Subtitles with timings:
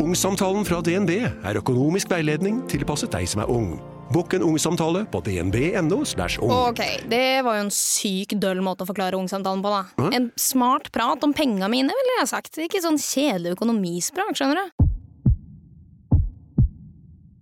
[0.00, 1.10] Ungsamtalen fra DNB
[1.44, 3.74] er økonomisk veiledning tilpasset deg som er ung.
[4.10, 5.98] Bokk en ungsamtale på dnb.no.
[6.00, 6.52] ung.
[6.56, 6.80] Ok,
[7.10, 10.08] det var jo en syk døll måte å forklare ungsamtalen på, da.
[10.16, 12.56] En smart prat om penga mine, ville jeg sagt.
[12.64, 14.88] Ikke sånn kjedelig økonomisprat, skjønner du.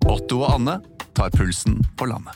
[0.08, 0.80] Otto og Anne
[1.14, 2.34] tar pulsen på landet.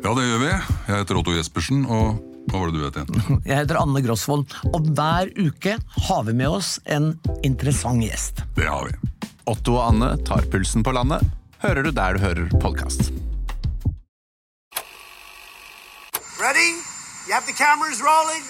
[0.00, 0.50] Ja, det gjør vi.
[0.50, 2.18] Jeg heter Otto Jespersen, og
[2.50, 3.40] hva var det du het igjen?
[3.48, 5.76] Jeg heter Anne Grosvold, og hver uke
[6.08, 7.12] har vi med oss en
[7.46, 8.42] interessant gjest.
[8.58, 8.96] Det har vi.
[9.50, 11.22] Otto og Anne tar pulsen på landet.
[11.62, 13.10] Hører du der du hører podkast.
[16.40, 16.72] Ready?
[17.28, 18.42] You have the cameras rolling?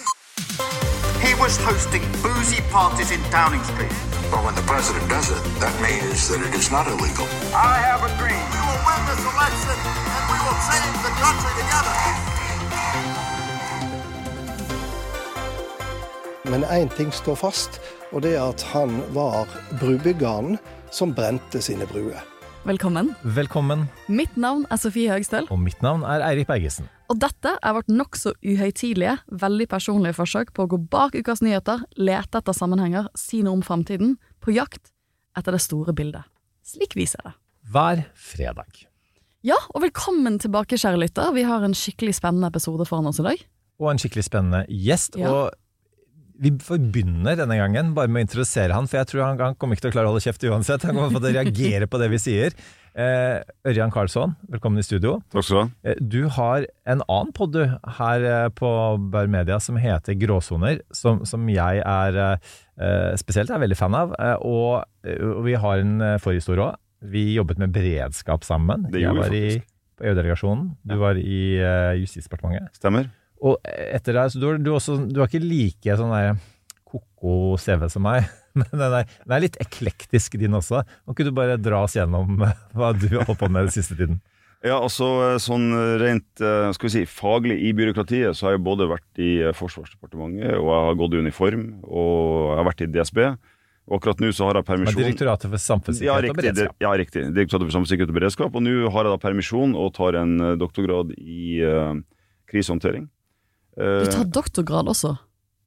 [1.21, 3.93] He was hosting boozy parties in Downing Street.
[4.31, 7.27] But when the president does it, that means that it is not illegal.
[7.53, 8.41] I have a dream.
[8.55, 9.77] We will win this election
[10.15, 12.30] and we will change the country together.
[16.49, 17.77] Men én ting står fast,
[18.11, 20.55] og det er at han var brubyggeren
[20.93, 22.17] som brente sine bruer.
[22.65, 23.11] Velkommen.
[23.25, 26.89] Velkommen, Mitt navn er Sofie Høgstøl, og mitt navn er Eirik Bergesen.
[27.09, 31.81] og dette er vårt nokså uhøytidelige, veldig personlige forsøk på å gå bak ukas nyheter,
[31.97, 34.93] lete etter sammenhenger, si noe om framtiden, på jakt
[35.37, 36.23] etter det store bildet.
[36.65, 37.33] Slik vi ser det.
[37.71, 38.85] Hver fredag.
[39.43, 41.33] Ja, og velkommen tilbake, kjære lytter.
[41.33, 43.41] Vi har en skikkelig spennende episode foran oss i dag.
[43.81, 45.17] Og en skikkelig spennende gjest.
[45.17, 45.31] Ja.
[45.33, 45.57] Og
[46.41, 49.77] vi begynner denne gangen bare med å introdusere han, for jeg tror han, han kommer
[49.77, 50.85] ikke til å klare å holde kjeft uansett.
[50.89, 52.55] Han kommer til å reagere på det vi sier.
[52.97, 53.37] Eh,
[53.69, 55.19] Ørjan Karlsson, velkommen i studio.
[55.31, 55.67] Takk skal du ha.
[55.93, 57.55] Eh, Du har en annen podd
[57.99, 58.71] her eh, på
[59.13, 64.17] Bør Media som heter Gråsoner, som, som jeg er eh, spesielt er veldig fan av.
[64.41, 66.81] Og, og vi har en forhistorie òg.
[67.13, 68.89] Vi jobbet med beredskap sammen.
[68.91, 69.61] Det gjorde jeg var vi i
[70.09, 70.67] EU-delegasjonen.
[70.89, 72.75] Du var i eh, Justisdepartementet.
[72.81, 73.07] Stemmer.
[73.41, 76.35] Og etter deg, så du, du, også, du er ikke like sånn der
[76.91, 80.83] koko CV som meg, men den er, den er litt eklektisk din også.
[80.85, 83.75] Kan ikke du bare dra oss gjennom eh, hva du har holdt på med den
[83.77, 84.21] siste tiden?
[84.61, 88.85] Ja, altså sånn rent eh, skal vi si, faglig i byråkratiet, så har jeg både
[88.91, 92.89] vært i eh, Forsvarsdepartementet, og jeg har gått i uniform, og jeg har vært i
[92.93, 93.23] DSB.
[93.89, 94.93] Og akkurat nå så har jeg permisjon.
[94.93, 95.07] permisjon.
[95.09, 96.75] Direktoratet for samfunnssikkerhet og riktig, og beredskap.
[96.83, 97.23] ja, riktig.
[97.33, 98.53] Direktoratet for samfunnssikkerhet og beredskap.
[98.59, 101.97] Og nå har jeg da permisjon og tar en eh, doktorgrad i uh,
[102.51, 103.09] krisehåndtering.
[103.77, 105.17] Eh, Du tar doktorgrad også.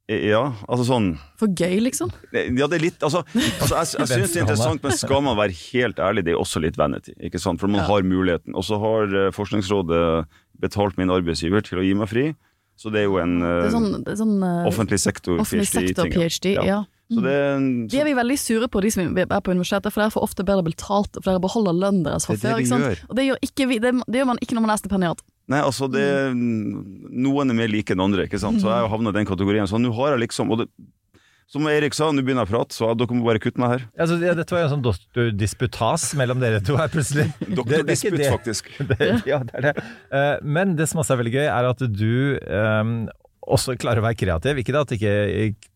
[0.07, 1.07] ja, altså sånn
[1.39, 2.11] For gøy, liksom.
[2.31, 5.37] Ja, det er litt Altså, altså jeg, jeg syns det er interessant, men skal man
[5.39, 7.15] være helt ærlig, det er også litt vanity.
[7.19, 7.59] Ikke sant?
[7.59, 7.87] For man Ja.
[7.89, 8.53] har muligheten.
[8.55, 10.27] Og så har eh, Forskningsrådet
[10.61, 12.27] betalt min arbeidsgiver til å gi meg fri.
[12.77, 16.11] Så det er jo en eh, er sånn, er sånn eh, offentlig sektor offentlig PhD-ting.
[16.13, 16.53] PhD.
[16.67, 16.83] Ja.
[17.09, 20.01] Så det er De er vi veldig sure på, de som er på universitetet, for
[20.01, 22.59] dere får ofte bedre betalt, for dere beholder lønnen deres fra Det det før.
[22.61, 22.83] ikke sant?
[22.85, 23.01] gjør.
[23.09, 25.21] Og det gjør, ikke vi, det, det gjør man ikke når man er stipendiat.
[25.51, 28.61] Nei, altså det Noen er mer like enn andre, ikke sant.
[28.63, 29.69] Så jeg havnet i den kategorien.
[29.69, 30.69] Så nå har jeg liksom og det,
[31.51, 33.83] Som Erik sa, nå begynner jeg å prate, så dere må bare kutte meg her.
[34.01, 37.27] Altså, ja, dette var jo en sånn doktordisputas mellom dere to her, plutselig.
[37.45, 38.31] Det.
[38.33, 38.71] faktisk.
[38.89, 39.85] Det, ja, det er det.
[40.09, 42.09] Eh, men det som også er veldig gøy, er at du
[42.41, 42.97] um,
[43.45, 44.57] også klarer å være kreativ.
[44.63, 45.13] Ikke at ikke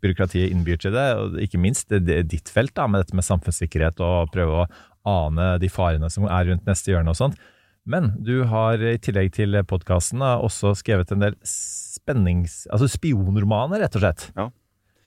[0.01, 3.27] byråkratiet innbyr til det, og ikke minst det er ditt felt da, med dette med
[3.27, 4.67] samfunnssikkerhet og prøve å
[5.09, 7.37] ane de farene som er rundt neste hjørne og sånt.
[7.89, 12.63] Men du har i tillegg til podkasten også skrevet en del spennings...
[12.69, 14.29] Altså spionromaner, rett og slett.
[14.37, 14.49] Ja.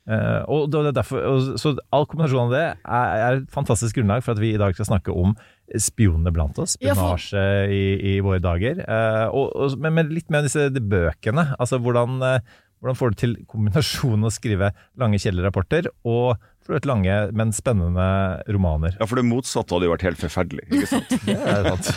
[0.03, 4.01] Uh, og det er derfor, og, så all kombinasjon av det er, er et fantastisk
[4.01, 5.37] grunnlag for at vi i dag skal snakke om
[5.79, 8.83] spionene blant oss, Ja, for- spionasje i, i våre dager.
[8.83, 11.53] Uh, og, og, men, men litt mer om disse de bøkene.
[11.55, 16.35] Altså hvordan, uh, hvordan får du til kombinasjonen å skrive lange kjellerrapporter og
[16.67, 18.05] for et lange, men spennende
[18.55, 18.95] romaner?
[19.01, 21.17] Ja, for det motsatte hadde jo vært helt forferdelig, ikke sant.
[21.27, 21.91] Det er sant.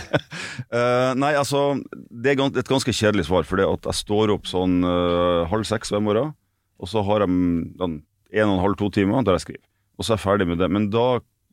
[0.71, 1.61] uh, nei, altså
[2.09, 3.45] Det er et ganske kjedelig svar.
[3.47, 6.33] For det at jeg står opp sånn uh, halv seks hver morgen,
[6.81, 7.99] og så har jeg mm, sånn
[8.35, 9.65] en og en halv, to timer der jeg skriver.
[9.95, 10.67] Og så er jeg ferdig med det.
[10.71, 11.05] Men da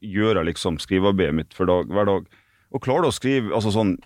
[0.02, 2.24] gjør jeg liksom skrivearbeidet mitt for dag, hver dag.
[2.72, 3.98] Og klarer du å skrive altså sånn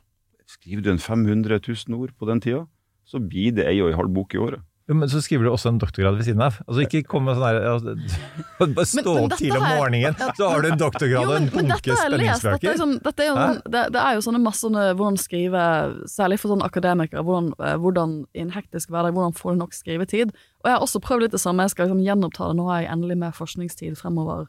[0.46, 2.60] Skriver du en 500 000 ord på den tida,
[3.02, 4.60] så blir det ei og ei halv bok i året.
[4.86, 6.60] Jo, men så skriver du også en doktorgrad ved siden av.
[6.62, 7.94] Altså Ikke kom med sånn her altså,
[8.76, 11.72] Bare stå opp tidlig om morgenen, så har du en doktorgrad og en bunke.
[11.72, 12.76] Dette er, spenningsbøker.
[12.78, 15.64] sånn, dette er, jo sånn, det, det er jo sånne masse sånne, hvordan skrive,
[16.10, 19.74] særlig for sånne akademikere, hvordan, eh, hvordan i en hektisk hverdag, hvordan får du nok
[19.74, 20.36] skrivetid.
[20.62, 22.84] Og jeg har også prøvd litt det samme, jeg skal liksom gjenoppta det, nå har
[22.84, 24.46] jeg endelig mer forskningstid fremover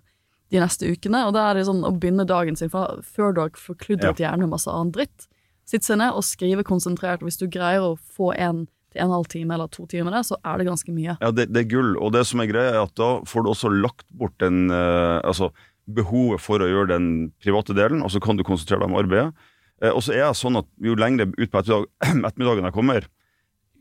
[0.53, 3.43] de neste ukene, og da er det sånn å begynne dagen sin, for før du
[3.47, 5.25] har forkludret hjernen med masse annen dritt,
[5.67, 8.67] sitt seg ned og skrive konsentrert, hvis du greier å få en
[9.01, 11.17] en halv time eller to timer så er det ganske mye.
[11.21, 11.95] Ja, det, det er gull.
[12.01, 15.19] Og det som er greia, er at da får du også lagt bort den eh,
[15.27, 15.51] Altså
[15.87, 17.07] behovet for å gjøre den
[17.39, 19.47] private delen, og så kan du konsentrere deg om arbeidet.
[19.81, 21.87] Eh, og så er jeg sånn at jo lengre ut på ettermiddag,
[22.29, 23.07] ettermiddagen jeg kommer,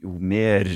[0.04, 0.70] jo mer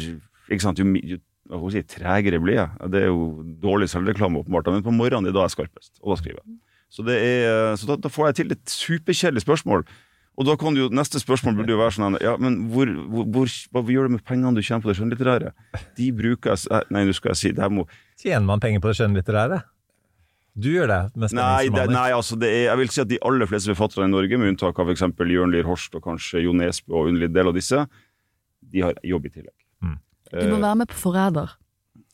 [0.51, 1.21] ikke sant, jo, jo
[1.51, 2.91] hva si, tregere blir jeg.
[2.93, 6.21] Det er jo dårlig selvreklame, åpenbart, men på morgenen er da jeg skarpest, og da
[6.21, 6.59] skriver jeg.
[6.91, 9.85] Så, er, eh, så da, da får jeg til et superkjedelig spørsmål.
[10.39, 13.27] Og da kan du jo, neste spørsmål burde jo være sånn Ja, men hvor, hvor,
[13.35, 15.53] hvor, hva gjør du med pengene du tjener på det skjønnlitterære?
[15.99, 16.57] De bruker
[16.95, 17.85] Nei, nå skal jeg si det her må
[18.21, 19.61] Tjener man penger på det skjønnlitterære?
[20.61, 23.19] Du gjør det med Nei, det, nei altså det er, jeg vil si at de
[23.27, 25.07] aller fleste forfatterne i Norge, med unntak av f.eks.
[25.07, 27.85] Jørn Lier Horst og kanskje Jo Nesbø og en liten del av disse,
[28.71, 29.57] de har jobb i tillegg.
[29.85, 29.99] Mm.
[30.33, 31.55] Du må være med på Forræder.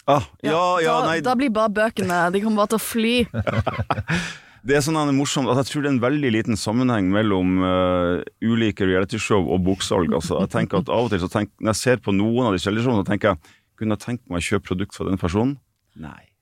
[0.06, 3.14] Ah, ja, ja, ja, nei, da blir bare bøkene De kommer bare til å fly.
[4.66, 7.58] det er sånn en morsom at Jeg tror det er en veldig liten sammenheng mellom
[7.62, 10.14] uh, ulike realityshow og boksalg.
[10.16, 12.56] Altså, jeg tenker at av og til så tenk, Når jeg ser på noen av
[12.56, 12.72] de så
[13.06, 15.58] tenker jeg kunne jeg tenkt meg å kjøpe produkt fra den personen?
[16.00, 16.35] Nei.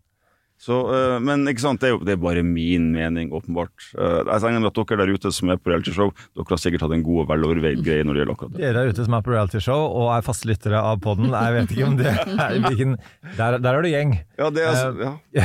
[0.65, 3.73] Så, eh, men ikke sant, det er jo det er bare min mening, åpenbart.
[3.99, 6.87] Eh, jeg regner med at dere der ute som er på realityshow, dere har sikkert
[6.87, 8.63] hatt en god og veloverveid greie når det gjelder akkurat det.
[8.63, 11.75] Dere der ute som er på realityshow og er faste lyttere av podden, jeg vet
[11.75, 12.97] ikke om det er hvilken
[13.37, 14.15] Der, der er du gjeng.
[14.39, 15.45] Ja, det er altså, Eh, ja.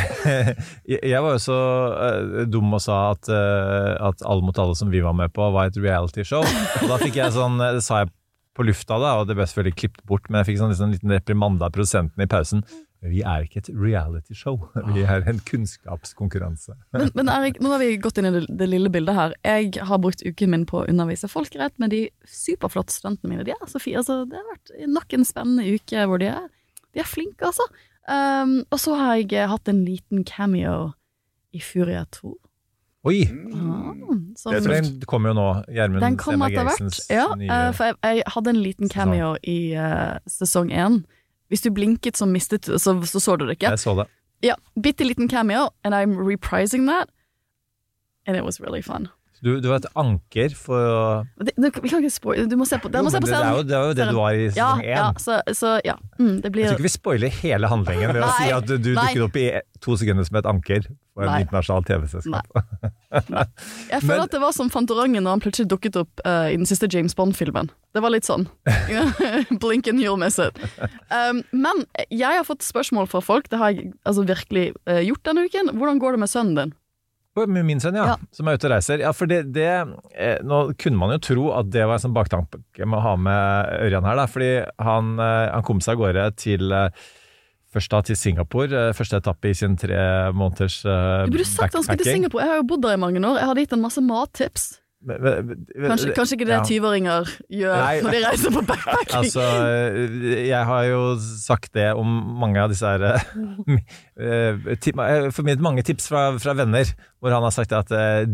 [1.13, 1.60] jeg var jo så
[2.51, 5.80] dum og sa at, at Alle mot alle som vi var med på, var et
[5.80, 6.45] realityshow.
[6.45, 8.13] Og da fikk jeg sånn, det sa jeg
[8.60, 10.95] på lufta, da, og det ble selvfølgelig klippet bort, men jeg fikk sånn, liksom, en
[10.98, 12.63] liten reprimande av produsenten i pausen.
[13.01, 14.57] Vi er ikke et realityshow,
[14.96, 16.74] vi er en kunnskapskonkurranse.
[16.92, 19.36] Men, men Erik, nå har vi gått inn i det, det lille bildet her.
[19.48, 23.46] Jeg har brukt uken min på å undervise folkerett med de superflotte studentene mine.
[23.48, 26.50] De er så fire, Altså, det har vært nok en spennende uke hvor de er,
[26.96, 27.66] de er flinke, altså.
[28.10, 30.92] Um, og så har jeg hatt en liten cameo
[31.56, 32.34] i Furia 2.
[33.07, 33.22] Oi!
[33.56, 33.94] Ah,
[34.36, 35.48] som- For Den kommer jo nå.
[35.72, 36.57] Gjermund kom Stenberg.
[36.68, 41.00] Eriksens Ja, nye eh, for jeg, jeg hadde en liten cameo i uh, sesong én.
[41.50, 43.72] Hvis du blinket, så mistet så, så så du det ikke.
[43.74, 44.10] Jeg så det.
[44.46, 47.10] Ja, bitte liten cameo, and I'm reprising that.
[48.28, 49.10] And it was really fun.
[49.40, 51.04] Du, du var et anker for å
[51.40, 53.38] Det, du, vi kan ikke spoile, du må se på, dere Jo, se på det,
[53.40, 54.90] er jo, det er jo det du var i sesong én.
[54.90, 55.96] ja, så, så ja.
[56.19, 58.90] Mm, det Jeg tror ikke vi spoiler hele handlingen ved å si at du, du
[58.98, 59.46] dukket opp i
[59.80, 62.48] to sekunder som et anker for en internasjonal TV-selskap.
[63.12, 66.56] Jeg føler Men- at det var som Fantorangen når han plutselig dukket opp uh, i
[66.57, 67.69] den siste James Bond-filmen.
[67.94, 68.48] Det var litt sånn.
[69.62, 70.56] Blink and you'll miss it.
[71.12, 75.25] Um, men jeg har fått spørsmål fra folk, det har jeg altså virkelig uh, gjort
[75.27, 75.74] denne uken.
[75.77, 76.75] Hvordan går det med sønnen din?
[77.39, 78.15] Med min sønn, ja, Ja.
[78.36, 79.00] som er ute og reiser.
[79.00, 82.15] Ja, for det, det eh, Nå kunne man jo tro at det var en sånn
[82.18, 84.25] baktanke med å ha med Ørjan her, da.
[84.27, 84.50] Fordi
[84.83, 86.89] han, eh, han kom seg av gårde til eh,
[87.74, 91.25] Først da til Singapore, eh, første etappe i sin tre måneders backpacking.
[91.30, 92.13] Du burde sagt han skulle til.
[92.18, 92.42] Singapore.
[92.44, 93.38] Jeg har jo bodd der i mange år.
[93.38, 94.69] Jeg hadde gitt han masse mattips.
[95.01, 96.63] Men- men- Kanskje, kanskje ikke det Ja.
[96.68, 98.01] 20-åringer gjør Nei.
[98.01, 99.16] når de reiser på backpacking.
[99.21, 99.44] Altså,
[100.50, 102.06] jeg har jo sagt det om
[102.42, 103.21] mange av disse her eh,
[104.19, 106.83] eh, Formidlet mange tips fra, fra venner,
[107.22, 108.25] hvor han har sagt at eh,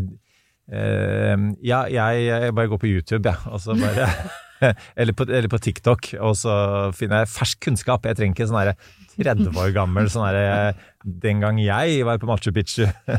[0.73, 4.09] eh, Ja, jeg, jeg bare går på YouTube, jeg, og så bare
[4.99, 6.53] eller, på, eller på TikTok, og så
[6.95, 8.05] finner jeg fersk kunnskap.
[8.07, 8.77] Jeg trenger ikke sånn herre
[9.15, 10.73] 30 år gammel sånn herre
[11.03, 12.87] Den gang jeg var på Machu Picchu.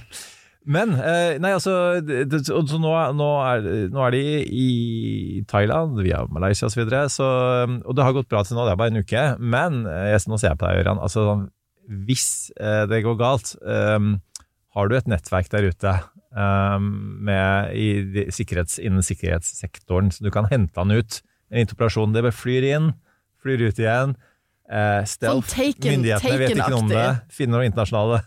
[0.66, 1.72] Men eh, nei, altså
[2.42, 4.70] så nå, nå, er, nå er de i
[5.46, 6.74] Thailand, via Malaysia osv.
[6.74, 7.28] Så videre, så,
[7.78, 9.26] og det har gått bra til nå, det er bare en uke.
[9.38, 11.02] Men eh, jeg, nå ser jeg på deg, Ørjan.
[11.06, 11.28] Altså,
[12.08, 14.10] hvis eh, det går galt, eh,
[14.76, 20.30] har du et nettverk der ute eh, med, i, de- sikkerhets, innen sikkerhetssektoren, så du
[20.34, 22.12] kan hente han ut en interpellasjon.
[22.12, 22.92] Det flyr inn,
[23.42, 24.16] flyr ut igjen.
[24.70, 25.48] Eh, stealth.
[25.48, 27.04] Sånn taken- Myndighetene vet ikke noe om det.
[27.04, 27.48] taken-aktig.
[27.52, 28.22] Noen internasjonale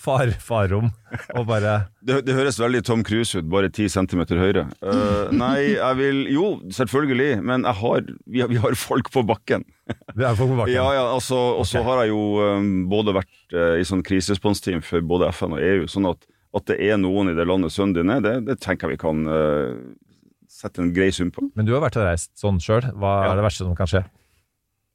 [0.00, 0.86] far, farrom
[1.36, 4.64] og bare Det, det høres veldig Tom Cruise ut, bare ti centimeter høyere.
[4.80, 9.24] Uh, nei, jeg vil Jo, selvfølgelig, men jeg har, vi, har, vi har folk på
[9.28, 9.66] bakken.
[10.16, 10.72] Vi har folk på bakken.
[10.72, 11.88] Ja, ja, altså, Og så okay.
[11.90, 15.84] har jeg jo um, både vært uh, i sånn kriseresponsteam for både FN og EU,
[15.90, 18.86] sånn at, at det er noen i det landet sønnen din er, det, det tenker
[18.88, 19.74] jeg vi kan uh,
[20.50, 21.48] sette en grei sum på.
[21.58, 22.84] Men du har vært og reist sånn sjøl.
[22.94, 23.32] Hva Ja.
[23.32, 24.04] er det verste som kan skje?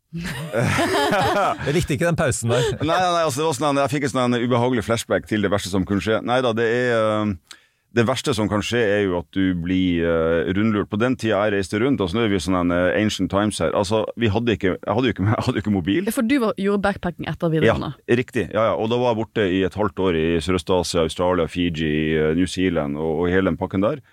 [1.65, 2.63] jeg likte ikke den pausen der.
[2.81, 5.69] Nei, nei, altså, det var sånn, jeg fikk en sånn ubehagelig flashback til det verste
[5.73, 6.21] som kunne skje.
[6.25, 7.58] Nei da, det er eh,
[7.89, 10.91] Det verste som kan skje, er jo at du blir uh, rundlurt.
[10.91, 13.57] På den tida jeg reiste rundt, altså nå er vi sånn en uh, ancient times
[13.63, 13.73] her.
[13.77, 16.11] Altså, vi hadde ikke, jeg hadde jo ikke, hadde ikke mobil.
[16.13, 17.75] For du var, gjorde backpacking etter Ja,
[18.19, 18.45] riktig.
[18.53, 18.75] Ja, ja.
[18.77, 22.45] Og da var jeg borte i et halvt år i Sørøst-Asia, Australia, Fiji, eh, New
[22.49, 24.03] Zealand og, og hele den pakken der.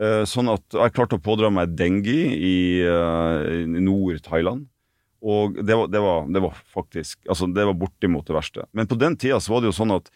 [0.00, 4.64] Uh, sånn at jeg klarte å pådra meg dengi i, i Nord-Thailand.
[5.20, 8.64] Og det var, det, var, det var faktisk Altså, det var bortimot det verste.
[8.72, 10.08] Men på den tida så var det jo sånn at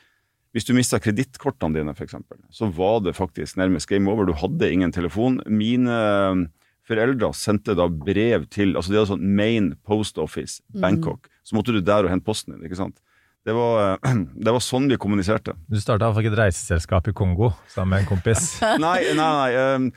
[0.52, 2.18] hvis du mista kredittkortene dine, f.eks.,
[2.52, 4.28] så var det faktisk nærmest game over.
[4.28, 5.40] Du hadde ingen telefon.
[5.48, 6.42] Mine eh,
[6.88, 11.30] foreldre sendte da brev til Altså de hadde sånn Main Post Office, Bangkok.
[11.46, 13.00] Så måtte du der og hente posten din, ikke sant.
[13.48, 15.56] Det var, eh, det var sånn vi kommuniserte.
[15.72, 18.58] Du starta iallfall ikke et reiseselskap i Kongo sammen med en kompis.
[18.84, 19.78] Nei, nei, nei.
[19.78, 19.88] Um,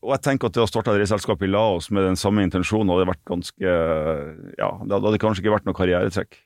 [0.00, 2.88] og jeg tenker at det å starte et reiseselskap i Laos med den samme intensjonen
[2.94, 3.74] hadde vært ganske
[4.56, 6.38] Ja, det hadde kanskje ikke vært noe karrieretrekk.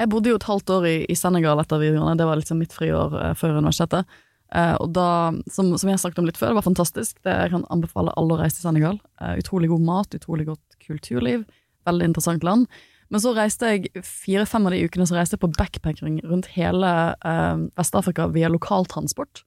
[0.00, 2.74] Jeg bodde jo et halvt år i, i Senegal etter videregående, det var liksom mitt
[2.74, 4.20] friår eh, før universitetet.
[4.56, 5.08] Eh, og da,
[5.52, 7.18] som, som jeg snakket om litt før, det var fantastisk.
[7.22, 8.96] Det, jeg kan anbefale alle å reise til Senegal.
[9.20, 11.44] Eh, utrolig god mat, utrolig godt kulturliv.
[11.88, 12.66] Veldig interessant land.
[13.10, 16.90] Men så reiste jeg fire-fem av de ukene så reiste jeg på backpackering rundt hele
[17.26, 19.44] eh, Vest-Afrika via lokaltransport.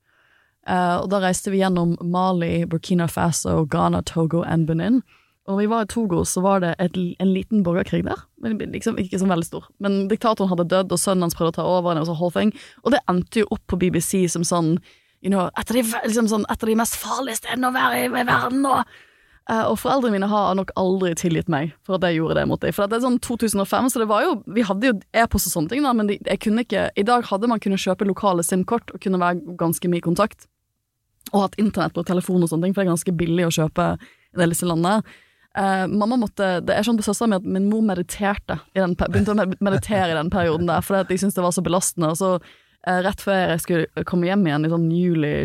[0.68, 5.02] Eh, og da reiste vi gjennom Mali, Burkina Faso, Ghana, Togo og Benin.
[5.44, 8.22] Og når vi var i Togo, så var det et, en liten borgerkrig der.
[8.40, 9.66] Men liksom Ikke så veldig stor.
[9.84, 12.00] Men diktatoren hadde dødd, og sønnen hans prøvde å ta over.
[12.00, 12.54] Og, thing.
[12.84, 14.78] og det endte jo opp på BBC som sånn,
[15.20, 18.06] you know, et, av de, liksom sånn, et av de mest farlige stedene å være
[18.06, 18.64] i, i verden.
[18.64, 18.96] Og,
[19.52, 22.64] uh, og foreldrene mine har nok aldri tilgitt meg for at jeg gjorde det mot
[22.64, 22.78] dem.
[22.78, 25.74] For det er sånn 2005, så det var jo Vi hadde jo e-post og sånne
[25.76, 28.96] ting, da, men de, jeg kunne ikke I dag hadde man kunnet kjøpe lokale SIM-kort
[28.96, 30.48] og kunne være ganske mye i kontakt.
[31.34, 33.92] Og hatt internett på telefon og sånne ting, for det er ganske billig å kjøpe
[34.00, 35.04] i disse landene.
[35.54, 38.96] Uh, mamma måtte, Det er sånn på søstera mi at min mor mediterte i den,
[38.98, 42.10] begynte å meditere i den perioden der, fordi at de syntes det var så belastende.
[42.10, 45.36] Og så uh, Rett før jeg skulle komme hjem igjen i sånn juli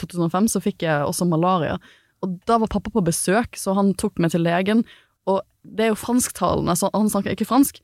[0.00, 1.78] 2005, så fikk jeg også malaria.
[2.26, 4.82] Og Da var pappa på besøk, så han tok meg til legen.
[5.30, 7.78] Og det er jo fransktalende, så han snakker ikke fransk.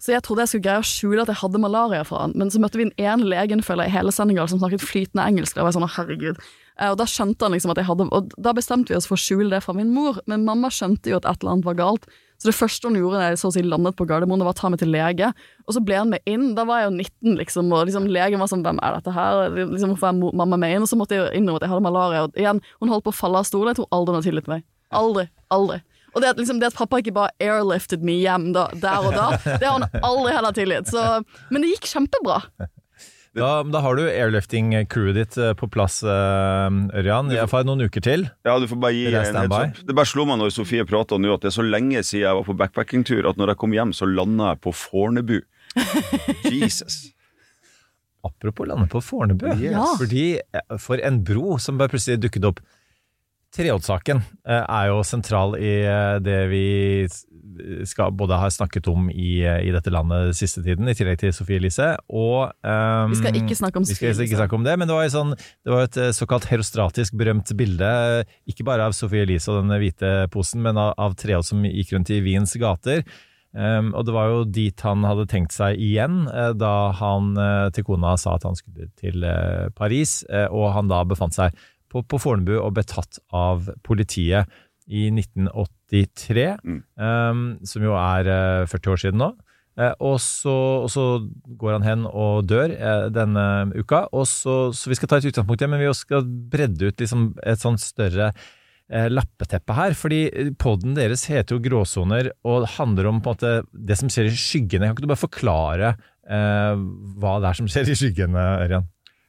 [0.00, 2.48] Så jeg trodde jeg skulle greie å skjule at jeg hadde malaria fra han, men
[2.52, 5.52] så møtte vi en ene legen føler jeg, i hele Senegal som snakket flytende engelsk.
[5.52, 6.40] Og jeg var sånn, herregud.
[6.80, 9.18] Eh, og da skjønte han liksom at jeg hadde Og da bestemte vi oss for
[9.18, 11.78] å skjule det fra min mor, men mamma skjønte jo at et eller annet var
[11.78, 12.08] galt.
[12.40, 14.54] Så det første hun gjorde da jeg så å si landet på Gardermoen, det var
[14.54, 15.28] å ta meg til lege.
[15.68, 16.54] Og så ble han med inn.
[16.56, 19.42] Da var jeg jo 19, liksom, og liksom, legen var sånn Hvem er dette her?
[19.58, 20.86] Liksom, Hvorfor er mamma med inn?
[20.86, 22.24] Og så måtte jeg jo innrømme at jeg hadde malaria.
[22.24, 23.74] Og igjen, hun holdt på å falle av stolen.
[23.74, 24.64] Jeg tror aldri hun har tilgitt meg.
[25.02, 25.26] Aldri.
[25.52, 25.82] Aldri.
[26.14, 29.12] Og det at, liksom, det at, pappa ikke bare airlifted me hjem da, der og
[29.14, 29.28] da,
[29.60, 30.96] det har han aldri heller tilgitt.
[31.52, 32.40] Men det gikk kjempebra.
[33.36, 36.88] Da, da, har du airlifting-crewet ditt eh, på plass, Ørjan.
[36.98, 37.30] Ørjan.
[37.36, 38.26] Iallfall noen uker til.
[38.46, 39.78] Ja, du får bare gi en heads up.
[39.86, 42.40] Det bare slo meg når Sofie prata nå at det er så lenge siden jeg
[42.40, 45.38] var på backpackingtur at når jeg kom hjem, så landa jeg på Fornebu.
[46.50, 46.98] Jesus.
[48.26, 49.46] Apropos lande på Fornebu.
[49.54, 49.70] Yes.
[49.78, 49.86] Ja.
[50.00, 52.60] Fordi eh, For en bro som bare plutselig dukket opp.
[53.56, 55.72] Treholt-saken er jo sentral i
[56.22, 56.66] det vi
[57.84, 61.60] skal både har snakket om i, i, dette landet siste tiden, i tillegg til Sofie
[61.60, 61.92] Elise.
[62.08, 64.26] Og um, Vi skal ikke snakke om Sofie Elise.
[64.26, 67.50] Ikke snakke om det, men det var, sånn, det var, et eh, såkalt herostratisk berømt
[67.58, 67.90] bilde,
[68.50, 71.94] ikke bare av Sofie Elise og den hvite posen, men av, av Treholt som gikk
[71.96, 73.04] rundt i Wiens gater.
[73.50, 76.22] Um, og det var jo dit han hadde tenkt seg igjen
[76.54, 77.32] da han
[77.74, 79.26] til kona sa at han skulle til
[79.74, 80.20] Paris,
[80.54, 81.56] og han da befant seg
[81.90, 84.50] på, på Fornebu og ble tatt av politiet
[84.90, 86.80] i 1983, mm.
[86.98, 89.30] um, som jo er uh, eh, 40 år siden nå.
[89.78, 91.04] Uh, og, så, og, så,
[91.60, 93.44] går han hen og dør uh, denne
[93.76, 94.08] uka.
[94.10, 97.30] Og så, så, vi skal ta et utgangspunkt igjen, men vi skal bredde ut liksom
[97.46, 98.32] et sånn større
[98.90, 99.92] lappeteppe her.
[99.94, 104.26] fordi poden deres heter jo Gråsoner og handler om på en måte det som skjer
[104.26, 104.88] i skyggene.
[104.88, 105.92] Kan ikke du bare forklare
[106.26, 108.88] hva det er som skjer i skyggene, Ørjan?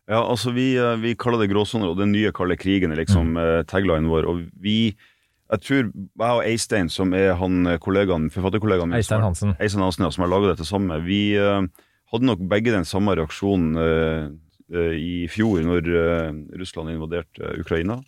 [0.10, 3.68] Ja, altså vi, vi, kaller det gråsoner, og den nye kalde krigen er liksom mm.
[3.70, 4.26] taglinen vår.
[4.28, 4.96] og vi
[5.52, 9.56] jeg tror jeg og Eistein, som er han eh, kollegaen, forfatterkollegaen min Eistein Hansen.
[9.60, 11.66] Eistein Hansen, ja, som har laga dette sammen, vi uh,
[12.14, 14.30] hadde nok begge den samme reaksjonen uh,
[14.72, 15.92] uh, i fjor, når
[16.60, 18.02] Russland invaderte Ukraina.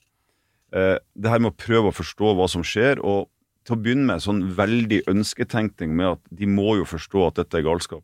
[0.74, 3.28] det her med å prøve å forstå hva som skjer, og
[3.64, 7.60] til å begynne med sånn veldig ønsketenkning med at de må jo forstå at dette
[7.60, 8.02] er galskap.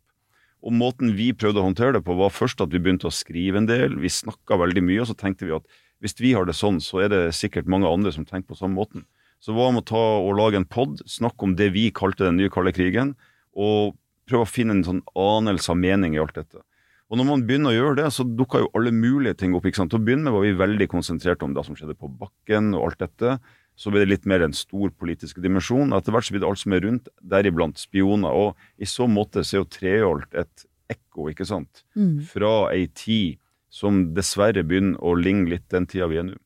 [0.60, 3.62] Og måten vi prøvde å håndtere det på, var først at vi begynte å skrive
[3.62, 3.96] en del.
[4.02, 5.68] Vi snakka veldig mye, og så tenkte vi at
[6.04, 8.80] hvis vi har det sånn, så er det sikkert mange andre som tenker på samme
[8.80, 9.06] måten.
[9.40, 12.40] Så hva med å ta og lage en pod, snakke om det vi kalte den
[12.40, 13.16] nye kalde krigen,
[13.56, 13.96] og
[14.30, 16.64] prøve å finne en sånn anelse av mening i alt dette.
[17.10, 19.66] Og når man begynner å gjøre det, så dukker jo alle mulige ting opp.
[19.66, 19.90] ikke sant?
[19.94, 22.92] Til å begynne med var vi veldig konsentrert om det som skjedde på bakken og
[22.92, 23.40] alt dette.
[23.80, 25.94] Så blir det litt mer en stor politisk dimensjon.
[25.96, 28.36] Etter hvert så blir det alt som er rundt, deriblant spioner.
[28.36, 32.26] Og i så måte så er jo Treholt et ekko, ikke sant, mm.
[32.32, 36.38] fra ei tid som dessverre begynner å ligne litt den tida vi er nå.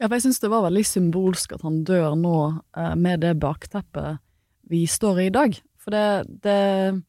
[0.00, 2.36] Ja, for jeg syns det var veldig symbolsk at han dør nå
[2.78, 4.22] eh, med det bakteppet
[4.70, 5.56] vi står i i dag.
[5.80, 7.02] For det, det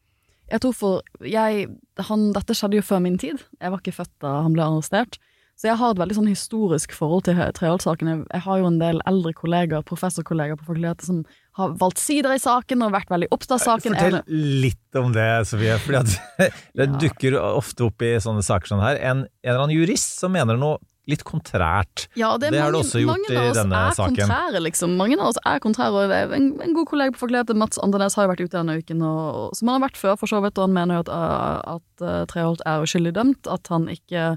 [0.51, 1.67] Jeg tror for jeg
[2.09, 3.39] han, Dette skjedde jo før min tid.
[3.61, 5.19] Jeg var ikke født da han ble arrestert.
[5.61, 8.07] Så jeg har et veldig sånn historisk forhold til Treholt-saken.
[8.23, 11.19] Jeg, har jo en del eldre kolleger, professorkolleger på fakultetet som
[11.59, 13.93] har valgt sider i saken og vært veldig opptatt av saken.
[13.93, 15.75] Fortell litt om det, Sofie.
[15.83, 15.99] For
[16.79, 18.97] det dukker ofte opp i sånne saker sånn her.
[18.97, 20.79] En, en eller annen jurist som mener noe
[21.11, 22.07] litt kontrært.
[22.17, 24.17] Ja, det, det mange, har du også gjort i denne saken.
[24.17, 24.95] Kontrære, liksom.
[24.97, 26.07] Mange av oss er kontrære.
[26.37, 29.53] En, en god kollega på fakultetet, Mats Andenes, har jo vært ute denne uken, og,
[29.59, 32.33] som han har vært før, for så vidt, og han mener jo at, at, at
[32.33, 33.49] Treholt er uskyldig dømt.
[33.59, 34.31] At han ikke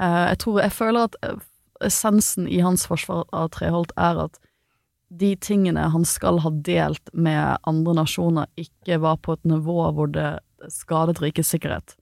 [0.00, 1.40] Jeg tror Jeg føler at uh,
[1.84, 4.38] essensen i hans forsvar av Treholt er at
[5.10, 10.12] de tingene han skal ha delt med andre nasjoner, ikke var på et nivå hvor
[10.14, 10.38] det
[10.70, 11.96] skadet rikets sikkerhet.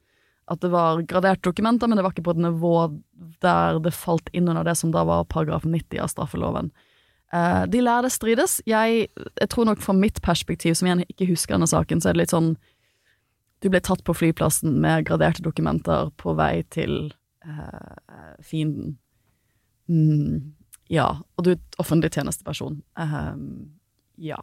[0.49, 2.75] at det var graderte dokumenter, men det var ikke på et nivå
[3.45, 6.71] der det falt inn under det som da var paragraf 90 av straffeloven.
[7.33, 8.63] Eh, de lærde strides.
[8.65, 12.17] Jeg, jeg tror nok fra mitt perspektiv, som igjen ikke husker denne saken, så er
[12.17, 12.57] det litt sånn
[13.61, 17.11] Du ble tatt på flyplassen med graderte dokumenter på vei til
[17.49, 18.97] eh, fienden.
[19.89, 20.55] Mm,
[20.93, 22.81] ja, og du er et offentlig tjenesteperson.
[22.99, 23.37] Uh,
[24.17, 24.41] ja.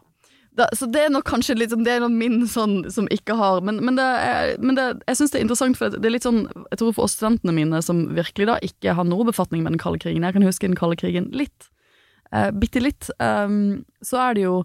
[0.56, 3.36] Da, så det er nok kanskje litt sånn, Det er noe min sånn som ikke
[3.36, 6.14] har Men, men, det er, men det, jeg syns det er interessant, for det er
[6.14, 9.66] litt sånn Jeg tror for oss studentene mine som virkelig da ikke har noe befatning
[9.66, 11.68] med den kalde krigen Jeg kan huske den kalde krigen litt.
[12.32, 13.10] Uh, bitte litt.
[13.20, 14.56] Um, så er det jo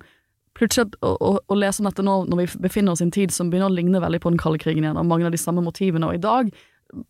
[0.56, 3.34] plutselig å, å, å, lese om dette nå når vi befinner oss i en tid
[3.34, 5.62] som begynner å ligne veldig på den kalde krigen igjen, og mange av de samme
[5.64, 6.08] motivene.
[6.08, 6.50] Og i dag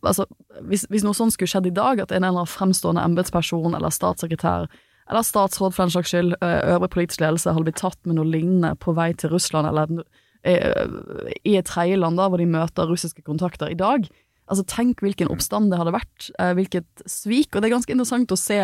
[0.07, 0.27] altså,
[0.69, 3.95] hvis, hvis noe sånt skulle skjedd i dag, at en eller annen fremstående embetsperson eller
[3.95, 4.71] statssekretær
[5.11, 8.77] eller statsråd for den saks skyld, øvrig politisk ledelse, hadde blitt tatt med noe lignende
[8.79, 10.05] på vei til Russland, eller
[10.47, 14.07] i et tredjeland hvor de møter russiske kontakter i dag.
[14.51, 17.51] Altså, tenk hvilken oppstand det hadde vært, hvilket svik.
[17.51, 18.61] Og det er ganske interessant å se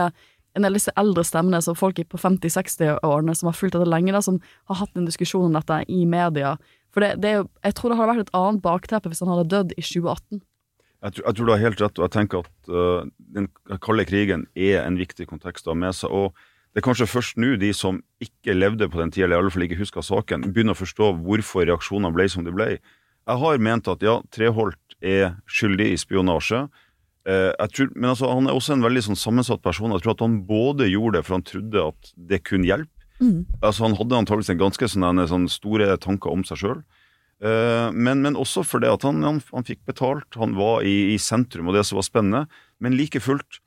[0.56, 4.22] en del disse eldre stemmene, som folk på 50-60-årene som har fulgt dette lenge, da,
[4.24, 4.38] som
[4.70, 6.54] har hatt en diskusjon om dette i media.
[6.94, 9.34] For det, det er jo, jeg tror det hadde vært et annet bakteppe hvis han
[9.34, 10.40] hadde dødd i 2018.
[11.04, 13.48] Jeg tror, jeg tror, du har helt rett, og jeg tenker at uh, den
[13.84, 16.10] kalde krigen er en viktig kontekst å ha med seg.
[16.10, 16.32] og
[16.72, 19.52] Det er kanskje først nå de som ikke levde på den tida, eller i alle
[19.52, 22.70] fall ikke husker saken, begynner å forstå hvorfor reaksjonene ble som de ble.
[23.26, 26.66] Jeg har ment at ja, Treholt er skyldig i spionasje.
[27.26, 29.92] Uh, tror, men altså, han er også en veldig sånn, sammensatt person.
[29.92, 32.92] Jeg tror at han både gjorde det for han trodde at det kunne hjelpe.
[33.18, 33.46] Mm.
[33.62, 36.80] Altså, han hadde antakeligvis en ganske sånn, sånn store tanker om seg sjøl.
[37.44, 41.16] Eh, men, men, også fordi at han, han, han, fikk betalt, han var i, i,
[41.20, 42.44] sentrum og det som var spennende.
[42.80, 43.58] Men like fullt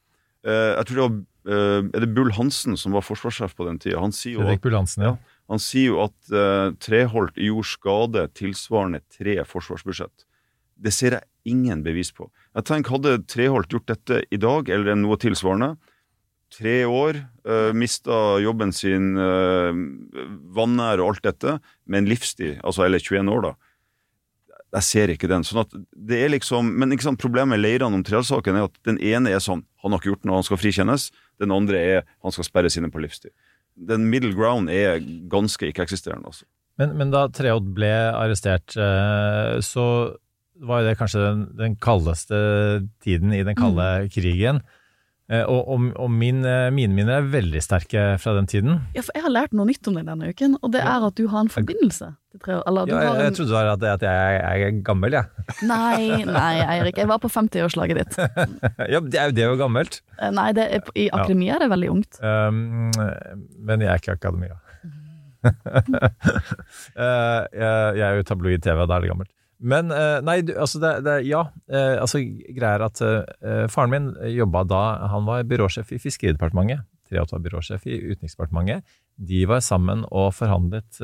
[0.45, 1.13] uh, Jeg tror det var
[1.49, 4.01] uh, Er det Bull Hansen som var forsvarssjef på den tida?
[4.01, 5.15] Han sier jo at, Hansen, ja.
[5.49, 6.33] han sier jo at
[6.81, 10.25] Treholt gjorde skade tilsvarende tre forsvarsbudsjett.
[10.79, 12.29] Det ser jeg ingen bevis på.
[12.55, 15.73] Jeg tenker, Hadde Treholt gjort dette i dag, eller noe tilsvarende,
[16.53, 19.73] tre år, uh, mista jobben sin, uh,
[20.55, 23.55] vanære og alt dette, med en livstid, altså, eller 21 år, da.
[24.77, 25.41] Jeg ser ikke den.
[25.45, 28.75] sånn at det er liksom, Men ikke sant, problemet med leirene om Treholt-saken er at
[28.85, 31.09] den ene er sånn han har ikke gjort noe, han skal frikjennes.
[31.39, 33.31] Den andre er han skal sperres inne på livstid.
[33.79, 34.99] Den middle ground er
[35.31, 36.27] ganske ikke-eksisterende.
[36.27, 36.45] Altså.
[36.79, 39.85] Men, men, da Treholt ble arrestert, eh, så
[40.59, 42.39] var jo det kanskje den, den kaldeste
[43.03, 44.11] tiden i den kalde mm.
[44.15, 44.61] krigen.
[45.29, 48.79] Eh, og, og, og min, eh, mine minner er veldig sterke fra den tiden.
[48.95, 51.19] Ja, for jeg har lært noe nytt om deg denne uken, og det er at
[51.19, 54.05] du har en forbindelse til tre Eller, ja, jeg, jeg, trodde det var at, at
[54.07, 55.25] jeg, jeg, er gammel, jeg.
[55.29, 55.67] Ja.
[55.73, 56.97] Nei, nei, Eirik.
[56.97, 58.17] Jeg var på 50-årslaget ditt.
[58.93, 60.01] ja, det er jo det jo gammelt.
[60.17, 62.21] Eh, nei, er, i akademia er det veldig ungt.
[62.25, 62.89] Um,
[63.69, 64.57] men jeg er ikke akademia.
[66.99, 69.33] jeg, er jo tabloid TV, og da er det gammelt.
[69.59, 69.91] Men
[70.23, 71.43] Nei, du, altså det, det, Ja.
[71.71, 76.85] Eh, altså Greia er at uh, faren min jobba da Han var byråsjef i Fiskeridepartementet.
[77.09, 78.85] Treholt var byråsjef i Utenriksdepartementet.
[79.17, 80.99] De var sammen og forhandlet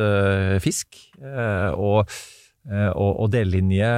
[0.62, 2.12] fisk og,
[2.70, 3.90] og, og, delelinje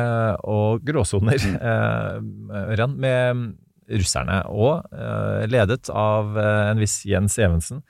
[0.47, 2.95] og gråsoner mm.
[3.03, 3.43] med
[3.91, 4.39] russerne.
[4.47, 4.87] Og
[5.51, 7.83] ledet av en viss Jens Evensen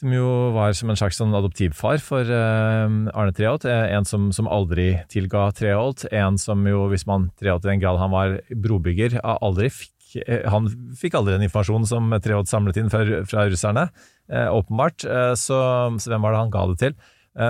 [0.00, 3.66] som jo var som en slags sånn adoptivfar for uh, Arne Treholt.
[3.68, 6.06] Eh, en som, som aldri tilga Treholt.
[6.08, 10.46] En som jo, hvis man Treholt i den grad han var brobygger, aldri fikk eh,
[10.50, 13.90] Han fikk aldri den informasjonen som Treholt samlet inn fra, fra russerne,
[14.30, 15.02] åpenbart.
[15.38, 15.56] Så,
[15.98, 17.00] så, hvem var det han ga det til?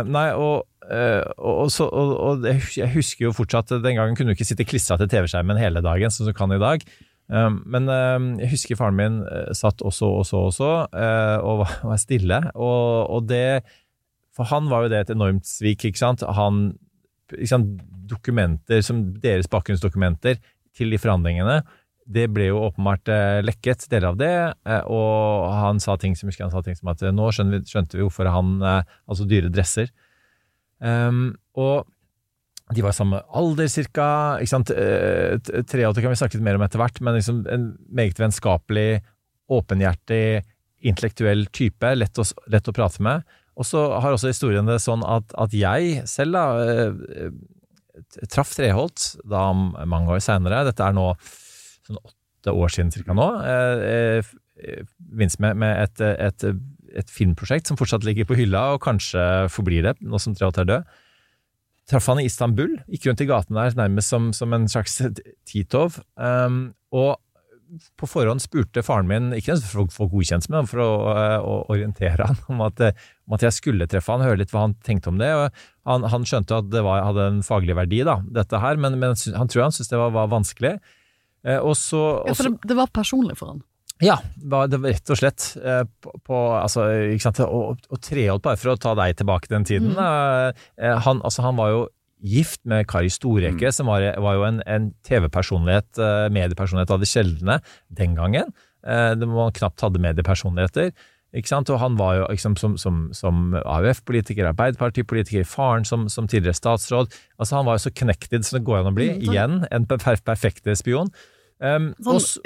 [0.08, 0.66] nei, og,
[1.40, 5.08] og, så, og, jeg husker jo fortsatt Den gangen kunne du ikke sitte klistra til
[5.12, 6.84] TV-skjermen hele dagen, som du kan i dag.
[7.30, 9.20] Um, men um, jeg husker faren min
[9.54, 12.40] satt satt og så og så, uh, og var stille.
[12.54, 13.62] Og, og, det
[14.34, 16.24] For han var jo det et enormt svik, ikke sant.
[16.26, 16.72] Han,
[17.36, 17.78] ikke sant?
[18.10, 20.40] Dokumenter, som deres bakgrunnsdokumenter
[20.74, 21.60] til de forhandlingene,
[22.10, 24.32] det ble jo åpenbart uh, lekket, deler av det.
[24.90, 27.98] og han sa ting som husker han sa ting som at nå skjønte vi, skjønte
[27.98, 29.92] vi hvorfor han Altså dyre dresser.
[30.82, 31.86] Um, og
[32.74, 34.06] de var samme alder, cirka.
[34.38, 34.70] Ikke sant?
[34.70, 39.02] Eh, Treåtte kan vi snakke litt mer om etter hvert, men liksom en meget vennskapelig,
[39.50, 40.44] åpenhjertig,
[40.86, 41.94] intellektuell type.
[41.98, 43.26] Lett å, lett å prate med.
[43.58, 47.34] Og så har også historien det sånn at, at jeg selv da eh,
[48.30, 50.62] traff Treholt da mange år seinere.
[50.70, 51.10] Dette er nå
[51.88, 53.26] sånn åtte år siden cirka nå.
[53.50, 54.30] vins
[55.18, 56.46] minst med, med et, et,
[56.94, 60.68] et, filmprosjekt som fortsatt ligger på hylla, og kanskje forblir det nå som Treholt er
[60.70, 60.98] død
[61.90, 62.76] traff han i Istanbul.
[62.90, 65.00] Gikk rundt i gaten der nærmest som, som en slags
[65.48, 65.98] titov.
[66.14, 67.18] Um, og
[68.00, 71.52] på forhånd spurte faren min, ikke for å få godkjent, men for å, eh, å
[71.70, 72.82] orientere han om at,
[73.28, 75.30] om at, jeg skulle treffe han, høre litt hva han tenkte om det.
[75.36, 78.98] og Han, han skjønte at det var, hadde en faglig verdi, da, dette her, men,
[78.98, 80.78] men han tror han syntes det var, var vanskelig.
[81.46, 83.62] Eh, og så, ja, for det, det, var personlig for han?
[84.00, 84.48] Ja, det
[84.80, 85.46] var rett og slett.
[85.60, 89.52] Eh, på, på, altså, ikke sant, og, og Treholt, bare for å ta deg tilbake
[89.52, 89.92] den tiden.
[89.92, 90.56] Mm.
[90.80, 91.84] Eh, han, altså, han var jo
[92.20, 93.76] gift med Kari Storeke, mm.
[93.76, 96.00] som var, var, jo en, en TV-personlighet,
[96.32, 97.56] mediepersonlighet av de sjeldne
[97.96, 98.52] den gangen.
[98.80, 100.92] Det man knapt hadde mediepersonligheter.
[101.36, 101.70] Ikke sant?
[101.70, 107.12] Og han var jo liksom, som, som, som AUF-politiker, Arbeiderpartipolitiker, faren som, som, tidligere statsråd.
[107.38, 109.12] Altså Han var jo så connected som det går an å bli.
[109.14, 111.12] Mm, Igjen en perfekt spion.
[111.60, 112.40] Um, sånn, også,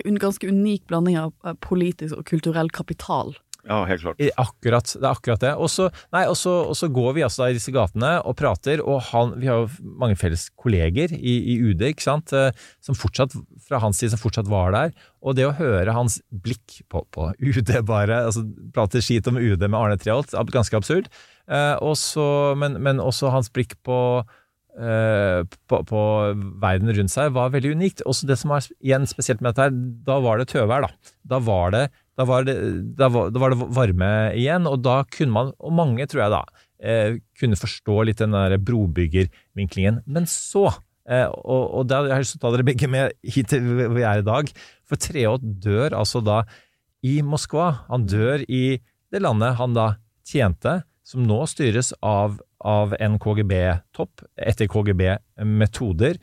[0.00, 3.34] en ganske unik blanding av politisk og kulturell kapital.
[3.64, 4.20] Ja, helt klart.
[4.40, 5.52] Akkurat, det er akkurat det.
[5.56, 9.92] Og så går vi altså i disse gatene og prater, og han, vi har jo
[10.00, 12.52] mange felles kolleger i, i, UD, ikke sant, eh,
[12.84, 14.92] som fortsatt, fra hans side som fortsatt var der.
[15.24, 18.44] Og det å høre hans blikk på, på UD, bare, altså
[18.76, 21.08] prate skit om UD med Arne Treholt, ganske absurd.
[21.48, 22.26] Eh, også,
[22.60, 23.98] men, men også hans blikk på
[24.74, 26.00] på, på,
[26.62, 28.02] verden rundt seg var veldig unikt.
[28.10, 29.76] Også det som var igjen spesielt med dette, her,
[30.08, 30.86] da var det tøvær.
[30.86, 31.12] Da.
[31.30, 31.84] Da, var det,
[32.18, 32.56] da, var det,
[32.98, 36.42] da, var, det varme igjen, og da kunne man, og mange tror jeg da,
[36.84, 40.02] uh, kunne forstå litt den der brobyggervinklingen.
[40.06, 43.52] Men så, uh, og, da har jeg lyst til å ta dere begge med hit
[43.54, 44.50] til hvor vi er i dag,
[44.88, 46.42] for Treholt dør altså da
[47.04, 47.70] i Moskva.
[47.90, 48.80] Han dør i
[49.12, 49.94] det landet han da
[50.26, 56.18] tjente, som nå styres av av en KGB-topp etter KGB-metoder.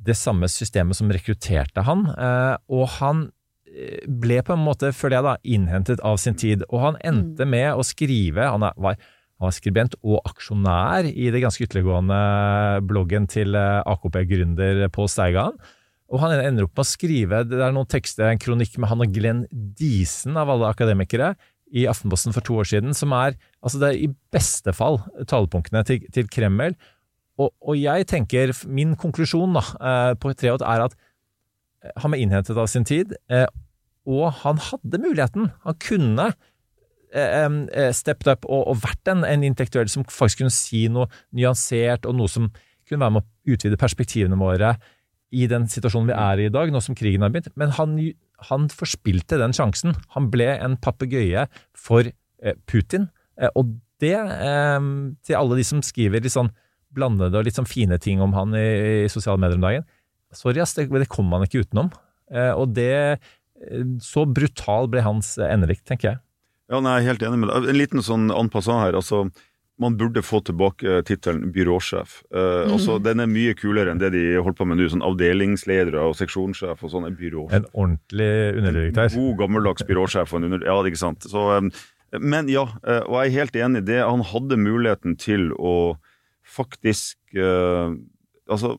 [0.00, 2.06] Det samme systemet som rekrutterte han.
[2.12, 3.24] Eh, og han
[3.68, 6.66] eh, ble på en måte, føler jeg da, innhentet av sin tid.
[6.68, 7.56] Og han endte mm.
[7.56, 9.00] med å skrive Han var,
[9.40, 12.22] han var skribent og aksjonær i det ganske ytterliggående
[12.88, 15.60] bloggen til eh, AKP-gründer Pål Steigan.
[16.10, 19.04] Og han ender opp med å skrive det er noen tekster, en kronikk med han
[19.04, 21.36] og Glenn Diesen, av alle akademikere,
[21.70, 25.82] i Aftenposten for to år siden, som er altså det er i beste fall talepunktene
[25.86, 26.76] til, til Kreml.
[27.40, 32.20] Og, og, jeg tenker, min konklusjon da, eh, på Treholt er at eh, han ble
[32.20, 33.46] innhentet av sin tid, eh,
[34.10, 35.52] og han hadde muligheten.
[35.66, 36.32] Han kunne
[37.10, 42.14] steppet up og, og vært en, en, intellektuell som faktisk kunne si noe nyansert, og
[42.14, 42.44] noe som
[42.86, 44.76] kunne være med å utvide perspektivene våre
[45.30, 47.52] i den situasjonen vi er i i dag, nå som krigen har begynt.
[47.60, 47.96] Men han
[48.48, 49.94] han forspilte den sjansen.
[50.16, 53.08] Han ble en papegøye for eh, Putin.
[53.40, 54.80] Eh, og det, eh,
[55.26, 56.52] til alle de som skriver litt sånn
[56.90, 59.84] blandede og litt sånn fine ting om han i, i sosiale medier om dagen
[60.34, 61.88] Sorry, ass, det, det kommer man ikke utenom.
[62.30, 63.18] Og det
[63.98, 66.18] Så brutal ble hans endelikt, tenker jeg.
[66.70, 67.66] Ja, nei, jeg er helt enig med deg.
[67.72, 68.94] En liten sånn anpassa her.
[68.94, 69.24] altså
[69.80, 72.18] man burde få tilbake tittelen byråsjef.
[72.34, 72.72] Uh, mm.
[72.74, 74.88] altså, den er mye kulere enn det de holdt på med nå.
[74.92, 77.06] sånn Avdelingsledere og seksjonssjef og sånn.
[77.08, 77.56] En byråsjef.
[77.56, 79.08] En ordentlig underdirektør.
[79.08, 80.34] En god, gammeldags byråsjef.
[80.34, 81.28] Og en under, ja, er ikke sant.
[81.32, 81.72] Så, um,
[82.20, 83.98] men ja, uh, og jeg er helt enig i det.
[84.04, 85.74] Han hadde muligheten til å
[86.50, 87.94] faktisk uh,
[88.50, 88.72] Altså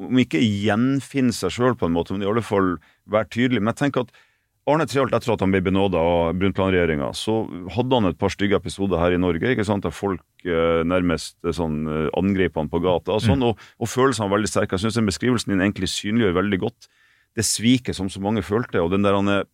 [0.00, 3.60] Om ikke gjenfinne seg sjøl på en måte, men i alle fall være tydelig.
[3.60, 4.16] Men jeg tenker at
[4.64, 7.42] Arne Treholt, etter at han ble benåda av Brundtland-regjeringa, så
[7.74, 11.36] hadde han et par stygge episoder her i Norge, ikke sant, der folk eh, nærmest
[11.44, 13.18] eh, sånn eh, angrep han på gata.
[13.18, 13.50] og sånn, mm.
[13.50, 14.78] og, og følelsene var veldig sterke.
[14.78, 16.88] Jeg syns den beskrivelsen din egentlig synliggjør veldig godt
[17.36, 19.44] det sviket som så mange følte, og den der han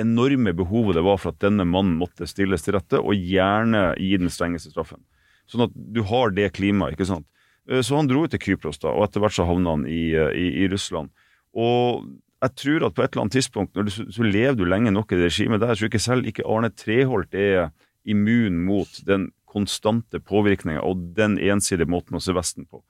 [0.00, 4.16] enorme behovet det var for at denne mannen måtte stilles til rette, og gjerne gi
[4.18, 5.02] den strengeste straffen.
[5.50, 7.28] Sånn at du har det klimaet, ikke sant.
[7.70, 10.32] Eh, så han dro til Kypros, da, og etter hvert så havna han i, eh,
[10.34, 11.12] i, i Russland.
[11.54, 12.06] Og
[12.44, 15.18] jeg tror at på et eller annet tidspunkt du, så lever du lenge nok i
[15.18, 15.74] det regimet der.
[15.74, 17.70] så ikke selv ikke Arne Treholt er
[18.04, 22.82] immun mot den konstante påvirkninga og den ensidige måten å se Vesten på.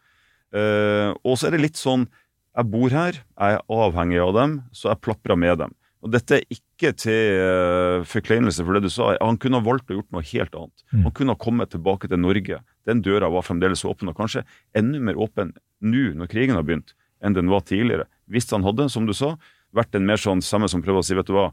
[0.54, 2.06] Uh, og så er det litt sånn
[2.54, 5.72] Jeg bor her, jeg er avhengig av dem, så jeg plaprer med dem.
[6.06, 9.08] Og dette er ikke til uh, forkleinelse for det du sa.
[9.18, 10.84] Han kunne ha valgt å gjort noe helt annet.
[10.92, 11.00] Mm.
[11.08, 12.60] Han kunne ha kommet tilbake til Norge.
[12.86, 14.44] Den døra var fremdeles åpen, og kanskje
[14.78, 15.50] enda mer åpen
[15.82, 18.06] nå når krigen har begynt, enn den var tidligere.
[18.30, 19.34] Hvis han hadde, som du sa,
[19.74, 21.50] vært en mer sånn samme som prøver å si vet du hva,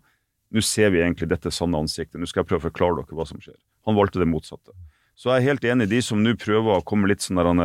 [0.52, 3.28] nå ser vi egentlig dette sanne ansiktet, nå skal jeg prøve å forklare dere hva
[3.28, 3.56] som skjer.
[3.88, 4.76] Han valgte det motsatte.
[5.16, 7.50] Så jeg er helt enig i de som nå prøver å komme litt sånn der
[7.52, 7.64] han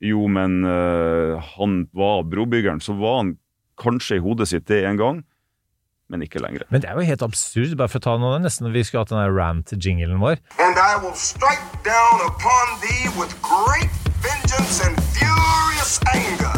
[0.00, 2.80] Jo, men uh, han var brobyggeren.
[2.80, 3.34] Så var han
[3.80, 5.18] kanskje i hodet sitt det en gang,
[6.08, 6.64] men ikke lenger.
[6.72, 9.12] Men det er jo helt absurd, bare for å ta noe nesten vi skulle hatt
[9.12, 10.40] den rant-jinglen vår.
[10.56, 13.92] And I will strike down upon thee with great
[14.24, 16.56] vengeance and furious anger.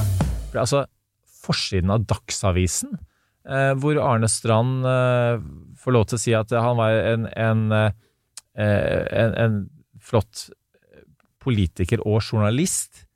[0.55, 0.87] Altså,
[1.42, 2.96] forsiden av Dagsavisen,
[3.48, 5.44] eh, hvor Arne Strand eh,
[5.83, 7.94] får lov til å si at han var en, en, eh,
[8.57, 9.62] en, en
[10.02, 10.48] flott
[11.42, 13.07] politiker og journalist,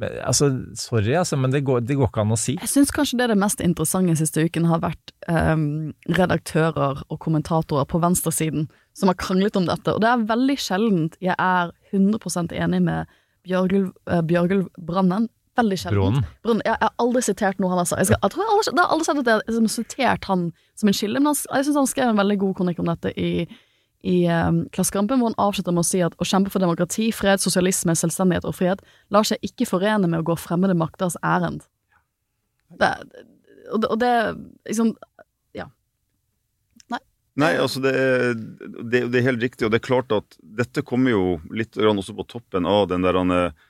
[0.00, 0.46] Men, altså,
[0.80, 2.54] sorry, altså, men det går, det går ikke an å si.
[2.56, 7.18] Jeg syns kanskje det er det mest interessante siste uken har vært ehm, redaktører og
[7.20, 11.74] kommentatorer på venstresiden som har kranglet om dette, og det er veldig sjeldent jeg er
[11.92, 13.12] 100% enig med
[13.44, 15.28] Bjørgulv uh, Brannen.
[15.60, 16.28] Veldig sjeldent.
[16.44, 16.62] Bronen.
[16.66, 18.02] Jeg, har aldri sitert noe han har sagt.
[18.02, 20.30] Jeg, skal, jeg tror jeg aldri, det har aldri sett at jeg har liksom sitert
[20.30, 20.46] han
[20.80, 23.12] som en kilde, men han, jeg syns han skrev en veldig god kronikk om dette
[23.20, 23.32] i
[24.00, 27.42] i um, Klassekampen, hvor han avslutter med å si at å kjempe for demokrati, fred,
[27.42, 31.66] sosialisme, selvstendighet og frihet lar seg ikke forene med å gå fremmede makters ærend.
[32.80, 32.90] Det,
[33.74, 34.14] og det, og det
[34.70, 34.94] liksom
[35.56, 35.66] Ja.
[36.88, 37.02] Nei.
[37.42, 40.86] Nei, altså det er, det, det er helt riktig, og det er klart at dette
[40.86, 43.66] kommer jo litt også på toppen av den der han eh,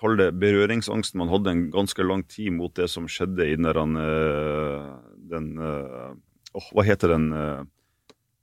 [0.00, 3.96] Kall det berøringsangsten man hadde en ganske lang tid mot det som skjedde i den
[4.00, 4.86] eh,
[5.30, 7.60] Den oh, Hva heter den eh,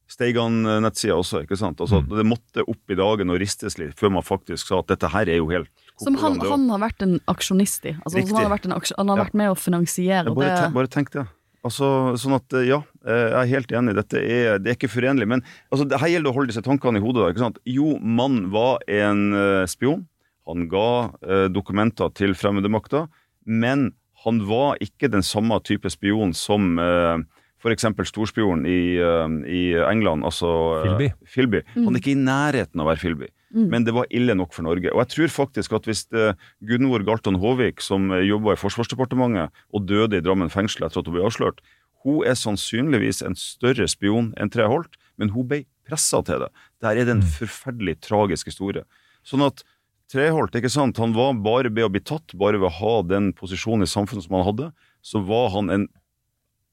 [0.08, 1.82] Steigan-nettsida også, ikke sant?
[1.84, 2.14] Altså, Mm.
[2.16, 5.28] Det måtte opp i dagen og ristes litt før man faktisk sa at dette her
[5.28, 5.68] er jo helt
[6.00, 7.96] Som han, han har vært en aksjonist i.
[8.06, 8.32] Altså, Riktig.
[8.36, 9.24] han har vært, en aksj han har Ja.
[9.26, 10.28] vært med å finansiere.
[10.30, 11.26] Ja, bare, det, tenk, bare tenk det.
[11.66, 11.88] Altså,
[12.22, 13.96] sånn at, ja, jeg er helt enig.
[13.98, 15.28] Dette er, det er ikke forenlig.
[15.28, 15.42] Men
[15.74, 17.24] altså, her gjelder det å holde disse tankene i hodet.
[17.26, 17.58] Da, ikke sant?
[17.66, 20.06] Jo, mannen var en spion.
[20.48, 20.90] Han ga
[21.28, 23.08] eh, dokumenter til fremmede makter.
[23.46, 23.92] Men
[24.26, 27.24] han var ikke den samme type spion som eh,
[27.62, 27.88] f.eks.
[28.10, 31.10] storspionen i, eh, i England, altså eh, Philby.
[31.34, 31.64] Philby.
[31.76, 33.32] Han er ikke i nærheten av å være Philby.
[33.58, 34.92] Men det var ille nok for Norge.
[34.92, 36.36] Og jeg tror faktisk at hvis eh,
[36.68, 41.08] Gunvor Galton Håvik, som eh, jobba i Forsvarsdepartementet og døde i Drammen fengsel etter at
[41.08, 41.64] hun ble avslørt,
[42.04, 46.52] hun er sannsynligvis en større spion enn Treholt, men hun ble pressa til det.
[46.84, 48.84] Der er det en forferdelig tragisk historie.
[49.26, 49.64] Sånn at
[50.12, 53.34] Treholt, ikke sant, han var bare ved å bli tatt, bare ved å ha den
[53.36, 54.70] posisjonen i samfunnet som han hadde,
[55.04, 55.86] så var han en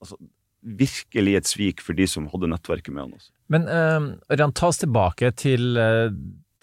[0.02, 0.18] altså,
[0.64, 3.16] virkelig et svik for de som hadde nettverket med han.
[3.18, 3.32] Altså.
[3.52, 6.14] Men uh, ta oss tilbake til uh,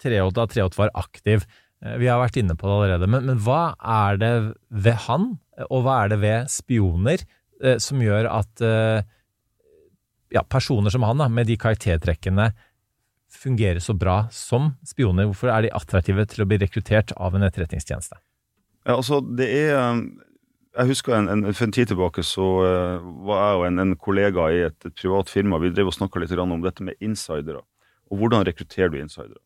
[0.02, 1.44] Treholt da Treholt var aktiv.
[1.84, 4.32] Uh, vi har vært inne på det allerede, men, men hva er det
[4.72, 5.34] ved han,
[5.68, 7.26] og hva er det ved spioner,
[7.62, 8.64] uh, som gjør at
[10.32, 12.48] ja, personer som han, da, med de karaktertrekkene,
[13.42, 15.28] fungerer så bra som spioner?
[15.30, 18.18] Hvorfor er de attraktive til å bli rekruttert av en etterretningstjeneste?
[18.86, 20.06] Ja, altså, det er um,
[20.72, 23.94] Jeg husker en, en, for en tid tilbake så uh, var jeg og en, en
[23.96, 27.62] kollega i et, et privat firma Vi drev og snakka litt om dette med insidere.
[28.10, 29.40] Og hvordan rekrutterer du insidere.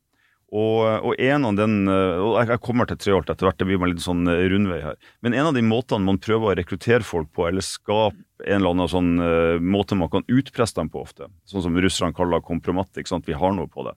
[0.57, 3.81] Og, og en av den uh, og Jeg kommer til Treholt etter hvert, det blir
[3.81, 4.97] en litt sånn uh, rundvei her.
[5.25, 8.16] Men en av de måtene man prøver å rekruttere folk på, eller skape
[8.47, 12.16] en eller annen sånn uh, måte man kan utpresse dem på ofte, sånn som russerne
[12.16, 13.97] kaller kompromatt, ikke sant, vi har noe på det.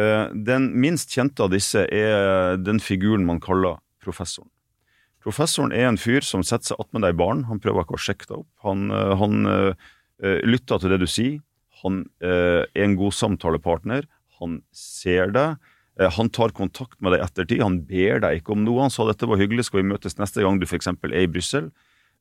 [0.00, 4.48] Uh, den minst kjente av disse er den figuren man kaller professoren.
[5.24, 7.46] Professoren er en fyr som setter seg attmed deg barn.
[7.48, 8.50] Han prøver ikke å sjekke deg opp.
[8.66, 9.46] Han, uh, han
[10.46, 11.38] lytter til det du sier.
[11.82, 14.04] Han er en god samtalepartner.
[14.38, 15.56] Han ser deg.
[16.00, 17.62] Uh, han tar kontakt med deg ettertid.
[17.64, 18.86] Han ber deg ikke om noe.
[18.86, 20.90] Han sa dette var hyggelig, skal vi møtes neste gang du f.eks.
[20.90, 21.70] er i Brussel?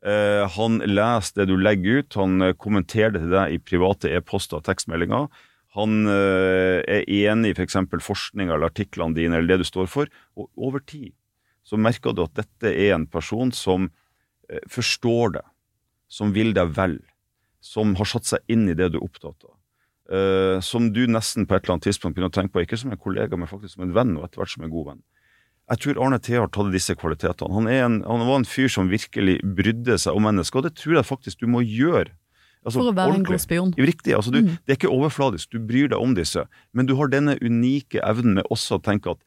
[0.04, 2.20] Uh, han leser det du legger ut.
[2.20, 5.28] Han uh, kommenterer det til deg i private e-poster og tekstmeldinger.
[5.74, 7.80] Han er enig i f.eks.
[7.90, 10.12] For forskninga eller artiklene dine eller det du står for.
[10.38, 11.16] Og over tid
[11.68, 13.88] så merker du at dette er en person som
[14.50, 15.50] eh, forstår deg,
[16.12, 17.00] som vil deg vel,
[17.64, 19.53] som har satt seg inn i det du er opptatt av.
[20.12, 22.92] Eh, som du nesten på et eller annet tidspunkt begynner å tenke på, ikke som
[22.92, 25.04] en kollega, men faktisk som en venn, og etter hvert som en god venn.
[25.72, 27.56] Jeg tror Arne Thehardt hadde disse kvalitetene.
[27.56, 30.74] Han, er en, han var en fyr som virkelig brydde seg om mennesker, og det
[30.82, 32.12] tror jeg faktisk du må gjøre.
[32.64, 33.72] Altså, For å være en god spion.
[33.80, 34.14] Riktig.
[34.16, 34.58] altså du, Mm.
[34.64, 38.40] Det er ikke overfladisk, du bryr deg om disse, men du har denne unike evnen
[38.40, 39.20] med også å tenke at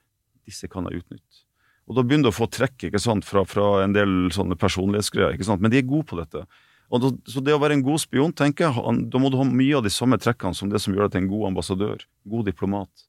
[0.45, 1.45] disse kan jeg utnytte.
[1.87, 5.37] Og da begynner du å få trekk ikke sant, fra, fra en del sånne personlighetsgreier,
[5.37, 5.62] ikke sant?
[5.62, 6.45] men de er gode på dette.
[6.94, 9.79] Og så det å være en god spion, tenker jeg, da må du ha mye
[9.79, 13.07] av de samme trekkene som det som gjør deg til en god ambassadør, god diplomat.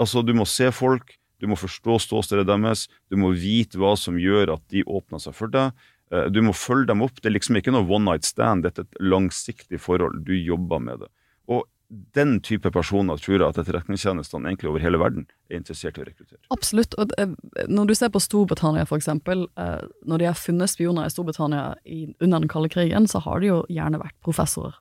[0.00, 4.18] Altså, du må se folk, du må forstå ståstedet deres, du må vite hva som
[4.20, 5.72] gjør at de åpner seg for deg.
[6.12, 7.20] Eh, Du må følge dem opp.
[7.20, 10.24] Det er liksom ikke noe one night stand, dette er et langsiktig forhold.
[10.24, 11.10] Du jobber med det.
[11.48, 16.02] Og den type personer tror jeg at etterretningstjenestene egentlig over hele verden er interessert i
[16.02, 16.40] å rekruttere.
[16.54, 16.96] Absolutt.
[17.00, 17.34] Og eh,
[17.68, 22.38] når du ser på Storbritannia, eksempel, eh, når de har funnet spioner i Storbritannia under
[22.38, 24.78] den kalde krigen, så har de jo gjerne vært professorer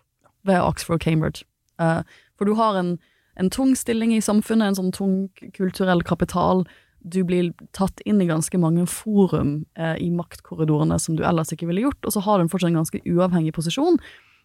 [0.48, 1.46] ved Oxford og Cambridge.
[1.82, 2.02] Eh,
[2.40, 2.96] For du har en,
[3.40, 5.16] en tung stilling i samfunnet, en sånn tung
[5.58, 6.66] kulturell kapital.
[7.04, 11.84] Du blir tatt inn i ganske mange forum i maktkorridorene som du ellers ikke ville
[11.84, 14.00] gjort, og så har du fortsatt en ganske uavhengig posisjon.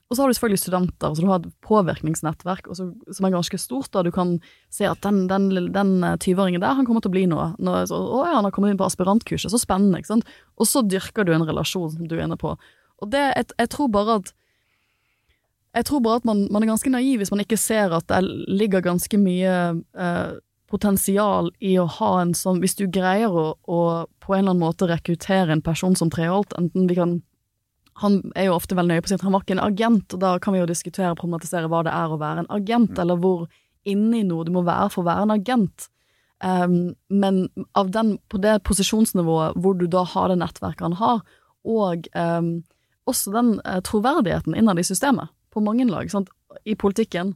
[0.08, 3.34] Og så har du selvfølgelig studenter, så du har et påvirkningsnettverk og så, som er
[3.34, 3.90] ganske stort.
[3.92, 4.38] da Du kan
[4.72, 7.50] se at den, den, eh, 20-åringen der, han kommer til å bli noe.
[7.60, 10.32] Nå, så, å ja, han har kommet inn på aspirantkurset, så spennende, ikke sant.
[10.56, 12.54] Og så dyrker du en relasjon som du er inne på.
[12.98, 14.34] Og det, jeg, jeg tror bare at
[15.76, 18.22] jeg tror bare at man, man er ganske naiv hvis man ikke ser at det
[18.48, 20.30] ligger ganske mye eh,
[20.68, 23.80] potensial i å ha en sånn Hvis du greier å, å
[24.24, 27.18] på en eller annen måte rekruttere en person som Treholt, enten vi kan
[28.02, 30.14] han er jo ofte veldig nøye på å si at han var ikke en agent,
[30.14, 32.92] og da kan vi jo diskutere og problematisere hva det er å være en agent,
[32.94, 33.00] Mm.
[33.02, 33.46] eller hvor
[33.88, 35.88] inni noe du må være for å være en agent.
[36.38, 41.22] Um, men av den, på det posisjonsnivået hvor du da har det nettverket han har,
[41.66, 42.62] og um,
[43.10, 46.30] også den uh, troverdigheten innad i systemet, på mange lag, sant?
[46.64, 47.34] i politikken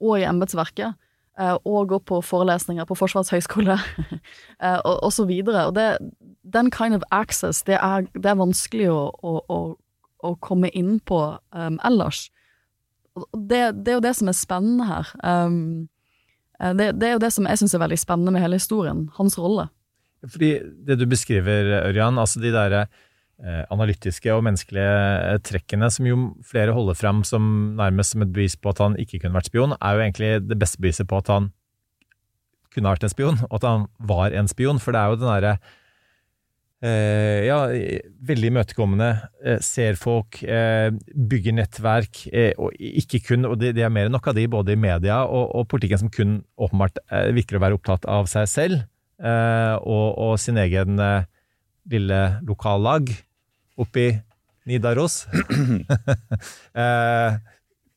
[0.00, 0.94] og i embetsverket,
[1.40, 5.66] uh, og gå på forelesninger på Forsvarets høgskole, uh, og, og så videre.
[5.66, 5.98] Og det,
[6.44, 9.58] den kind of access, det er, det er vanskelig å, å, å,
[10.24, 11.20] å komme inn på
[11.54, 12.28] um, ellers.
[13.14, 15.14] Det, det er jo det som er spennende her.
[15.22, 15.58] Um,
[16.60, 19.06] eh, det, det er jo det som jeg syns er veldig spennende med hele historien,
[19.18, 19.68] hans rolle.
[20.24, 20.54] Fordi
[20.86, 24.94] det du beskriver, Ørjan, altså de der eh, analytiske og menneskelige
[25.34, 28.96] eh, trekkene som jo flere holder frem som nærmest som et bevis på at han
[29.00, 31.52] ikke kunne vært spion, er jo egentlig det beste beviset på at han
[32.74, 34.80] kunne vært en spion, og at han var en spion.
[34.82, 35.56] For det er jo den derre
[36.84, 37.58] eh, ja,
[38.28, 39.08] veldig imøtekommende,
[39.44, 44.10] eh, ser folk, eh, bygger nettverk, eh, og ikke kun, og det, det er mer
[44.10, 47.58] enn nok av de, både i media og, og politikken, som kun åpenbart eh, virker
[47.58, 48.76] å være opptatt av seg selv
[49.22, 51.00] eh, og, og sin egen
[51.90, 53.10] lille lokallag
[53.80, 54.12] oppi
[54.64, 55.26] Nidaros.
[56.80, 57.36] eh,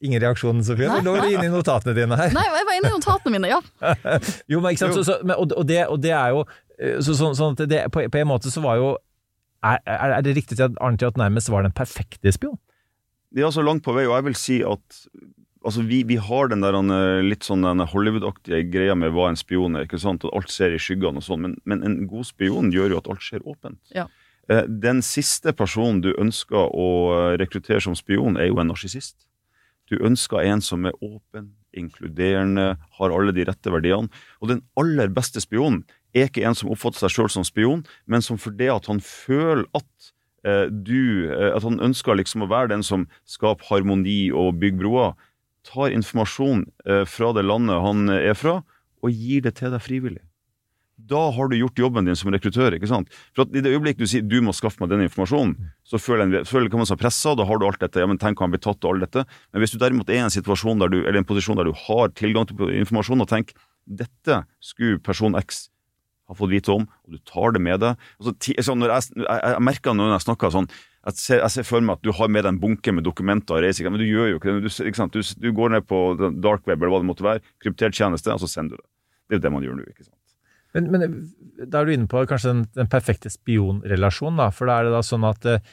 [0.04, 0.90] ingen reaksjon, Sofie?
[0.90, 1.30] Nei, Du lå nei.
[1.36, 2.34] inne i notatene dine her.
[2.36, 3.60] Nei, jeg var inne i notatene mine, ja.
[4.52, 6.44] jo, men ikke sant, så, så, men, og, og, det, og det er jo
[6.78, 8.96] så, så, sånn at det, på, på en måte så var jo
[9.66, 12.60] Er, er det riktig at Arne Triot nærmest var den perfekte spion?
[13.34, 15.00] Det er altså langt på vei, og jeg vil si at
[15.66, 19.76] altså, vi, vi har den der eh, litt sånn Hollywood-aktige greia med hva en spion
[19.76, 22.72] er, ikke sant, og alt ser i skyggene og sånn, men, men en god spion
[22.74, 23.82] gjør jo at alt skjer åpent.
[23.96, 24.08] Ja.
[24.48, 26.88] Eh, Den siste personen du ønsker å
[27.18, 29.26] eh, rekruttere som spion, er jo en narsissist.
[29.92, 34.10] Du ønsker en som er åpen, inkluderende, har alle de rette verdiene.
[34.42, 35.84] Og den aller beste spionen
[36.16, 39.02] er ikke en som oppfatter seg sjøl som spion, men som for det at han
[39.04, 40.12] føler at
[40.48, 44.84] eh, du eh, At han ønsker liksom å være den som skaper harmoni og bygger
[44.84, 45.18] broer,
[45.68, 48.62] tar informasjon eh, fra det landet han er fra,
[49.04, 50.24] og gir det til deg frivillig.
[50.98, 52.74] Da har du gjort jobben din som rekruttør.
[52.74, 53.12] ikke sant?
[53.36, 55.54] For at I det øyeblikk du sier du må skaffe meg den informasjonen,
[55.86, 58.02] så føler en, føler kan man seg pressa, da har du alt dette.
[58.02, 59.28] ja, men Tenk han blir tatt og alt dette.
[59.54, 61.76] Men hvis du derimot er i en situasjon der du, eller en posisjon der du
[61.86, 63.54] har tilgang til informasjon, og tenker
[63.86, 65.68] dette skulle person X
[66.28, 69.64] ha fått vite om, og du tar det med deg ti, sånn, jeg, jeg, jeg
[69.64, 70.70] merker når jeg snakker sånn
[71.08, 73.56] jeg ser, jeg ser for meg at du har med deg en bunke med dokumenter
[73.56, 74.72] og reiser, men du gjør jo ikke det.
[74.76, 75.06] Du?
[75.14, 76.02] Du, du går ned på
[76.44, 78.90] dark web eller hva det måtte være, kryptert tjeneste, og så sender du det.
[79.28, 79.86] Det er jo det man gjør nå.
[79.88, 80.18] ikke sant?
[80.76, 81.06] Men, men
[81.64, 84.50] da er du inne på kanskje den, den perfekte spionrelasjonen, da.
[84.52, 85.64] For da er det da sånn at eh,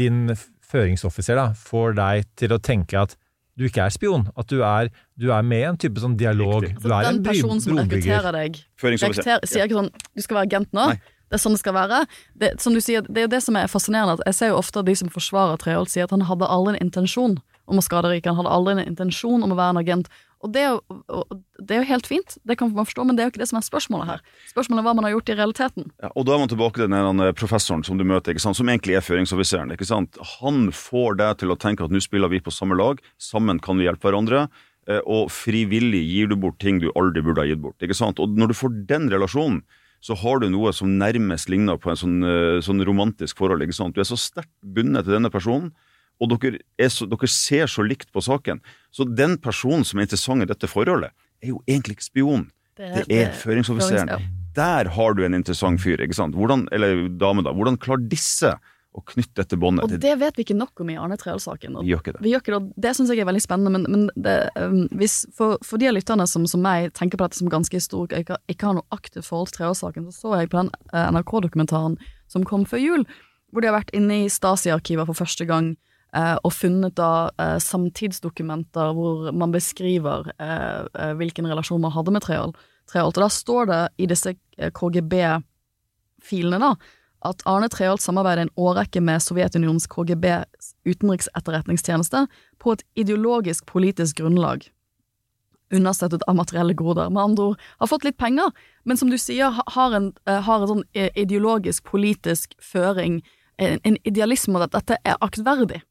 [0.00, 0.24] din
[0.66, 3.16] føringsoffiser da, får deg til å tenke at
[3.56, 6.62] du ikke er spion, at du er, du er med i en type sånn dialog.
[6.66, 6.82] Riktig.
[6.84, 7.22] Du er en brobygger.
[7.22, 10.88] Den personen som rekrutterer deg, rekrutterer, sier ikke sånn 'du skal være agent nå'.
[10.92, 10.98] Nei.
[11.26, 12.04] Det er sånn det skal være.
[12.38, 14.20] Det, som du sier, det er jo det som er fascinerende.
[14.20, 16.76] at Jeg ser jo ofte at de som forsvarer Treholt, sier at han hadde aldri
[16.76, 18.30] en intensjon om å skade riket.
[18.30, 20.08] Han hadde aldri en intensjon om å være en agent.
[20.46, 23.28] Og det og det er jo helt fint, det kan man forstå, men det er
[23.28, 24.20] jo ikke det som er spørsmålet her.
[24.52, 25.88] Spørsmålet er hva man har gjort i realiteten.
[26.04, 28.98] Ja, og da er man tilbake til den ene professoren som du møter, som egentlig
[28.98, 29.72] er føringsoffiseren.
[30.36, 33.80] Han får deg til å tenke at nå spiller vi på samme lag, sammen kan
[33.80, 34.46] vi hjelpe hverandre.
[34.86, 37.80] eh, Og frivillig gir du bort ting du aldri burde ha gitt bort.
[37.82, 39.62] Og når du får den relasjonen,
[40.04, 43.64] så har du noe som nærmest ligner på en sånn, eh, sånn romantisk forhold.
[43.94, 45.72] Du er så sterkt bundet til denne personen,
[46.22, 48.62] og dere, er så, dere ser så likt på saken.
[48.94, 51.12] Så den personen som er interessant i dette forholdet,
[51.44, 52.46] er jo egentlig ikke spion.
[52.76, 54.12] Det er føringsoffiseren.
[54.16, 54.20] ja.
[54.56, 56.36] Der har du en interessant fyr, ikke sant?
[56.36, 57.52] Hvordan, eller dame, da.
[57.52, 58.54] Hvordan klarer disse
[58.96, 59.84] å knytte dette båndet?
[59.84, 61.76] Og det vet vi ikke nok om i Arne Treholt-saken.
[61.84, 62.22] Vi gjør ikke det.
[62.24, 65.60] Vi ikke det, det syns jeg er veldig spennende, men, men det, um, hvis, for,
[65.66, 68.40] for de av lytterne som, som meg tenker på dette som ganske historisk, og ikke,
[68.54, 72.00] ikke har noe aktivt forhold til Treholt-saken, så så jeg på den uh, NRK-dokumentaren
[72.32, 73.04] som kom før jul,
[73.52, 77.56] hvor de har vært inne i Stasi-arkiver for første gang eh, og funnet da eh,
[77.60, 82.56] samtidsdokumenter hvor man beskriver eh, eh, hvilken relasjon man hadde med Treholt.
[82.94, 86.74] Og da står det i disse eh, KGB-filene da,
[87.26, 90.28] at Arne Treholt samarbeider en årrekke med Sovjetunionens KGB
[90.86, 92.26] utenriksetterretningstjeneste
[92.62, 94.68] på et ideologisk politisk grunnlag,
[95.74, 97.10] understøttet av materielle goder.
[97.10, 98.52] Med andre ord, har fått litt penger,
[98.84, 103.22] men som du sier, har en, eh, har en sånn eh, ideologisk, politisk føring,
[103.58, 105.82] en, en idealisme, at dette er aktverdig.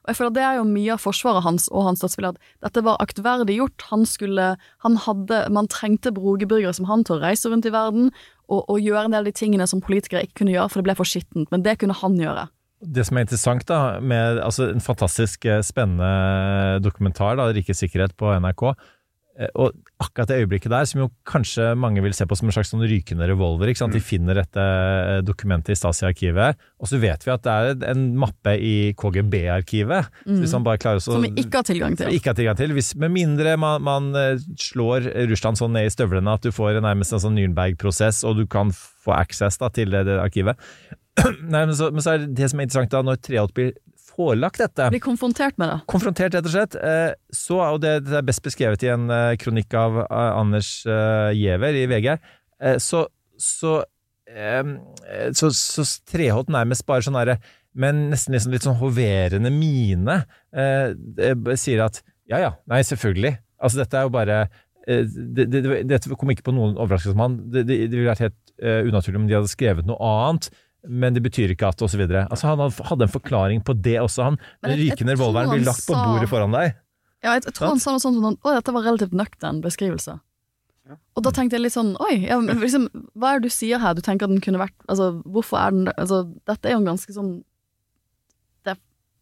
[0.00, 2.84] Og jeg føler Det er jo mye av forsvaret hans og hans støttespillere, at dette
[2.86, 3.88] var aktverdig gjort.
[3.90, 8.08] Han skulle, han hadde, Man trengte brogebyrgere som han til å reise rundt i verden
[8.48, 10.88] og, og gjøre en del av de tingene som politikere ikke kunne gjøre, for det
[10.88, 11.50] ble for skittent.
[11.52, 12.48] Men det kunne han gjøre.
[12.80, 18.16] Det som er interessant, da, med altså, en fantastisk eh, spennende dokumentar, da, 'Rikets sikkerhet'
[18.16, 18.72] på NRK,
[19.56, 19.72] Og
[20.02, 22.84] akkurat det øyeblikket der, som jo kanskje mange vil se på som en slags sånn
[22.84, 23.96] rykende revolver ikke sant?
[23.96, 28.04] De finner dette eh, dokumentet i Stasi-arkivet, og så vet vi at det er en
[28.20, 30.10] mappe i KGB-arkivet.
[31.08, 32.12] Å Som vi ikke har tilgang til.
[32.16, 32.76] ikke har tilgang til.
[32.76, 36.82] Hvis, med mindre man, man eh, slår Russland sånn ned i støvlene at du får
[36.84, 40.60] nærmest en sånn Nürnberg-prosess, og du kan få access da, til det, det arkivet.
[41.52, 43.72] Nei, men, så, men så er det det som er interessant da, når Treholt blir
[44.20, 45.78] forelagt dette Blir konfrontert med det.
[45.90, 46.76] konfrontert, rett og slett.
[46.76, 50.72] eh, Så, og det, det er best beskrevet i en eh, kronikk av eh, Anders
[51.36, 52.10] Giæver i VG,
[52.82, 53.06] så,
[53.40, 53.78] så,
[55.32, 57.38] så, så Treholt nærmest bare sånn herre
[57.80, 60.16] men nesten liksom litt sånn hoverende mine
[61.56, 62.00] sier at
[62.30, 63.36] ja ja, nei selvfølgelig.
[63.62, 64.40] Altså dette er jo bare
[64.86, 67.38] det, det, Dette kom ikke på noen overraskelse som han.
[67.52, 70.50] Det, det, det ville vært helt unaturlig om de hadde skrevet noe annet.
[70.88, 72.24] Men det betyr ikke at, videre.
[72.30, 74.40] Altså, han hadde en forklaring på det også, han.
[74.64, 76.78] Den rykende revolveren blir lagt på bordet foran deg.
[77.20, 79.60] Ja, jeg, jeg tror han sa noe sånt som sånn, Å, dette var relativt nøktern
[79.64, 80.16] beskrivelse.
[81.14, 83.78] Og da tenkte jeg litt sånn Oi, ja, men liksom, hva er det du sier
[83.82, 83.94] her?
[83.94, 86.88] Du tenker at den kunne vært Altså, hvorfor er den Altså, dette er jo en
[86.88, 87.28] ganske sånn
[88.66, 88.74] Det,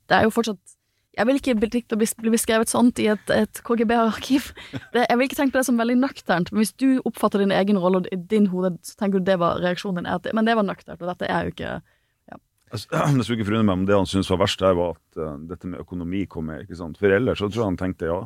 [0.09, 0.78] det er jo fortsatt
[1.19, 4.53] Jeg vil ikke bli, beskrevet sånt i et, et KGB-arkiv.
[4.95, 6.53] Jeg vil ikke tenke på det som veldig nøkternt.
[6.53, 9.59] Men hvis du oppfatter din egen rolle og din hode, så tenker du det var
[9.65, 10.11] reaksjonen din.
[10.15, 12.39] At, men det var nøkternt, og dette er jo ikke ja.
[12.75, 15.33] Jeg skulle ikke forundre meg om det han syntes var verst, der var at uh,
[15.51, 16.63] dette med økonomi kom med.
[16.67, 17.01] ikke sant?
[17.01, 18.21] For ellers så tror jeg han tenkte ja.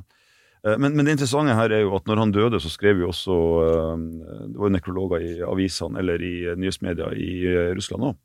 [0.67, 3.09] Eh, men, men det interessante her er jo at når han døde, så skrev jo
[3.09, 7.33] også uh, Det var jo nekrologer i avisene eller i nyhetsmedia i
[7.73, 8.21] Russland òg.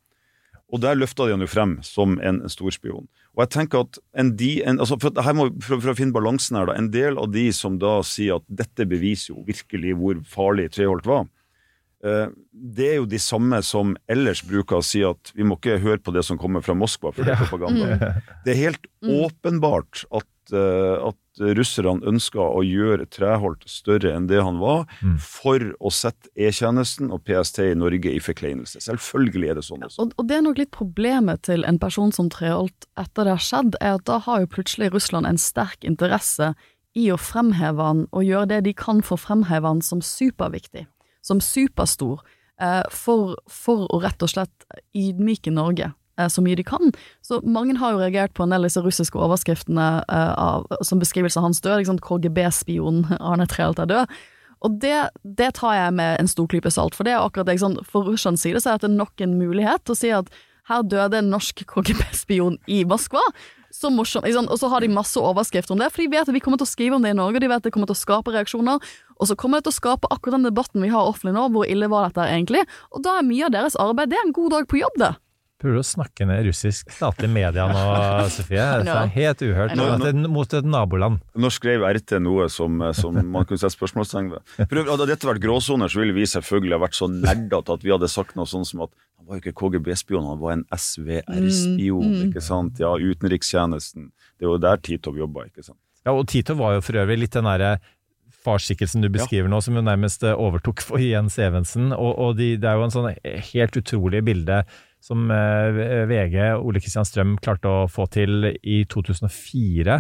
[0.68, 3.08] Og der løfta de han jo frem som en, en storspion.
[3.38, 6.16] Og jeg tenker at en de, en, altså for, her må, for, for å finne
[6.16, 9.94] balansen her, da, en del av de som da sier at dette beviser jo virkelig
[10.00, 11.28] hvor farlig Treholt var,
[12.06, 15.80] Eh, det er jo de samme som ellers bruker å si at vi må ikke
[15.82, 18.12] høre på det som kommer fra Moskva, for det er propaganda.
[18.46, 24.60] Det er helt åpenbart at, at russerne ønska å gjøre Treholt større enn det han
[24.62, 24.86] var,
[25.22, 28.82] for å sette E-tjenesten og PST i Norge i forkleinelse.
[28.86, 30.06] Selvfølgelig er det sånn også.
[30.06, 33.46] Og, og det er nok litt problemet til en person som Treholt etter det har
[33.50, 36.54] skjedd, er at da har jo plutselig Russland en sterk interesse
[36.98, 40.88] i å fremheve han og gjøre det de kan for å fremheve han som superviktig,
[41.26, 42.24] som superstor,
[42.62, 44.68] eh, for, for å rett og slett
[44.98, 45.96] ydmyke Norge eh,
[46.26, 46.92] så mye de kan.
[47.26, 51.02] Så mange har jo reagert på en del av disse russiske overskriftene eh, av, som
[51.02, 54.18] beskrivelse av hans død, liksom KGB-spion Arne Treholt er død.
[54.66, 54.96] Og det,
[55.38, 57.84] det tar jeg med en stor klype salt, for det er akkurat det, sant?
[57.86, 60.32] For Russlands side så er dette nok en mulighet til å si at
[60.68, 63.22] her døde en norsk KGB-spion i Moskva.
[63.72, 64.26] Så morsomt?
[64.26, 66.68] Og så har de masse overskrifter om det, for de vet at vi kommer til
[66.68, 68.82] å skrive om det i Norge, de vet at det kommer til å skape reaksjoner,
[69.18, 71.68] og så kommer det til å skape akkurat den debatten vi har offentlig nå, hvor
[71.70, 74.56] ille var dette egentlig, og da er mye av deres arbeid, det er en god
[74.56, 75.14] dag på jobb, det.
[75.58, 77.80] Prøver du å snakke ned russisk statlig media nå,
[78.36, 78.62] Sofie?
[78.86, 79.74] Det er helt uhørt.
[79.80, 81.18] Nå- nå, Mot et naboland.
[81.34, 84.54] Nå skrev RT noe som, som man kunne sette spørsmålstegn ved.
[84.92, 88.12] Hadde dette vært gråsoner, så ville vi selvfølgelig ha vært så nerdete at vi hadde
[88.12, 92.06] sagt noe sånn som at han var jo ikke KGB-spion, han var en SVR-spion.
[92.06, 92.24] Mm, mm.
[92.30, 92.78] ikke sant?
[92.84, 94.12] Ja, utenrikstjenesten.
[94.38, 95.80] Det er jo der Titov jobba, ikke sant.
[96.06, 97.80] Ja, og Tito var jo for øvrig litt den derre
[98.48, 101.90] farsskikkelsen du beskriver nå, som jo nærmest eh, overtok for Jens Evensen.
[101.96, 103.10] Og, og de, det er jo en sånn
[103.52, 104.62] helt utrolig bilde
[105.04, 110.00] som eh, VG, Ole Kristian Strøm, klarte å få til i 2004.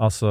[0.00, 0.30] Altså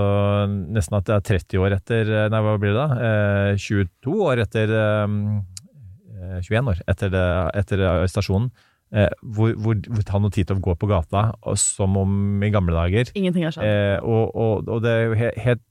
[0.49, 3.09] nesten at det er 30 år etter eh, Nei, hva blir det da?
[3.53, 7.27] Eh, 22 år etter eh, 21 år etter, det,
[7.61, 8.49] etter arrestasjonen.
[8.89, 12.73] Eh, hvor, hvor, hvor han og Titov går på gata og, som om i gamle
[12.73, 13.11] dager.
[13.13, 13.69] Ingenting har skjedd.
[13.69, 15.65] Eh, og, og, og det er jo helt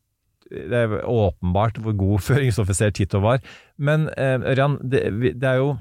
[0.49, 3.43] det er åpenbart hvor god føringsoffiser Tito var.
[3.76, 5.03] Men eh, Ørjan, det,
[5.34, 5.74] det er jo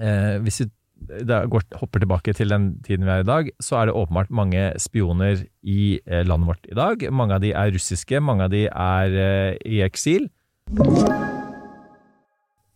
[0.00, 0.70] eh, Hvis vi
[1.06, 4.72] går, hopper tilbake til den tiden vi er i dag, så er det åpenbart mange
[4.78, 7.12] spioner i eh, landet vårt i dag.
[7.12, 10.28] Mange av de er russiske, mange av de er eh, i eksil.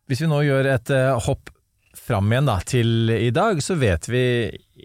[0.08, 1.52] Hvis vi nå gjør et eh, hopp
[1.96, 4.22] fram igjen da, til i dag, så vet vi,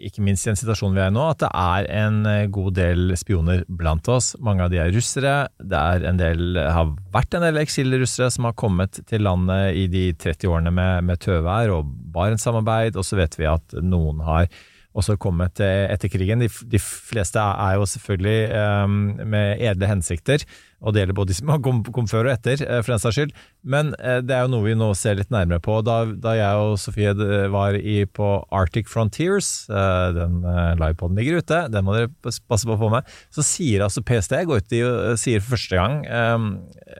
[0.08, 2.76] ikke minst i den situasjonen vi er i nå, at det er en eh, god
[2.78, 4.34] del spioner blant oss.
[4.44, 5.34] Mange av de er russere.
[5.58, 9.86] Det er en del, har vært en del eksilrussere som har kommet til landet i
[9.90, 14.50] de 30 årene med, med tøvær og Barentssamarbeid, og så vet vi at noen har
[14.96, 16.42] også kommet etter krigen.
[16.42, 18.38] De, de fleste er jo selvfølgelig
[18.84, 18.96] um,
[19.28, 20.44] med edle hensikter,
[20.78, 23.18] og det gjelder både de som kom, kom før og etter, eh, for den saks
[23.18, 23.32] skyld.
[23.66, 25.80] Men uh, det er jo noe vi nå ser litt nærmere på.
[25.86, 31.18] Da, da jeg og Sofie eh, var i, på Arctic Frontiers, uh, den uh, livepoden
[31.18, 34.62] ligger ute, den må dere passe på å få med, så sier altså PST, går
[34.62, 36.52] ut og sier for første gang um,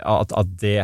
[0.03, 0.81] at, at det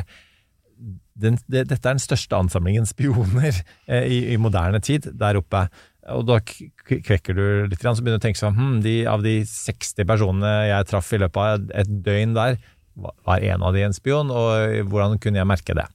[1.15, 3.53] den, det, dette er den største ansamlingen spioner
[3.87, 5.67] eh, i, i moderne tid der oppe.
[6.13, 9.39] Og da kvekker du litt, så begynner du å tenke sånn hm, de, Av de
[9.49, 12.59] 60 personene jeg traff i løpet av et døgn der,
[12.95, 15.87] var en av de en spion, og hvordan kunne jeg merke det?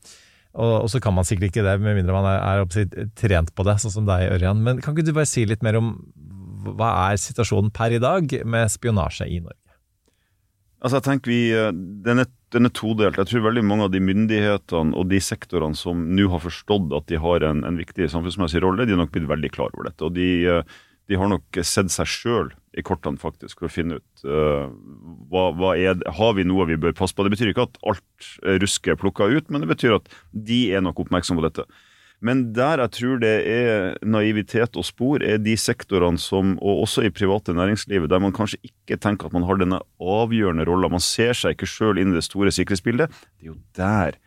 [0.58, 3.64] Og, og så kan man sikkert ikke det, med mindre man er, er trent på
[3.68, 4.60] det, sånn som deg, Ørjan.
[4.66, 5.94] Men kan ikke du bare si litt mer om
[6.66, 9.69] hva er situasjonen per i dag med spionasje i Norge?
[10.80, 11.72] Altså jeg tenker vi, eh,
[12.06, 13.18] den er, den er todelt.
[13.20, 17.10] Jeg tror veldig mange av de myndighetene og de sektorene som nå har forstått at
[17.12, 20.08] de har en, en viktig samfunnsmessig rolle, de har nok blitt veldig klar over dette.
[20.08, 20.80] Og de, eh,
[21.12, 24.70] de har nok sett seg sjøl i kortene faktisk for å finne ut uh,
[25.32, 27.26] hva, hva er har vi noe vi bør passe på.
[27.26, 28.28] Det betyr ikke at alt
[28.62, 31.66] rusk er plukka ut, men det betyr at de er nok oppmerksomme på dette.
[32.26, 37.06] Men der jeg tror det er naivitet og spor, er de sektorene som, og også
[37.08, 40.92] i private næringslivet, der man kanskje ikke tenker at man har denne avgjørende rolla.
[40.92, 43.14] Man ser seg ikke sjøl inn i det store sikkerhetsbildet.
[43.40, 44.20] Det er jo der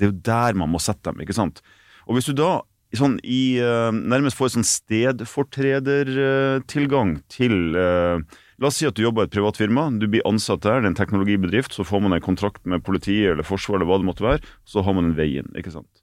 [0.00, 1.20] det er jo der man må sette dem.
[1.20, 1.60] ikke sant?
[2.08, 2.62] Og hvis du da
[2.96, 8.18] sånn i, uh, nærmest får sånn stedfortredertilgang til uh,
[8.60, 10.84] La oss si at du jobber i et privat firma, du blir ansatt der, det
[10.84, 14.08] er en teknologibedrift, så får man en kontrakt med politiet eller Forsvaret eller hva det
[14.10, 15.48] måtte være, så har man en vei inn.
[15.56, 15.94] ikke sant?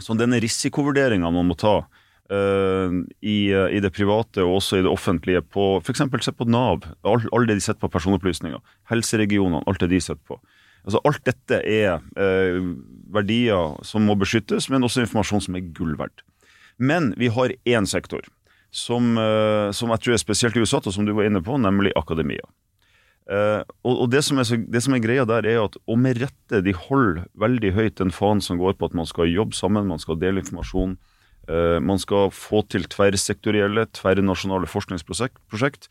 [0.00, 1.82] Så denne risikovurderinga man må ta
[2.24, 6.00] i, i, det private og også i det offentlige, på f.eks.
[6.24, 10.22] se på Nav, alt all det de setter på personopplysninger, helseregionene, alt det de setter
[10.24, 10.38] på.
[10.84, 12.72] Altså Alt dette er uh,
[13.12, 16.24] verdier som må beskyttes, men også informasjon som er gull verdt.
[16.80, 18.24] Men vi har én sektor
[18.74, 19.14] som,
[19.70, 22.42] som, jeg tror er spesielt i USA, og som du var inne på, nemlig akademia.
[23.24, 26.20] Eh, og, og det, som så, det, som er greia der, er at og med
[26.20, 29.88] rette de holder veldig høyt den fanen som går på at man skal jobbe sammen,
[29.88, 30.98] man skal dele informasjon.
[31.44, 35.90] Uh, man skal få til tverrsektorielle, tverrnasjonale forskningsprosjekt.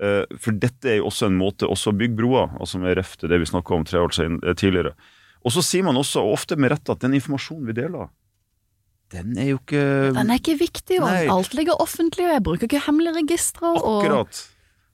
[0.00, 3.16] Uh, for dette er jo også en måte også å bygge broer, altså med ref
[3.20, 4.94] til det vi snakka om tre år siden, tidligere.
[5.44, 8.08] Og så sier man også, og ofte med rette, at den informasjonen vi deler,
[9.12, 9.84] den er jo ikke
[10.16, 13.70] Den er ikke viktig, og alt ligger offentlig, og jeg bruker ikke hemmelige registre.
[13.76, 14.00] Og...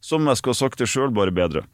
[0.01, 1.65] Som jeg skulle ha sagt det sjøl, bare bedre.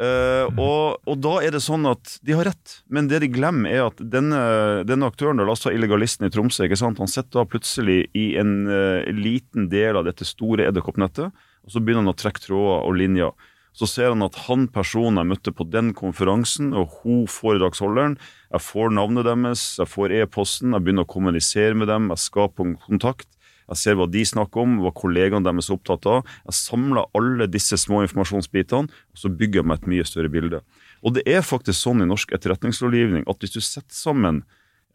[0.00, 0.58] Uh, mm.
[0.62, 3.84] og, og, da er det sånn at de har rett, men det de glemmer, er
[3.90, 4.40] at denne,
[4.88, 7.02] denne aktøren, la oss ta illegalisten i Tromsø, ikke sant?
[7.02, 11.28] han sitter da plutselig i en uh, liten del av dette store edderkoppnettet
[11.62, 13.34] og Så begynner han å trekke tråder og linjer.
[13.72, 18.18] Så ser han at han personen jeg møtte på den konferansen, og hun foredragsholderen
[18.52, 22.74] Jeg får navnet deres, jeg får e-posten, jeg begynner å kommunisere med dem, jeg skaper
[22.84, 23.28] kontakt.
[23.70, 26.32] Jeg ser hva de snakker om, hva kollegaene deres er opptatt av.
[26.48, 30.62] Jeg samler alle disse små informasjonsbitene, og så bygger jeg meg et mye større bilde.
[31.02, 34.42] Og det er faktisk sånn i norsk etterretningslovgivning at hvis du setter sammen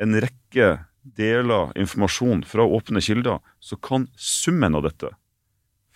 [0.03, 0.78] en rekke
[1.18, 5.13] deler informasjon fra åpne kilder, så kan summen av dette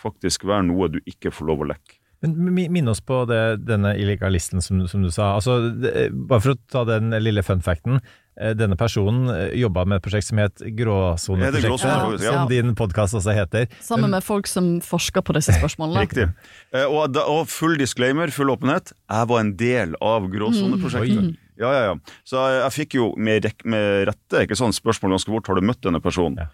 [0.01, 1.97] faktisk være noe du ikke får lov å lekke.
[2.21, 5.33] Men Minn oss på det, denne illegalisten som, som, du sa.
[5.39, 7.97] Altså, det, bare for å ta den lille fun facten.
[8.39, 12.35] Eh, denne personen eh, jobba med et prosjekt som het Gråsoneprosjektet, ja, ja.
[12.37, 13.67] som din podkast også heter.
[13.83, 16.05] Sammen med folk som forsker på disse spørsmålene.
[16.05, 16.29] Riktig.
[16.71, 18.93] Eh, og, og, full disclaimer, full åpenhet.
[19.11, 21.27] Jeg var en del av Gråsoneprosjektet.
[21.27, 21.35] Mm.
[21.61, 22.21] Ja, ja, ja.
[22.23, 25.67] Så jeg, jeg fikk jo med, med rette ikke sånn spørsmål ganske fort har du
[25.67, 26.39] møtt denne personen.
[26.41, 26.49] Ja.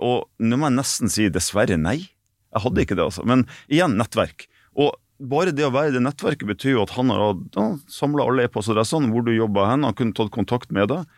[0.00, 1.98] og nå må jeg nesten si dessverre nei.
[2.54, 3.26] Jeg hadde ikke det, altså.
[3.28, 4.46] Men igjen, nettverk.
[4.78, 7.38] Og bare det å være i det nettverket betyr jo at han har
[7.90, 11.08] samla alle e-postadressene, hvor du jobber hen, han kunne tatt kontakt med deg.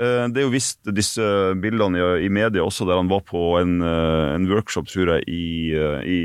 [0.00, 1.24] Eh, det er jo vist disse
[1.60, 5.74] bildene i, media også, der han var på en, eh, en workshop, tror jeg, i,
[5.76, 6.20] eh, i,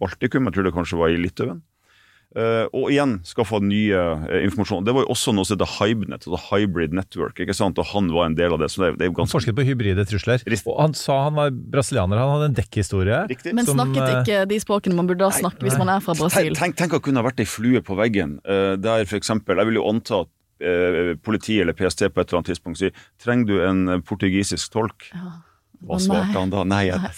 [0.00, 0.48] Baltikum.
[0.48, 1.62] Jeg tror det kanskje var i Litauen.
[2.34, 4.82] Uh, og igjen skaffa nye uh, informasjon.
[4.82, 7.38] Det var jo også noe som heter Hybnet, altså Hybrid Network.
[7.38, 7.78] ikke sant?
[7.78, 8.72] Og han var en del av det.
[8.74, 9.30] så det, det er jo ganske...
[9.30, 10.42] Han forsket på hybride trusler.
[10.50, 10.66] Rist.
[10.66, 12.18] Og han sa han var brasilianer.
[12.18, 13.20] Han hadde en dekkhistorie.
[13.54, 16.50] Men snakket uh, ikke de språkene man burde snakke hvis man er fra Brasil?
[16.58, 19.68] Tenk, tenk, tenk å kunne ha vært ei flue på veggen der for eksempel, Jeg
[19.68, 20.30] vil jo anta at
[21.22, 25.06] politi eller PST på et eller annet tidspunkt sier trenger du en portugisisk tolk.
[25.14, 25.38] Ja.
[25.84, 26.64] Hva svarte han da?
[26.66, 26.86] Nei.
[26.88, 27.14] Jeg,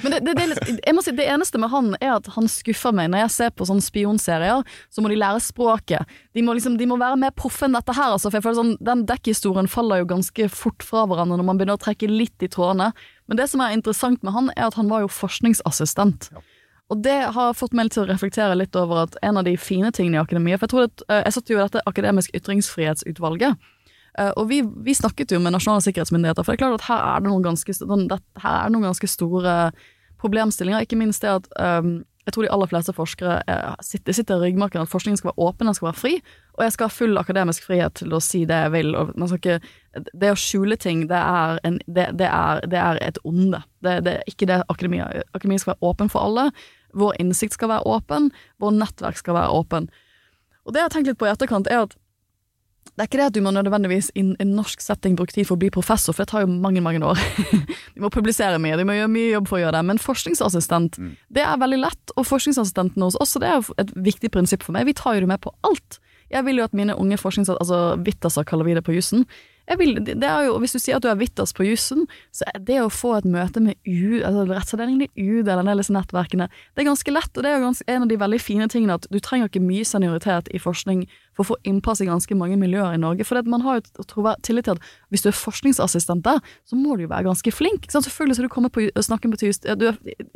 [0.00, 2.94] men det, det, det, jeg må si, det eneste med han er at han skuffer
[2.96, 3.10] meg.
[3.12, 4.62] Når jeg ser på sånne spionserier,
[4.92, 6.14] så må de lære språket.
[6.36, 8.14] De må, liksom, de må være mer proffe enn dette her.
[8.14, 11.60] Altså, for jeg føler sånn, Den dekkhistorien faller jo ganske fort fra hverandre når man
[11.60, 12.92] begynner å trekke litt i trådene.
[13.28, 16.32] Men det som er interessant med han, er at han var jo forskningsassistent.
[16.32, 16.44] Ja.
[16.92, 19.88] Og det har fått meg til å reflektere litt over at en av de fine
[19.94, 23.70] tingene i akademiet For jeg tror at, eh, jeg satt jo i dette akademisk ytringsfrihetsutvalget.
[24.20, 27.04] Uh, og vi, vi, snakket jo med nasjonale sikkerhetsmyndigheter, for det er klart at her
[27.14, 27.76] er det noen ganske,
[28.44, 29.56] her er noen ganske store
[30.20, 30.84] problemstillinger.
[30.84, 34.46] Ikke minst det at um, jeg tror de aller fleste forskere er, sitter, sitter i
[34.46, 36.12] ryggmarken at forskningen skal være åpen, den skal være fri,
[36.54, 38.92] og jeg skal ha full akademisk frihet til å si det jeg vil.
[39.34, 39.56] Ikke,
[40.12, 43.64] det å skjule ting, det er, en, det, det er, det er et onde.
[43.82, 46.46] Det, er ikke det akademia Akademia skal være åpen for alle.
[46.94, 48.30] Vår innsikt skal være åpen.
[48.62, 49.90] Vår nettverk skal være åpen.
[50.62, 51.98] Og det jeg har tenkt litt på i etterkant, er at
[52.92, 55.56] det er ikke det at du må nødvendigvis i en norsk setting bruke tid for
[55.56, 57.20] å bli professor, for det tar jo mange mange år.
[57.94, 59.84] du må publisere mye, du må gjøre mye jobb for å gjøre det.
[59.88, 61.14] Men forskningsassistent, mm.
[61.32, 62.14] det er veldig lett.
[62.20, 65.24] Og forskningsassistentene hos oss, det er jo et viktig prinsipp for meg, vi tar jo
[65.24, 66.02] det med på alt.
[66.32, 69.24] Jeg vil jo at mine unge forskningsassistenter, Altså Vitterser kaller vi det på jussen.
[69.78, 72.44] Vil, det det er jo, Hvis du sier at du er Vitters på jussen, så
[72.50, 75.94] er det å få et møte med U, altså rettsavdelingen i UD eller en disse
[75.94, 78.68] nettverkene, det er ganske lett, og det er jo ganske, en av de veldig fine
[78.68, 82.36] tingene at du trenger ikke mye senioritet i forskning for å få innpass i ganske
[82.38, 83.24] mange miljøer i Norge.
[83.28, 84.04] For man har jo
[84.44, 87.88] tillit til at hvis du er forskningsassistent der, så må du jo være ganske flink.
[87.92, 89.88] Selvfølgelig skal du komme på, snakke med just, du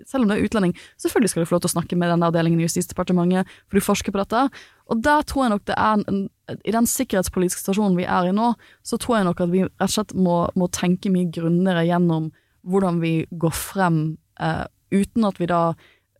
[0.07, 2.30] Selv om du er utlending, selvfølgelig skal du få lov til å snakke med denne
[2.30, 4.47] avdelingen i Justisdepartementet, for du forsker på dette.
[4.92, 6.22] Og der tror jeg nok det er en,
[6.62, 8.53] I den sikkerhetspolitiske situasjonen vi er i nå,
[8.86, 12.30] så tror jeg nok at vi rett og slett må, må tenke mye grunnere gjennom
[12.66, 14.01] hvordan vi går frem,
[14.42, 15.74] eh, uten at vi da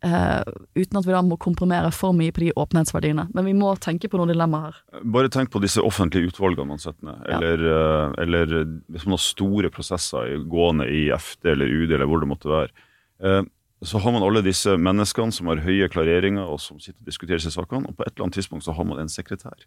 [0.07, 0.47] eh,
[0.79, 3.27] uten at vi da må komprimere for mye på de åpenhetsverdiene.
[3.35, 5.03] Men vi må tenke på noen dilemmaer her.
[5.17, 7.27] Bare tenk på disse offentlige utvalgene man setter ned.
[7.37, 8.55] Eller, uh, eller
[8.93, 12.87] hvis man har store prosesser gående i FD eller UD eller hvor det måtte være.
[13.21, 13.43] Uh,
[13.85, 17.43] Så har man alle disse menneskene som har høye klareringer og som sitter og diskuterer
[17.45, 19.67] seg sakene, og på et eller annet tidspunkt så har man en sekretær.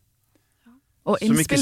[1.10, 1.58] Og Som ikke-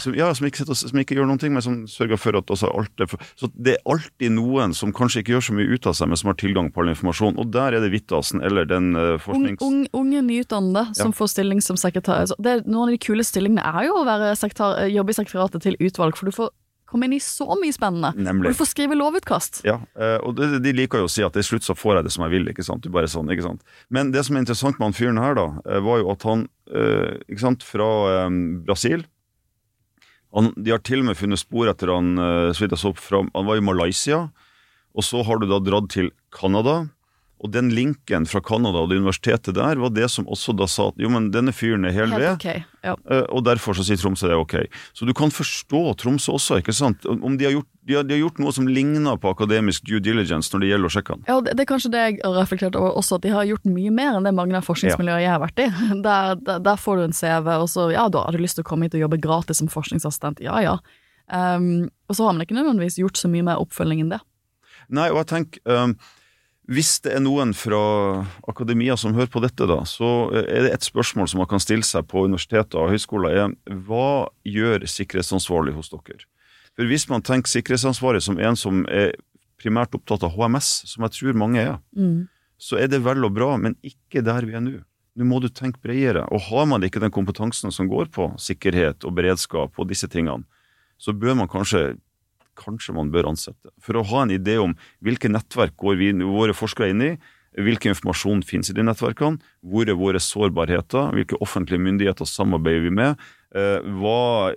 [0.00, 2.46] Som, ja, som ikke, sitter, som ikke gjør noen ting, men som sørger for at
[2.54, 5.68] også alt er for, Så det er alltid noen som kanskje ikke gjør så mye
[5.74, 7.36] ut av seg, men som har tilgang på all informasjon.
[7.38, 9.60] Og der er det Vittasen eller den uh, forsknings...
[9.60, 11.16] ung, unge nyutdannede som Ja.
[11.18, 12.26] får stilling som sekretær.
[12.40, 15.62] Det, noen av de kule stillingene er jo å være sekretær, eh, jobbe i sekretariatet
[15.62, 16.50] til utvalg, for du får
[16.86, 18.12] komme inn i så mye spennende.
[18.16, 18.50] Nemlig.
[18.50, 19.60] Og du får skrive lovutkast.
[19.66, 22.14] Ja, eh, og de liker jo å si at til slutt så får jeg det
[22.14, 22.84] som jeg vil, ikke sant.
[22.84, 23.66] Du bare sånn, ikke sant.
[23.92, 26.48] Men det som er interessant med han fyren her, da, eh, var jo at han,
[26.70, 27.90] eh, ikke sant, fra
[28.66, 29.06] Brasil
[30.34, 32.16] han, De har til og med funnet spor etter han,
[32.52, 34.30] så vidt jeg så fra, han var i Malaysia,
[34.92, 36.90] og så har du da dratt til Canada.
[37.44, 40.86] Og den linken fra Canada og det universitetet der var det som også da sa
[40.88, 42.24] at jo, men denne fyren er hel ved.
[42.40, 42.72] Helt ok.
[42.86, 42.94] Ja.
[43.12, 44.54] Eh, Og derfor så sier Tromsø det er ok.
[44.96, 47.04] Så du kan forstå Tromsø også, ikke sant?
[47.04, 50.00] Om de har gjort, de har, de har gjort noe som ligner på akademisk due
[50.00, 51.26] diligence når det gjelder å sjekke den.
[51.28, 53.68] Ja, det, det er kanskje det jeg har reflektert over også, at de har gjort
[53.68, 55.68] mye mer enn det mange av forskningsmiljøene jeg har vært i.
[56.06, 58.64] Der, der, der får du en CV, og så ja, da har du lyst til
[58.64, 60.40] å komme hit og jobbe gratis som forskningsassistent.
[60.44, 60.78] Ja ja.
[61.26, 64.20] Um, og så har man ikke nødvendigvis gjort så mye mer oppfølging enn det.
[64.94, 65.96] Nei, og jeg tenker um,
[66.66, 67.78] Hvis det er noen fra
[68.50, 71.86] akademia som hører på dette, da, så er det et spørsmål som man kan stille
[71.86, 76.24] seg på universiteter og høyskoler, er hva gjør sikkerhetsansvarlig hos dere?
[76.74, 79.14] For hvis man tenker sikkerhetsansvarlig som en som er
[79.62, 82.26] primært opptatt av HMS, som jeg tror mange er, Mm.
[82.58, 84.82] så er det vel og bra, men ikke der vi er nå.
[85.16, 86.26] Nå må du tenke bredere.
[86.32, 90.44] Og har man ikke den kompetansen som går på sikkerhet og beredskap og disse tingene,
[90.98, 91.96] så bør man kanskje
[92.58, 93.72] kanskje man bør ansette.
[93.82, 97.14] For å ha en idé om hvilke nettverk går vi, våre forskere inn i,
[97.56, 102.92] hvilken informasjon finnes i de nettverkene, hvor er våre sårbarheter, hvilke offentlige myndigheter samarbeider vi
[102.98, 103.22] med,
[103.56, 104.52] eh, hva,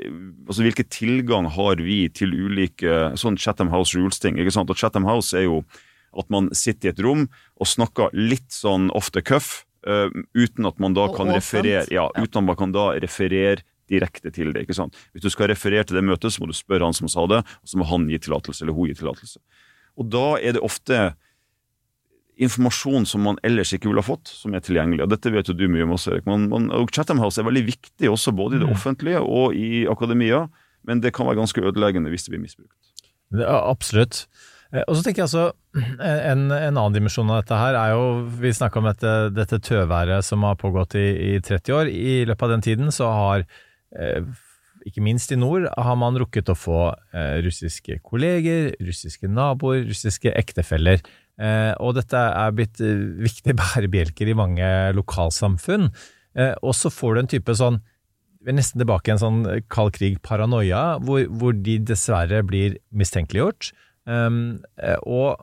[0.47, 4.37] altså hvilke tilgang har vi til ulike sånn Chatham House Rules-ting.
[4.37, 4.69] ikke sant?
[4.69, 5.63] Og Chatham House er jo
[6.17, 7.27] at man sitter i et rom
[7.59, 12.09] og snakker litt sånn off the cuff, eh, uten at man da kan referere ja,
[12.17, 14.63] uten at man kan da referere direkte til det.
[14.65, 14.95] ikke sant?
[15.13, 17.41] Hvis du skal referere til det møtet, så må du spørre han som sa det,
[17.43, 19.41] og så må han gi tillatelse, eller hun gi tillatelse.
[19.99, 21.09] Og da er det ofte
[22.39, 25.03] informasjon som man ellers ikke ville ha fått, som er tilgjengelig.
[25.03, 26.27] Og dette vet jo du mye om også, Erik.
[26.29, 29.83] Man, man, og Chatham House er veldig viktig også, både i det offentlige og i
[29.91, 30.45] akademia,
[30.87, 32.77] men det kan være ganske ødeleggende hvis det blir misbrukt.
[33.35, 34.23] Ja, absolutt.
[34.71, 35.51] Eh, Og så tenker jeg altså,
[36.31, 38.05] En, en annen dimensjon av dette her er jo
[38.41, 41.91] Vi snakka om dette, dette tøværet som har pågått i, i 30 år.
[41.91, 43.45] I løpet av den tiden så har,
[44.87, 46.81] ikke minst i nord, har man rukket å få
[47.13, 51.01] eh, russiske kolleger, russiske naboer, russiske ektefeller.
[51.39, 55.89] Eh, og dette er blitt eh, viktige bærebjelker i mange lokalsamfunn.
[56.37, 57.81] Eh, og så får du en type sånn
[58.39, 63.73] vi er nesten tilbake i en sånn kald krig-paranoia, hvor, hvor de dessverre blir mistenkeliggjort.
[64.07, 65.41] Um, eh, og,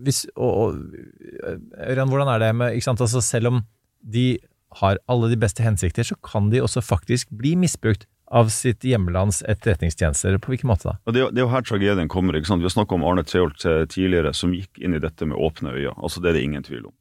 [0.00, 3.02] hvis, Ørjan, hvordan er det med ikke sant?
[3.04, 3.60] Altså, Selv om
[4.00, 4.38] de
[4.74, 9.42] har alle de beste hensikter, så kan de også faktisk bli misbrukt av sitt hjemlands
[9.46, 10.36] etterretningstjenester.
[10.42, 10.96] På hvilken måte da?
[11.12, 12.34] Det, er jo- det er jo her tragedien kommer.
[12.34, 12.60] ikke sant?
[12.60, 15.72] Vi har snakka om Arne Treholt eh, tidligere, som gikk inn i dette med åpne
[15.72, 15.94] øyne.
[16.02, 16.92] Altså, det er det ingen tvil om.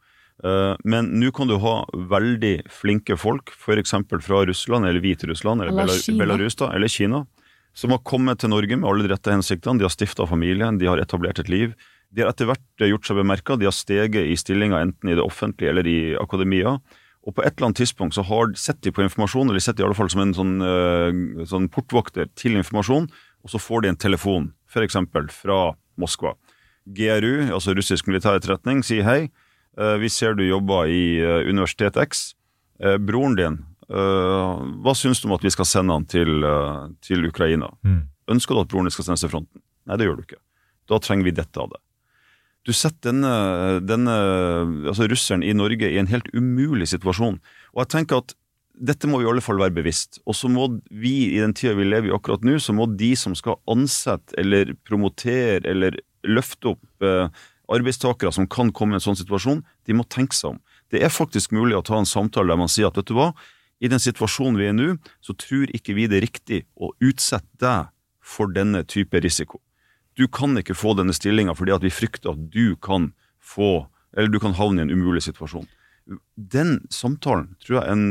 [0.44, 3.92] Eh, men nå kan du ha veldig flinke folk, f.eks.
[4.22, 7.26] fra Russland eller Hviterussland eller, Eller Belar Belarus da, eller Kina,
[7.74, 9.80] som har kommet til Norge med alle de rette hensiktene.
[9.80, 11.74] De har stifta familien, de har etablert et liv.
[12.14, 15.24] De har etter hvert gjort seg bemerka, de har steget i stillinger enten i det
[15.26, 16.78] offentlige eller i akademia.
[17.26, 19.80] Og på et eller annet tidspunkt så har sett de på informasjon, eller de sett
[19.82, 23.08] i alle fall som en sånn, eh, sånn portvokter til informasjon,
[23.46, 24.98] og så får de en telefon, f.eks.
[25.34, 25.60] fra
[25.98, 26.36] Moskva.
[26.86, 29.20] GRU, altså russisk militæretterretning, sier hei,
[29.78, 32.34] eh, vi ser du jobber i eh, Universitet X.
[32.76, 33.54] Broren din,
[33.88, 36.44] hva syns du om at vi skal sende han til,
[37.00, 37.70] til Ukraina?
[38.28, 39.62] Ønsker du at broren din skal sendes til fronten?
[39.88, 40.42] Nei, det gjør du ikke.
[40.92, 41.80] Da trenger vi dette av det.
[42.66, 43.34] Du setter denne,
[43.86, 44.16] denne
[44.90, 47.38] altså russeren i Norge i en helt umulig situasjon.
[47.76, 48.34] Og jeg tenker at
[48.76, 50.20] dette må vi i alle fall være bevisst.
[50.26, 53.14] Og så må vi, i den tida vi lever i akkurat nå, så må de
[53.20, 57.30] som skal ansette eller promotere eller løfte opp eh,
[57.72, 60.62] arbeidstakere som kan komme i en sånn situasjon, de må tenke seg om.
[60.94, 63.32] Det er faktisk mulig å ta en samtale der man sier at vet du hva,
[63.84, 66.94] i den situasjonen vi er i nå, så tror ikke vi det er riktig å
[67.04, 67.92] utsette deg
[68.26, 69.62] for denne type risiko.
[70.16, 73.12] Du kan ikke få denne stillinga fordi vi frykter at du kan
[73.44, 75.68] få, eller du kan havne i en umulig situasjon.
[76.36, 78.08] Den samtalen tror jeg en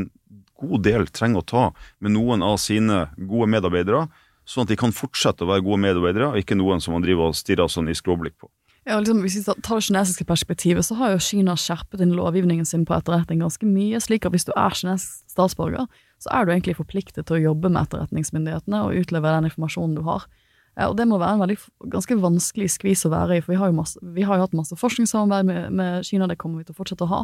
[0.61, 1.64] god del trenger å ta
[2.02, 4.07] med noen av sine gode medarbeidere,
[4.44, 7.30] sånn at de kan fortsette å være gode medarbeidere, og ikke noen som man driver
[7.30, 8.50] og stirrer sånn i skråblikk på.
[8.84, 12.68] Ja, liksom, hvis vi tar det kinesiske perspektivet, så har jo Kina skjerpet inn lovgivningen
[12.68, 15.88] sin på etterretning ganske mye, slik at hvis du er kinesisk statsborger,
[16.20, 20.05] så er du egentlig forpliktet til å jobbe med etterretningsmyndighetene og utlevere den informasjonen du
[20.05, 20.28] har.
[20.74, 21.56] Og det må være en veldig,
[21.92, 24.56] ganske vanskelig skvis å være i, for vi har jo, masse, vi har jo hatt
[24.58, 27.20] masse forskningssamarbeid med, med Kina, det kommer vi til å fortsette å ha,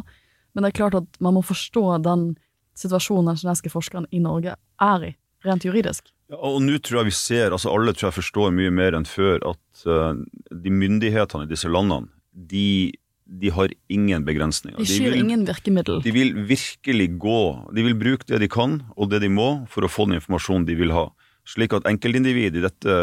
[0.53, 2.31] men det er klart at man må forstå den
[2.79, 5.11] situasjonen den kinesiske forskeren i Norge er i,
[5.43, 6.13] rent juridisk.
[6.31, 9.07] Ja, og nå tror jeg vi ser, altså alle tror jeg forstår mye mer enn
[9.07, 10.15] før, at uh,
[10.47, 12.93] de myndighetene i disse landene, de,
[13.27, 14.79] de har ingen begrensninger.
[14.79, 15.99] De skyr ingen virkemiddel.
[16.05, 17.41] De vil virkelig gå,
[17.75, 20.69] de vil bruke det de kan og det de må for å få den informasjonen
[20.69, 21.09] de vil ha.
[21.47, 22.95] Slik at enkeltindivid i dette,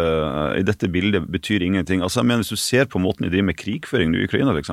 [0.59, 2.03] i dette bildet betyr ingenting.
[2.05, 4.71] Altså jeg mener Hvis du ser på måten de driver med krigføring i Ukraina, f.eks.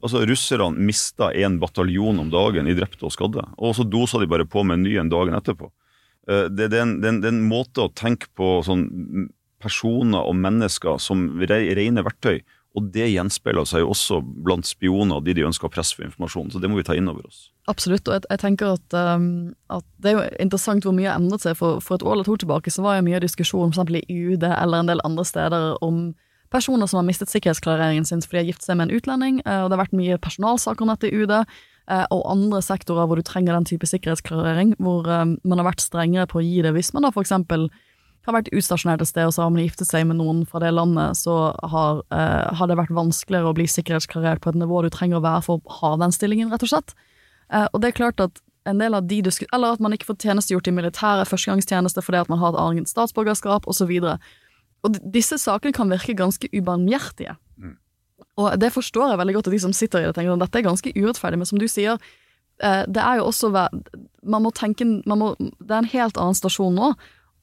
[0.00, 4.28] Altså, Russerne mista en bataljon om dagen i drepte og skadde, og så dosa de
[4.30, 5.68] bare på med en ny en dagen etterpå.
[6.28, 8.86] Eh, det er en, det er en måte å tenke på sånn
[9.60, 12.40] personer og mennesker som rene verktøy,
[12.78, 16.06] og det gjenspeiler seg jo også blant spioner og de de ønsker å presse for
[16.06, 16.52] informasjon.
[16.52, 17.48] Så det må vi ta inn over oss.
[17.70, 21.18] Absolutt, og jeg, jeg tenker at, um, at, det er jo interessant hvor mye har
[21.18, 21.58] endret seg.
[21.58, 23.96] For, for et år eller to tilbake så var jo mye diskusjon f.eks.
[24.06, 26.12] i UD eller en del andre steder om
[26.50, 29.64] personer som har mistet sikkerhetsklareringen sin fordi de har giftet seg med en utlending, uh,
[29.64, 31.36] og det har vært mye personalsaker om dette i UD.
[31.90, 35.82] Uh, og andre sektorer hvor du trenger den type sikkerhetsklarering, hvor um, man har vært
[35.82, 37.66] strengere på å gi det hvis man da for eksempel
[38.26, 40.74] har vært utstasjonert et sted, og så har man giftet seg med noen fra det
[40.76, 44.90] landet, så har, eh, har, det vært vanskeligere å bli sikkerhetsklarert på et nivå du
[44.92, 46.94] trenger å være for å ha den stillingen, rett og slett.
[47.50, 50.20] Eh, og det er klart at en del av de Eller at man ikke får
[50.20, 53.90] tjenestegjort i militæret, førstegangstjeneste fordi at man har et annet statsborgerskap, osv.
[54.04, 54.18] Og,
[54.84, 57.36] og disse sakene kan virke ganske ubarmhjertige.
[57.56, 57.78] Mm.
[58.36, 60.58] Og det forstår jeg veldig godt, at de som sitter i det, tenker at dette
[60.58, 61.96] er ganske urettferdig, men som du sier,
[62.62, 63.50] uh, det er jo også
[64.22, 66.92] Man må tenke man må, Det er en helt annen stasjon nå.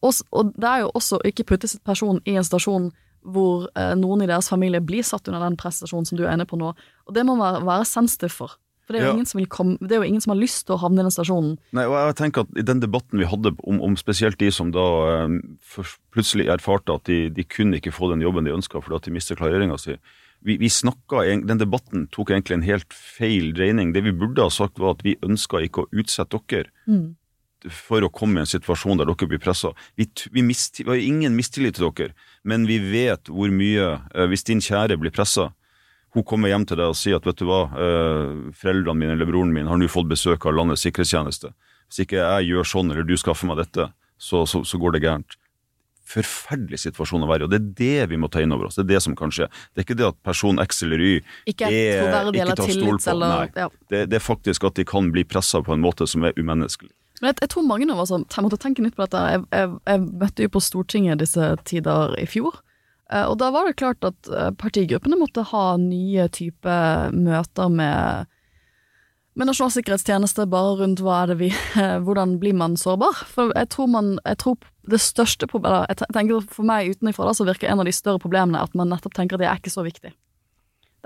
[0.06, 2.91] Og, og, det er jo også å ikke putte personen i en stasjon
[3.28, 6.48] hvor eh, noen i deres familie blir satt under den prestasjonen som du er inne
[6.48, 6.72] på nå.
[7.08, 8.56] Og det må man være, være sensitiv for.
[8.88, 9.16] For det er, ja.
[9.18, 11.04] ingen som vil komme, det er jo ingen som har lyst til å havne i
[11.04, 11.58] den stasjonen.
[11.76, 14.72] Nei, og jeg tenker at I den debatten vi hadde om, om spesielt de som
[14.72, 19.10] da eh, plutselig erfarte at de, de, kunne ikke få den jobben de ønska fordi
[19.10, 19.98] de mister klareringa si
[20.45, 23.89] vi, vi snakket, Den debatten tok egentlig en helt feil dreining.
[23.91, 26.72] Det vi burde ha sagt, var at vi ønska ikke å utsette dere.
[26.86, 27.18] Mm
[27.74, 29.74] for å komme i en situasjon der dere blir pressa.
[29.97, 34.45] Vi, vi, vi, har ingen mistillit til dere, men vi vet hvor mye uh, Hvis
[34.47, 35.51] din kjære blir pressa,
[36.16, 39.30] hun kommer hjem til deg og sier at vet du hva, uh, foreldrene mine eller
[39.30, 41.53] broren min har nå fått besøk av landets sikkerhetstjeneste.
[41.88, 45.03] Hvis ikke jeg gjør sånn, eller du skaffer meg dette, så, så, så går det
[45.05, 45.38] gærent.
[46.08, 48.78] Forferdelig situasjon å være i, og det er det vi må ta inn over oss.
[48.80, 49.49] Det er det som kan skje.
[49.76, 51.12] Det er ikke det at person X eller Y
[51.51, 52.70] ikke er, troverdig eller på.
[53.12, 53.68] eller ja.
[53.91, 56.93] det, det, er faktisk at de kan bli pressa på en måte som er umenneskelig.
[57.22, 59.22] Men jeg, jeg, tror mange av oss måtte tenke nytt på dette.
[59.34, 62.59] Jeg, jeg, jeg møtte jo på Stortinget disse tider i fjor.
[63.13, 68.28] Eh, og da var det klart at eh, partigruppene måtte ha nye typer møter med,
[69.38, 71.51] med Nasjonal sikkerhetstjeneste bare rundt hva er det vi
[72.05, 73.24] Hvordan blir man sårbar?
[73.32, 77.47] For jeg tror man jeg tror det største problemet jeg tenker For meg utenfra så
[77.47, 79.86] virker en av de større problemene at man nettopp tenker at det er ikke så
[79.88, 80.11] viktig.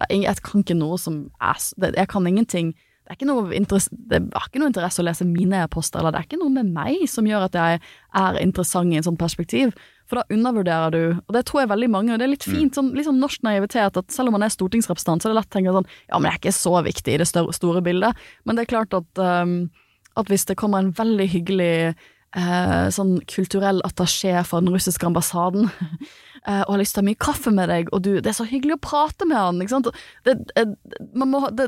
[0.01, 1.61] Er, jeg kan ikke noe som er
[1.93, 2.73] Jeg kan ingenting
[3.09, 6.53] det det har ikke noe interesse å lese mine e-poster, eller det er ikke noe
[6.53, 7.81] med meg som gjør at jeg
[8.21, 9.73] er interessant i en sånn perspektiv,
[10.07, 12.55] for da undervurderer du, og det tror jeg veldig mange, og det er litt mm.
[12.55, 15.39] fint, sånn, litt sånn norsk naivitet, at selv om man er stortingsrepresentant, så er det
[15.41, 17.83] lett å tenke sånn, ja, men det er ikke så viktig i det større, store
[17.85, 19.55] bildet, men det er klart at, um,
[20.19, 21.75] at hvis det kommer en veldig hyggelig
[22.35, 25.69] eh, sånn kulturell attaché fra den russiske ambassaden
[26.47, 28.47] og har lyst til å ha mye kaffe med deg, og du, det er så
[28.49, 29.89] hyggelig å prate med han, ikke sant.
[30.25, 30.63] Det, det,
[31.13, 31.67] man, må, det,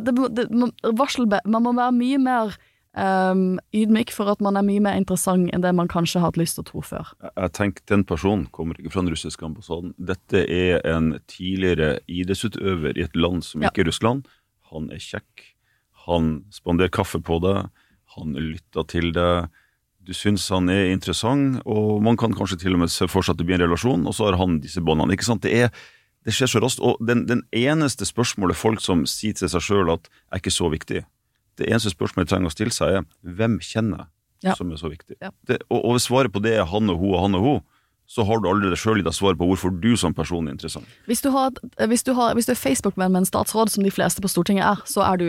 [0.98, 2.56] varselbe, man må være mye mer
[2.98, 6.40] um, ydmyk for at man er mye mer interessant enn det man kanskje har hatt
[6.42, 7.14] lyst til å tro før.
[7.32, 9.96] Jeg tenker Den personen kommer ikke fra den russiske ambassaden.
[9.98, 14.30] Dette er en tidligere idrettsutøver i et land som ikke er Russland.
[14.74, 15.50] Han er kjekk.
[16.08, 17.70] Han spanderer kaffe på deg.
[18.18, 19.52] Han lytter til deg
[20.04, 23.36] du syns han er interessant, og man kan kanskje til og med se for seg
[23.36, 25.16] at det blir en relasjon, og så har han disse båndene.
[25.16, 25.46] ikke sant?
[25.46, 25.70] Det, er,
[26.28, 26.84] det skjer så raskt.
[26.84, 30.72] Og den, den, eneste spørsmålet folk som sier til seg sjøl at er ikke så
[30.74, 31.06] viktig,
[31.62, 34.12] det eneste spørsmålet de trenger å stille seg, er hvem kjenner jeg
[34.44, 34.58] Ja.
[34.60, 35.16] som er så viktig.
[35.22, 35.30] Ja.
[35.48, 37.62] Det, og, og svaret på det er han og hun og han og hun,
[38.12, 40.90] så har du allerede sjøl gitt deg svar på hvorfor du som person er interessant.
[41.08, 41.54] Hvis du, har,
[41.88, 44.66] hvis du, har, hvis du er Facebook-venn med en statsråd, som de fleste på Stortinget
[44.68, 45.28] er, så er du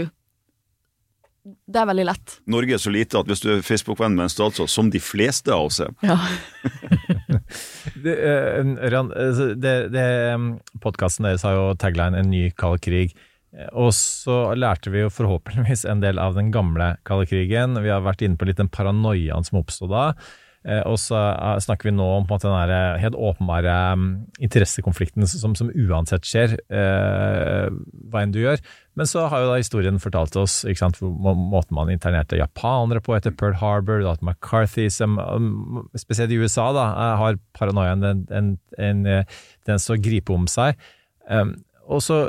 [1.45, 2.39] Det er veldig lett.
[2.49, 5.53] Norge er så lite at hvis du er Facebook-venn med en statsråd, som de fleste
[5.53, 6.17] av oss er Ja.
[8.05, 9.11] Det, eh, Ørjan,
[9.61, 10.05] det, det,
[10.83, 13.13] podkasten deres har jo tagline 'En ny kald krig'.
[13.57, 17.77] Eh, Og så lærte vi jo forhåpentligvis en del av den gamle kalde krigen.
[17.83, 20.15] Vi har vært inne på litt den paranoiaen som oppstod da.
[20.65, 24.07] Eh, Og så eh, snakker vi nå om måte den helt åpenbare mm,
[24.47, 27.69] interessekonflikten som, som uansett skjer, eh,
[28.09, 28.63] hva enn du gjør.
[28.97, 33.35] Men så har jo da historien fortalt oss sant, måten man internerte japanere på etter
[33.35, 38.55] Pearl Harbor, at McCarthy, som, um, spesielt i USA, da, eh, har paranoiaen en, en,
[38.79, 39.05] en,
[39.69, 40.79] den så gripe om seg.
[41.29, 42.23] Um, og så,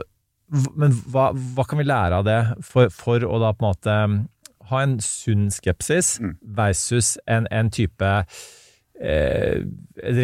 [0.76, 4.00] men hva, hva kan vi lære av det for, for å da på en måte
[4.10, 4.24] um,
[4.72, 8.12] ha en sunn skepsis versus en, en type
[9.02, 9.62] eh,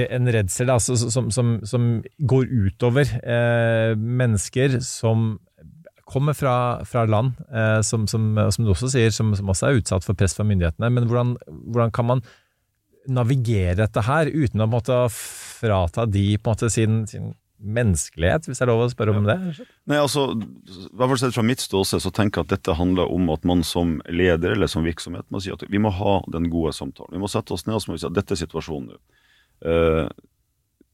[0.10, 1.88] en redsel da, så- som, som, som
[2.20, 5.40] går utover eh, mennesker som
[6.12, 9.78] kommer fra, fra land, eh, som, som, som du også sier, som, som også er
[9.80, 10.90] utsatt for press fra myndighetene.
[10.92, 11.36] Men hvordan,
[11.72, 12.24] hvordan kan man
[13.10, 17.32] navigere dette her uten å måtte frata de på en måte sin, sin
[17.62, 19.38] menneskelighet, hvis det er lov å spørre om det?
[19.90, 23.30] Nei, altså, hvert fall sett fra mitt ståsted så tenker jeg at dette handler om
[23.34, 26.74] at man som leder eller som virksomhet må si at vi må ha den gode
[26.78, 27.14] samtalen.
[27.16, 29.02] Vi må sette oss ned og si at dette er situasjonen nå.
[29.62, 30.08] Uh,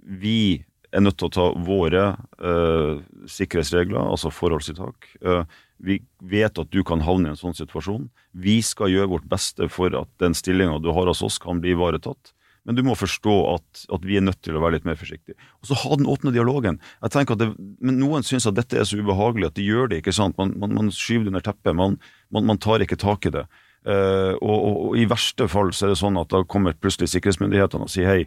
[0.08, 0.66] vi
[0.96, 2.04] er nødt til å ta våre
[2.40, 3.00] uh,
[3.32, 5.10] sikkerhetsregler, altså forholdstiltak.
[5.24, 5.44] Uh,
[5.84, 8.08] vi vet at du kan havne i en sånn situasjon.
[8.32, 11.76] Vi skal gjøre vårt beste for at den stillinga du har hos oss, kan bli
[11.76, 12.34] ivaretatt.
[12.68, 15.38] Men du må forstå at, at vi er nødt til å være litt mer forsiktige.
[15.62, 16.82] Og så ha den åpne dialogen.
[17.00, 17.50] Jeg tenker at det,
[17.80, 20.02] men Noen syns at dette er så ubehagelig at de gjør det.
[20.02, 20.36] ikke sant?
[20.40, 21.78] Man, man, man skyver det under teppet.
[21.80, 21.96] Man,
[22.36, 23.46] man, tar ikke tak i det.
[23.88, 27.08] Uh, og, og, og i verste fall så er det sånn at da kommer plutselig
[27.14, 28.22] sikkerhetsmyndighetene og sier hei,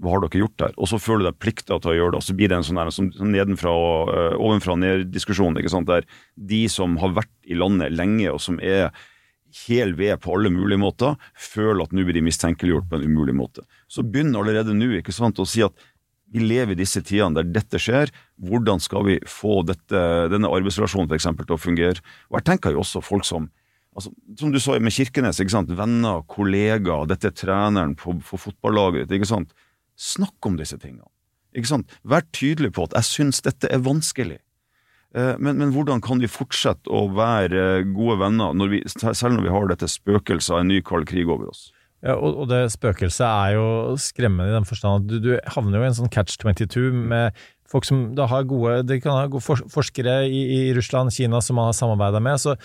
[0.00, 0.76] hva har dere gjort der?
[0.80, 2.66] Og så føler du deg plikta til å gjøre det, og så blir det en
[2.66, 5.58] sånn, der, sånn, sånn nedenfra og uh, ovenfra ned-diskusjon.
[5.60, 5.90] ikke sant?
[5.90, 6.06] Der
[6.38, 8.94] de som har vært i landet lenge, og som er
[9.66, 13.34] hel ved på alle mulige måter, føler at nå blir de mistenkeliggjort på en umulig
[13.36, 13.66] måte.
[13.90, 15.74] Så begynn allerede nå ikke sant, å si at
[16.30, 18.12] vi lever i disse tidene der dette skjer.
[18.38, 22.04] Hvordan skal vi få dette, denne arbeidsrelasjonen for eksempel, til å fungere?
[22.30, 23.48] Og jeg tenker jo også folk som
[23.98, 25.72] altså, Som du sa med Kirkenes, ikke sant?
[25.74, 29.50] venner, kollegaer, dette er treneren på, for fotballaget ikke sant?
[29.98, 31.10] Snakk om disse tingene.
[31.50, 31.90] Ikke sant?
[32.06, 34.38] Vær tydelig på at 'jeg syns dette er vanskelig'.
[35.14, 39.34] Eh, Men, men hvordan kan vi fortsette å være eh, gode venner, når vi, selv
[39.34, 41.72] når vi har dette spøkelset av en ny kald krig over oss?
[42.00, 45.84] Ja, og, det spøkelset er jo skremmende i den forstand at du, du havner jo
[45.84, 47.36] i en sånn catch 22 med
[47.70, 51.60] folk som da har gode Det kan ha gode forskere i, i Russland, Kina som
[51.60, 52.40] man har samarbeida med.
[52.40, 52.56] så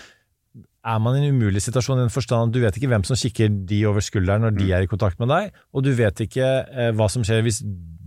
[0.85, 3.17] er man i en umulig situasjon i den forstand at du vet ikke hvem som
[3.17, 6.45] kikker de over skulderen når de er i kontakt med deg, og du vet ikke
[6.45, 7.63] eh, hva som skjer hvis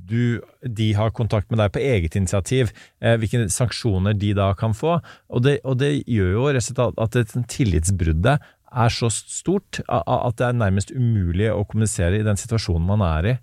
[0.09, 2.71] du, de har kontakt med deg på eget initiativ,
[3.03, 4.99] eh, hvilke sanksjoner de da kan få.
[5.29, 9.11] Og det, og det gjør jo rett og slett at, at et tillitsbruddet er så
[9.13, 13.35] stort at det er nærmest umulig å kommunisere i den situasjonen man er i.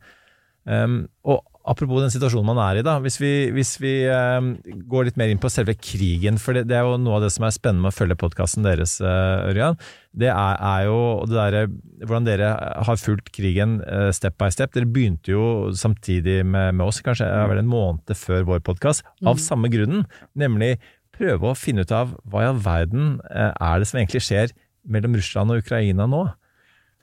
[0.65, 2.95] Um, og apropos den situasjonen man er i, da.
[3.01, 4.55] Hvis vi, hvis vi um,
[4.89, 7.32] går litt mer inn på selve krigen, for det, det er jo noe av det
[7.36, 9.78] som er spennende med å følge podkasten deres, uh, Ørjan.
[10.13, 10.97] Det er, er jo
[11.30, 11.63] det derre
[12.01, 12.51] hvordan dere
[12.89, 14.73] har fulgt krigen uh, step by step.
[14.73, 15.45] Dere begynte jo
[15.78, 19.41] samtidig med, med oss, kanskje er vel en måned før vår podkast, av Mm.
[19.41, 20.05] samme grunnen.
[20.38, 20.76] Nemlig
[21.15, 24.53] prøve å finne ut av hva i all verden er det som egentlig skjer
[24.86, 26.24] mellom Russland og Ukraina nå.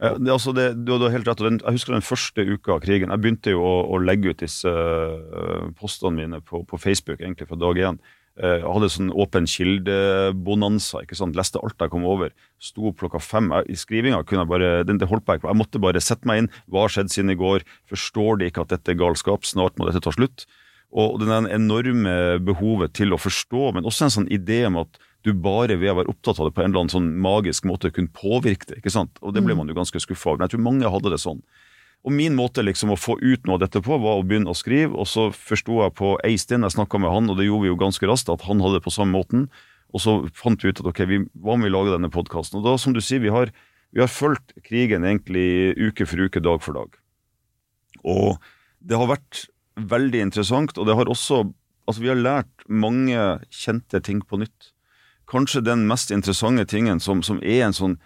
[0.03, 1.39] Ja, det, altså det, du, du har helt rett.
[1.43, 3.12] og Den, jeg husker den første uka av krigen.
[3.14, 7.47] Jeg begynte jo å, å legge ut disse øh, postene mine på, på Facebook egentlig
[7.47, 8.01] fra dag én.
[8.41, 11.03] Eh, Jeg hadde sånn åpen kildebonanza.
[11.05, 11.37] ikke sant?
[11.39, 12.33] Leste alt jeg kom over.
[12.62, 13.53] Sto opp klokka fem.
[13.55, 15.51] Jeg, I skrivinga kunne jeg bare, den, det holdt ikke.
[15.51, 16.51] Jeg måtte bare sette meg inn.
[16.66, 17.62] Hva har skjedd siden i går?
[17.93, 19.47] Forstår de ikke at dette er galskap?
[19.47, 20.47] Snart må dette ta slutt.
[20.93, 25.32] Og den enorme behovet til å forstå, men også en sånn idé om at du
[25.38, 28.10] bare ved å være opptatt av det på en eller annen sånn magisk måte kunne
[28.10, 28.80] påvirke det.
[28.80, 29.20] ikke sant?
[29.22, 30.40] Og det ble man jo ganske skuffa over.
[30.40, 31.42] Men jeg tror mange hadde det sånn.
[32.02, 34.58] Og min måte liksom å få ut noe av dette på, var å begynne å
[34.58, 37.70] skrive, og så forsto jeg på Eistein, jeg snakka med han, og det gjorde vi
[37.70, 39.46] jo ganske raskt, at han hadde det på samme måten.
[39.94, 42.58] Og så fant vi ut at ok, vi, hva om vi lager denne podkasten?
[42.58, 43.52] Og da, som du sier, vi har,
[43.94, 46.98] vi har fulgt krigen egentlig uke for uke, dag for dag.
[48.02, 48.42] Og
[48.82, 49.44] det har vært
[49.78, 51.44] veldig interessant, og det har også
[51.82, 53.18] Altså, vi har lært mange
[53.50, 54.68] kjente ting på nytt.
[55.33, 57.99] Kanskje den mest interessante tingen som, som er en sånn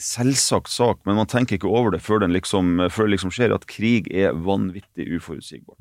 [0.00, 3.54] selvsagt sak, men man tenker ikke over det før, den liksom, før det liksom skjer,
[3.54, 5.78] at krig er vanvittig uforutsigbart.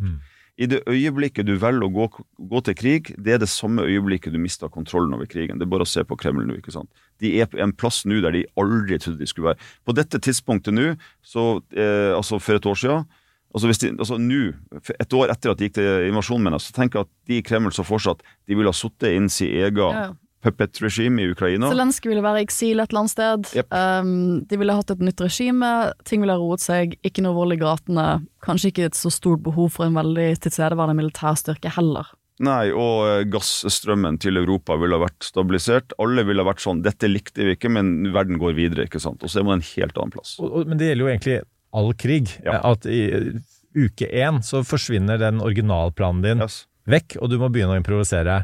[0.62, 2.06] I det øyeblikket du velger å gå,
[2.38, 5.58] gå til krig, det er det samme øyeblikket du mister kontrollen over krigen.
[5.58, 6.60] Det er bare å se på Kreml nå.
[6.60, 6.92] ikke sant?
[7.18, 9.72] De er på en plass nå der de aldri trodde de skulle være.
[9.82, 10.92] På dette tidspunktet nå,
[11.26, 13.06] så, eh, altså for et år siden
[13.54, 14.54] Altså hvis de, altså nå,
[15.00, 17.36] Et år etter at de gikk til invasjonen, mener jeg, så tenker jeg at de
[17.38, 20.08] i Kreml så fortsatt de ville ha sittet inn sin egen Ja,
[20.44, 20.50] ja.
[20.50, 21.70] puppet-regime i Ukraina.
[21.72, 23.52] Zelenskyj ville være i eksil et eller annet sted.
[23.62, 23.78] Yep.
[23.80, 25.70] Um, de ville hatt et nytt regime.
[26.08, 26.98] Ting ville ha roet seg.
[27.08, 28.10] Ikke noe vold i gatene.
[28.44, 32.12] Kanskje ikke et så stort behov for en veldig tilstedeværende militærstyrke heller.
[32.44, 35.94] Nei, og eh, gassstrømmen til Europa ville ha vært stabilisert.
[36.02, 39.22] Alle ville ha vært sånn Dette likte vi ikke, men verden går videre, ikke sant.
[39.24, 40.36] Og så er man en helt annen plass.
[40.42, 41.40] Og, og, men det gjelder jo egentlig
[41.74, 42.34] all krig.
[42.46, 42.60] Ja.
[42.74, 43.30] At i uh,
[43.78, 46.64] uke én så forsvinner den originalplanen din Yes.
[46.90, 48.44] vekk, og du må begynne å improvisere.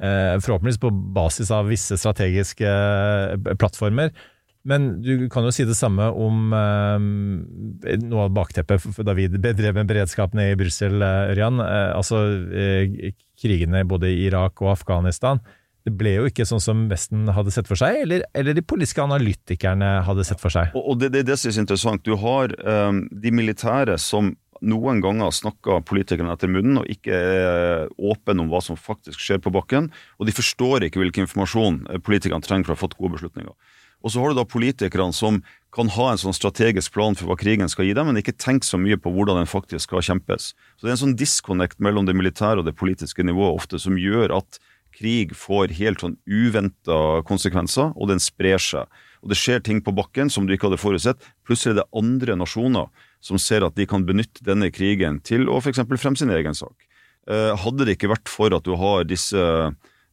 [0.00, 4.14] Eh, forhåpentligvis på basis av visse strategiske eh, plattformer.
[4.62, 9.76] Men du kan jo si det samme om eh, noe av bakteppet da vi bedrev
[9.76, 11.60] med beredskapen i Brussel, eh, Ørjan.
[11.64, 12.22] Eh, altså
[12.52, 15.40] eh, krigene både i Irak og Afghanistan.
[15.84, 19.00] Det ble jo ikke sånn som Vesten hadde sett for seg, eller, eller de politiske
[19.00, 20.76] analytikerne hadde sett for seg.
[20.76, 22.04] Og, og det, det det som er interessant.
[22.04, 28.44] Du har de militære som noen ganger snakker politikerne etter munnen og ikke er åpne
[28.44, 29.90] om hva som faktisk skjer på bakken,
[30.20, 33.54] og de forstår ikke hvilken informasjon politikerne trenger for å ha fått gode beslutninger.
[34.00, 35.42] Og så har du da politikerne som
[35.74, 38.66] kan ha en sånn strategisk plan for hva krigen skal gi dem, men ikke tenke
[38.66, 40.52] så mye på hvordan den faktisk skal kjempes.
[40.76, 44.00] Så det er en sånn disconnect mellom det militære og det politiske nivået ofte som
[44.00, 44.60] gjør at
[44.96, 48.88] krig får helt sånn uventa konsekvenser, og den sprer seg.
[49.20, 51.28] Og det skjer ting på bakken som du ikke hadde forutsett.
[51.46, 52.88] Plutselig er det andre nasjoner
[53.20, 55.82] som ser at de kan benytte denne krigen til å f.eks.
[55.96, 56.88] fremme sin egen sak.
[57.30, 59.40] Eh, hadde det ikke vært for at du har disse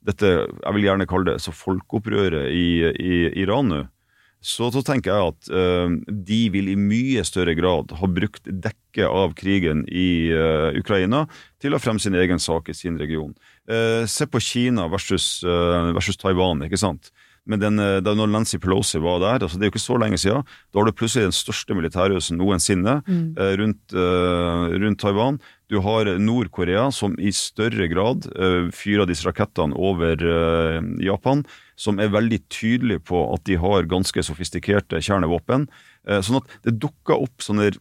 [0.08, 3.84] dette, jeg vil gjerne kalle det så folkeopprøret i, i Iran nå,
[4.38, 9.10] så, så tenker jeg at uh, de vil i mye større grad ha brukt dekket
[9.10, 11.24] av krigen i uh, Ukraina
[11.62, 13.34] til å fremme sin egen sak i sin region.
[13.66, 17.12] Uh, se på Kina versus, versus Taiwan, ikke sant?
[17.48, 20.00] Men den, eh, da når Nancy Pelosi var der, altså det er jo ikke så
[20.02, 25.40] lenge siden, da har du plutselig den største militærøvelsen noensinne eh, rundt, eh, rundt Taiwan.
[25.72, 28.24] Du har Nord-Korea som i større grad
[28.72, 30.16] fyrer disse rakettene over
[31.04, 31.42] Japan,
[31.76, 35.68] som er veldig tydelig på at de har ganske sofistikerte kjernevåpen.
[36.24, 37.74] Sånn at det dukker opp sånne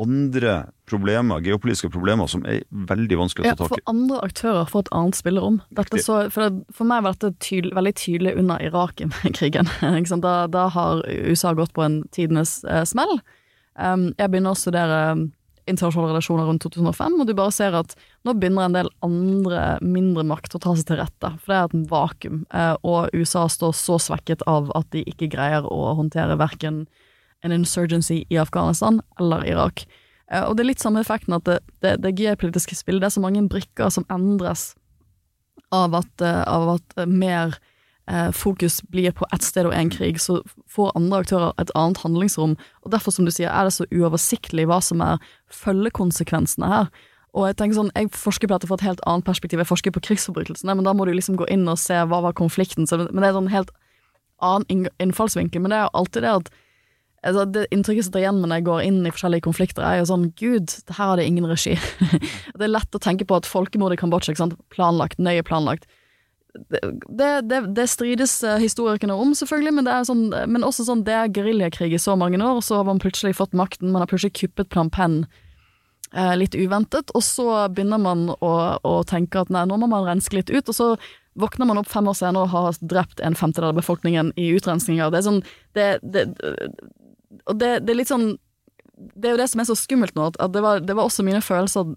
[0.00, 0.54] andre
[0.90, 3.82] problemer, geopolitiske problemer, som er veldig vanskelig å ta tak i.
[3.82, 5.60] for andre aktører får et annet spillerom.
[5.94, 9.70] Så, for, det, for meg var dette tydel, veldig tydelig under Irak-krigen.
[10.26, 13.18] da, da har USA gått på en tidenes eh, smell.
[13.74, 15.24] Um, jeg begynner å studere um,
[15.70, 17.94] internasjonale relasjoner rundt 2005, og du bare ser at
[18.26, 21.70] nå begynner en del andre mindre makt å ta seg til rette, for det er
[21.70, 26.38] et vakuum, eh, og USA står så svekket av at de ikke greier å håndtere
[26.40, 26.84] verken
[27.44, 29.84] en insurgency i Afghanistan eller Irak.
[30.32, 33.18] Eh, og det er litt samme effekten at det, det, det geopolitiske spillet, det er
[33.18, 34.72] så mange brikker som endres
[35.74, 37.58] av at, eh, av at eh, mer
[38.36, 40.34] fokus blir på ett sted og én krig, så
[40.68, 42.52] får andre aktører et annet handlingsrom.
[42.84, 46.90] Og derfor, som du sier, er det så uoversiktlig hva som er følgekonsekvensene her.
[47.32, 49.94] Og Jeg tenker sånn, jeg forsker på dette fra et helt annet perspektiv, jeg forsker
[49.96, 52.84] på krigsforbrytelsene, men da må du liksom gå inn og se hva var konflikten.
[52.84, 53.72] Så, men det er en sånn helt
[54.44, 55.64] annen innfallsvinkel.
[55.64, 56.52] Men det er jo alltid det at
[57.24, 60.08] altså, Det inntrykket som sitter igjen når jeg går inn i forskjellige konflikter, er jo
[60.12, 61.76] sånn Gud, her har det ingen regi.
[62.56, 65.88] det er lett å tenke på at folkemordet i Kambodsja, ikke sant, planlagt, nøye planlagt.
[66.54, 71.32] Det, det, det, strides eh, historikerne om, selvfølgelig, men, sånn, men også sånn det er
[71.34, 74.70] geriljakrig i så mange år, så har man plutselig fått makten, man har plutselig kuppet
[74.70, 75.24] Plan Penn
[76.14, 78.54] eh, litt uventet, og så begynner man å,
[78.86, 80.92] å tenke at nei, nå må man renske litt ut, og så
[81.34, 85.10] våkner man opp fem år senere og har drept en femtedel av befolkningen i utrenskninger.
[85.10, 85.42] Det er sånn
[85.74, 86.28] det, det,
[87.50, 88.34] Og det, det er litt sånn
[88.94, 91.24] Det er jo det som er så skummelt nå, at, det, var, det var også
[91.26, 91.94] mine følelser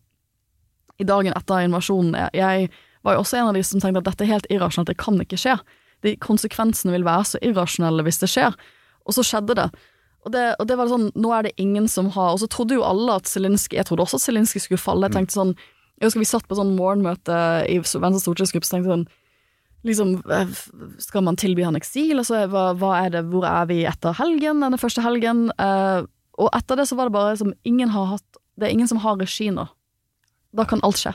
[0.98, 2.16] i dagen etter invasjonen.
[2.34, 2.72] Jeg
[3.06, 5.20] var jo også en av de som tenkte at dette er helt irrasjonelt, det kan
[5.22, 5.54] ikke skje.
[6.06, 8.58] De konsekvensene vil være så irrasjonelle hvis det skjer.
[9.06, 9.68] Og så skjedde det.
[10.26, 12.76] Og det, og det var sånn, nå er det ingen som har Og så trodde
[12.76, 15.08] jo alle at Zelinskyj Jeg trodde også at Zelinskyj skulle falle.
[15.08, 17.38] Jeg tenkte sånn Jeg husker vi satt på sånn morgenmøte
[17.70, 19.08] i Venstres stortingsgruppe, så tenkte jeg sånn
[19.86, 20.53] Liksom, eh,
[20.99, 22.17] skal man tilby han eksil?
[22.17, 25.47] Altså, hva, hva er det, hvor er vi etter helgen, denne første helgen?
[25.61, 26.07] Uh,
[26.41, 29.01] og etter det så var det bare som ingen har hatt Det er ingen som
[29.03, 29.67] har regi nå.
[30.57, 31.13] Da kan alt skje.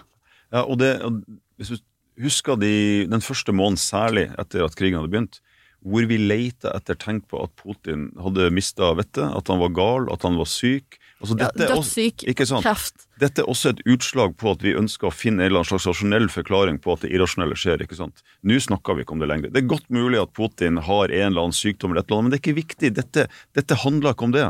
[0.53, 1.25] Ja, og det, og
[1.59, 1.81] hvis du
[2.23, 5.41] husker de, den første måneden særlig etter at krigen hadde begynt,
[5.83, 10.07] hvor vi leita etter tegn på at Putin hadde mista vettet, at han var gal,
[10.15, 10.99] at han var syk.
[11.23, 12.25] Altså, Ja, dødssyk,
[12.63, 13.07] kreft.
[13.23, 15.87] Dette er også et utslag på at vi ønsker å finne en eller annen slags
[15.87, 17.83] rasjonell forklaring på at det irrasjonelle skjer.
[17.83, 18.25] ikke sant?
[18.43, 19.53] Nå snakker vi ikke om det lenger.
[19.55, 22.27] Det er godt mulig at Putin har en eller annen sykdom, eller et eller annet,
[22.27, 22.95] men det er ikke viktig.
[22.99, 24.49] Dette, dette handler ikke om det.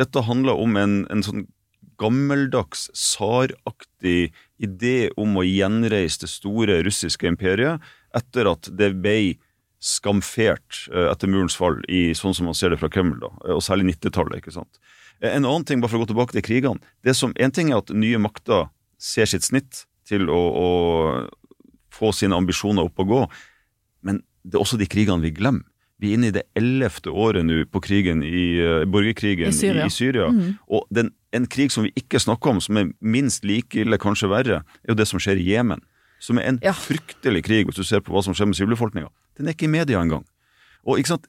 [0.00, 1.46] Dette handler om en, en sånn
[2.00, 4.32] gammeldags, tsaraktig
[4.62, 7.82] idé om å gjenreise det store russiske imperiet
[8.14, 9.36] etter at det ble
[9.84, 13.62] skamfert eh, etter murens fall, i sånn som man ser det fra Kreml, da, og
[13.64, 14.40] særlig 90-tallet.
[14.40, 14.80] ikke sant?
[15.20, 16.80] Eh, En annen ting, bare for å gå tilbake til krigene.
[17.04, 18.68] det som, En ting er at nye makter
[18.98, 20.68] ser sitt snitt til å, å
[21.92, 23.22] få sine ambisjoner opp og gå,
[24.04, 25.64] men det er også de krigene vi glemmer.
[26.02, 28.58] Vi er inne i det ellevte året nå på krigen i
[28.90, 29.84] borgerkrigen I Syria.
[29.84, 30.26] i, i Syria.
[30.28, 30.56] Mm.
[30.74, 34.28] Og den, en krig som vi ikke snakker om, som er minst like ille, kanskje
[34.28, 35.80] verre, er jo det som skjer i Jemen.
[36.20, 39.08] Som er en fryktelig krig, hvis du ser på hva som skjer med sivilbefolkninga.
[39.38, 40.24] Den er ikke i media engang.
[40.84, 41.28] Og ikke sant,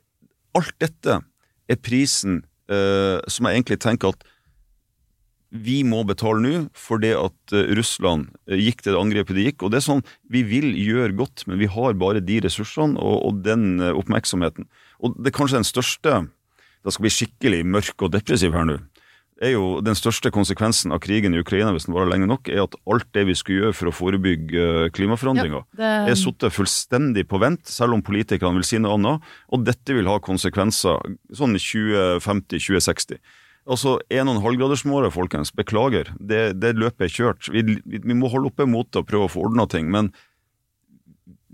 [0.56, 1.20] alt dette
[1.70, 4.26] er prisen eh, som jeg egentlig tenker at
[5.56, 9.46] vi må betale nå for det at eh, Russland eh, gikk til det angrepet de
[9.48, 9.64] gikk.
[9.64, 13.22] Og det er sånn, Vi vil gjøre godt, men vi har bare de ressursene og,
[13.30, 14.68] og den eh, oppmerksomheten.
[15.00, 16.18] Og det er kanskje den største
[16.86, 18.80] Da skal bli skikkelig mørk og depressiv her nå.
[19.44, 22.64] Er jo Den største konsekvensen av krigen i Ukraina hvis den varer lenge nok, er
[22.64, 26.46] at alt det vi skulle gjøre for å forebygge eh, klimaforandringer, Ja, det- er satt
[26.56, 29.22] fullstendig på vent, selv om politikerne vil si noe annet.
[29.52, 31.02] Og dette vil ha konsekvenser
[31.36, 33.20] sånn 2050-2060.
[33.68, 37.48] Altså, 1,5-gradersmålet, folkens, beklager, det, det løpet er kjørt.
[37.52, 40.12] Vi, vi, vi må holde oppe motet og prøve å få ordna ting, men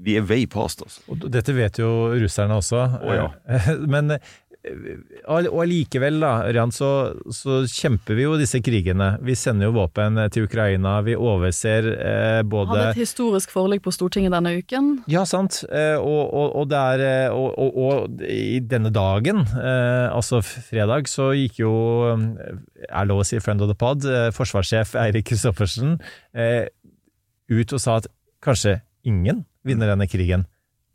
[0.02, 1.02] vi er way past, altså.
[1.14, 1.88] Og dette vet jo
[2.20, 2.82] russerne også.
[3.06, 3.28] Oh, ja.
[3.94, 4.16] Men
[4.62, 6.90] og allikevel, da, Ørjan, så,
[7.34, 9.16] så kjemper vi jo disse krigene.
[9.26, 11.00] Vi sender jo våpen til Ukraina.
[11.06, 14.92] Vi overser eh, både Hadde et historisk forlik på Stortinget denne uken.
[15.12, 15.64] Ja, sant.
[15.70, 20.42] Eh, Og, og, og, det er, eh, og, og, og i denne dagen, eh, altså
[20.46, 21.74] fredag, så gikk jo,
[22.14, 25.98] eh, er lov å si friend of the pod, eh, forsvarssjef Eirik Kristoffersen
[26.38, 26.68] eh,
[27.52, 28.08] ut og sa at
[28.46, 30.46] kanskje ingen vinner denne krigen.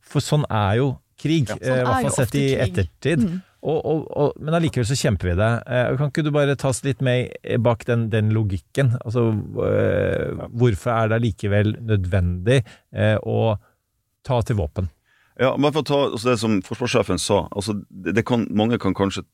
[0.07, 0.89] For sånn er jo
[1.19, 3.23] krig, Ja, sånn eh, i er hvert fall sett i ettertid.
[3.27, 3.37] Mm.
[3.65, 5.49] Og, og, og, men allikevel så kjemper vi det.
[5.67, 7.33] Eh, Kan ikke du bare ta oss litt med
[7.65, 8.93] bak den, den logikken?
[9.01, 9.31] Altså,
[9.65, 12.61] eh, Hvorfor er det allikevel nødvendig
[12.93, 13.57] eh, å
[14.27, 14.91] ta til våpen?
[15.41, 17.43] Ja, bare for å ta altså det som forsvarssjefen sa.
[17.51, 19.25] altså det, det kan, Mange kan kanskje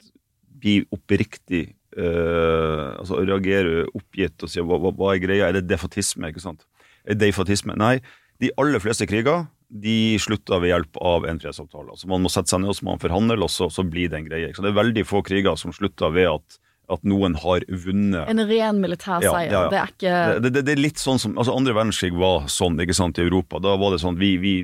[0.63, 1.65] bli oppriktig
[1.99, 6.31] eh, altså reagere oppgitt og si hva, hva, hva er greia, er det defatisme?
[6.31, 6.67] ikke sant?
[7.05, 7.75] Er det defatisme?
[7.79, 7.97] Nei,
[8.43, 11.95] de aller fleste kriger de slutter ved hjelp av en fredsavtale.
[11.95, 14.11] Altså Man må sette seg ned og så må man forhandle, og så, så blir
[14.13, 14.51] det en greie.
[14.53, 14.67] sant?
[14.67, 16.59] Det er veldig få kriger som slutter ved at,
[16.93, 18.29] at noen har vunnet.
[18.29, 19.49] En ren militær Ja, seier.
[19.55, 19.71] ja, ja.
[19.73, 22.77] Det er ikke Det, det, det er litt sånn som, altså Andre verdenskrig var sånn
[22.85, 23.63] ikke sant, i Europa.
[23.65, 24.55] Da var det sånn vi, vi,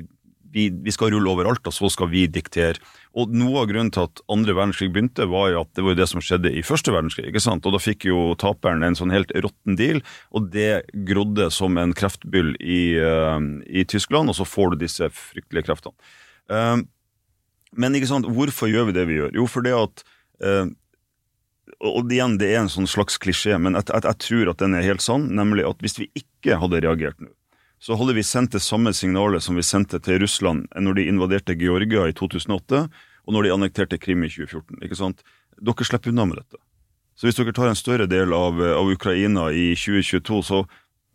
[0.53, 2.79] vi, vi skal rulle overalt, og så skal vi diktere.
[3.17, 6.07] Og Noe av grunnen til at andre verdenskrig begynte, var jo at det var det
[6.11, 7.27] som skjedde i første verdenskrig.
[7.29, 7.65] ikke sant?
[7.65, 11.95] Og Da fikk jo taperen en sånn helt råtten deal, og det grodde som en
[11.97, 16.11] kreftbyll i, uh, i Tyskland, og så får du disse fryktelige kreftene.
[16.49, 16.81] Uh,
[17.77, 19.33] men ikke sant, hvorfor gjør vi det vi gjør?
[19.37, 20.05] Jo, fordi at
[20.45, 20.69] uh,
[21.79, 24.75] og igjen, det er en sånn slags klisjé, men jeg, jeg, jeg tror at den
[24.75, 27.29] er helt sann, nemlig at hvis vi ikke hadde reagert nå,
[27.79, 31.55] så hadde vi sendt det samme signalet som vi sendte til Russland når de invaderte
[31.59, 34.81] Georgia i 2008, og når de annekterte Krim i 2014.
[34.83, 35.23] ikke sant?
[35.59, 36.59] Dere slipper unna med dette.
[37.19, 40.63] Så hvis dere tar en større del av, av Ukraina i 2022, så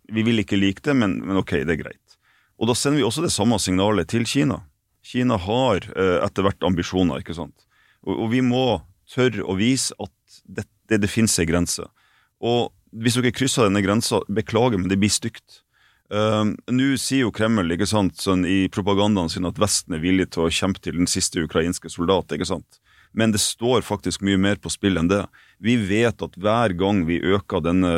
[0.05, 2.17] Vi vil ikke like det, men, men ok, det er greit.
[2.61, 4.59] Og da sender vi også det samme signalet til Kina.
[5.01, 7.65] Kina har eh, etter hvert ambisjoner, ikke sant.
[8.05, 10.13] Og, og vi må tørre å vise at
[10.45, 11.89] det, det, det finnes en grense.
[12.45, 15.64] Og hvis dere krysser denne grensa, beklager, men det blir stygt.
[16.13, 20.31] Uh, Nå sier jo Kreml ikke sant, sånn i propagandaen sin at Vesten er villig
[20.35, 22.33] til å kjempe til den siste ukrainske soldat.
[22.35, 22.81] ikke sant?
[23.15, 25.23] Men det står faktisk mye mer på spill enn det.
[25.63, 27.93] Vi vet at hver gang vi øker denne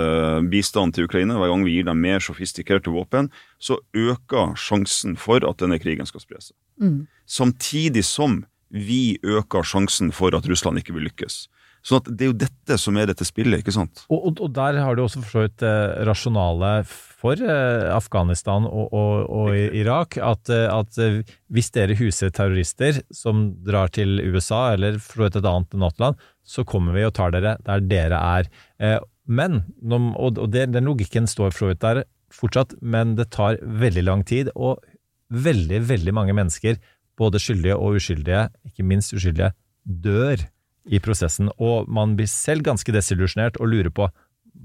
[0.52, 5.40] bistanden til Ukraina, hver gang vi gir dem mer sofistikerte våpen, så øker sjansen for
[5.48, 6.54] at denne krigen skal spre seg.
[6.82, 7.07] Mm.
[7.24, 11.46] Samtidig som vi øker sjansen for at Russland ikke vil lykkes.
[11.87, 14.03] Sånn at Det er jo dette som er dette spillet, ikke sant?
[14.11, 18.67] Og, og, og der har du også for så vidt eh, rasjonale for eh, Afghanistan
[18.67, 20.18] og, og, Irak.
[20.18, 21.21] At, eh, at eh,
[21.54, 26.96] hvis dere huser terrorister som drar til USA eller for et annet NATO-land, så kommer
[26.96, 28.50] vi og tar dere der dere er.
[28.83, 32.03] Eh, men, og, og det, den logikken står for så vidt der
[32.34, 34.83] fortsatt, men det tar veldig lang tid, og
[35.30, 36.79] veldig, veldig mange mennesker,
[37.18, 39.54] både skyldige og uskyldige, ikke minst uskyldige,
[39.87, 40.42] dør
[40.87, 44.08] i prosessen, og man blir selv ganske desillusjonert og lurer på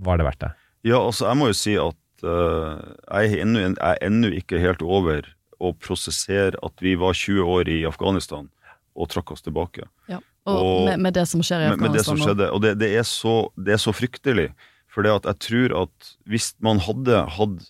[0.01, 0.51] var det verdt det.
[0.87, 2.81] Ja, altså jeg må jo si at uh,
[3.21, 5.27] jeg er ennå- ikke helt over
[5.61, 8.49] å prosessere at vi var 20 år i Afghanistan
[8.97, 9.85] og trakk oss tilbake.
[10.09, 10.19] Ja.
[10.49, 12.49] Og, med, med det som skjer i med, med det som skjedde.
[12.49, 14.49] Og det, det, er så, det er så fryktelig.
[14.91, 17.69] For jeg tror at hvis man hadde hatt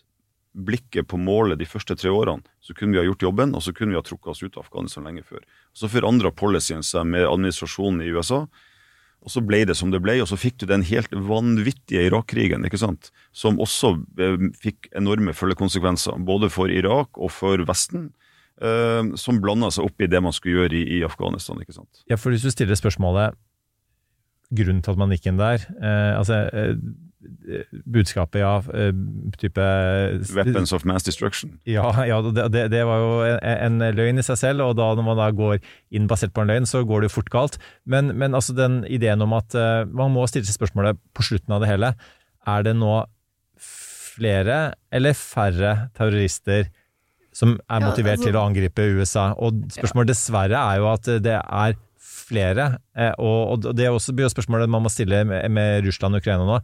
[0.53, 3.71] blikket på målet de første tre årene, så kunne vi ha gjort jobben, og så
[3.73, 5.39] kunne vi ha trukket oss ut av Afghanistan lenge før.
[5.73, 8.47] Så forandra policyen seg med administrasjonen i USA,
[9.21, 12.65] Og så ble det som det ble, og så fikk du den helt vanvittige Irak-krigen,
[12.65, 13.11] ikke sant?
[13.31, 18.07] som også eh, fikk enorme følgekonsekvenser, både for Irak og for Vesten.
[18.61, 21.61] eh, som blanda seg opp i det man skulle gjøre i, i Afghanistan.
[21.61, 22.01] ikke sant?
[22.09, 23.37] Ja, for hvis du stiller spørsmålet
[24.51, 26.73] grunnen til at man gikk inn der eh, Altså, eh,
[27.85, 28.91] budskapet, ja, eh,
[29.37, 29.65] type
[30.33, 31.53] Weapons of mass destruction.
[31.69, 35.05] Ja, ja det, det, var jo en, en løgn i seg selv, og da når
[35.05, 35.59] man da går
[35.93, 37.59] inn basert på en løgn, så går det jo fort galt.
[37.85, 41.55] Men, men altså den ideen om at eh, man må stille seg spørsmålet på slutten
[41.55, 41.93] av det hele,
[42.49, 43.03] er det nå
[44.11, 44.59] flere
[44.93, 46.67] eller færre terrorister
[47.31, 49.31] som er Ja, motivert altså- til å angripe USA?
[49.37, 51.77] Og spørsmålet dessverre er jo at det er
[52.31, 55.85] flere, eh, og, og det er også blir jo spørsmålet man må stille med, med
[55.85, 56.59] Russland og Ukraina nå.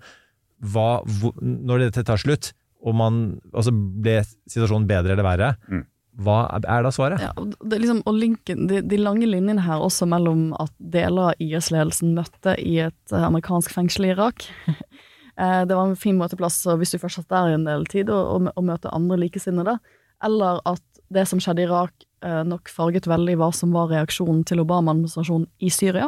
[0.63, 2.51] Hva, hvor, når dette tar slutt,
[2.81, 3.21] og man,
[3.53, 5.83] altså ble situasjonen bedre eller verre, Mm.
[6.23, 7.21] hva er, da svaret?
[7.21, 11.31] Ja, det er liksom, og linken, de, de lange linjene her også mellom at deler
[11.31, 14.47] av IS-ledelsen møtte i et eh, amerikansk fengsel i Irak.
[15.37, 18.09] Eh, det var en fin møteplass hvis du først satt der i en del tid,
[18.09, 19.75] og, og, og møte andre likesinnede.
[20.25, 20.81] Eller at
[21.13, 21.93] det som skjedde i Irak,
[22.25, 26.07] eh, nok farget veldig hva som var reaksjonen til Obama-administrasjonen i Syria.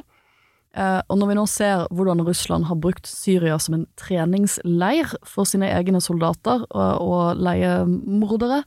[0.77, 5.49] Eh, og når vi nå ser hvordan Russland har brukt Syria som en treningsleir for
[5.49, 8.61] sine egne soldater og, og leiemordere,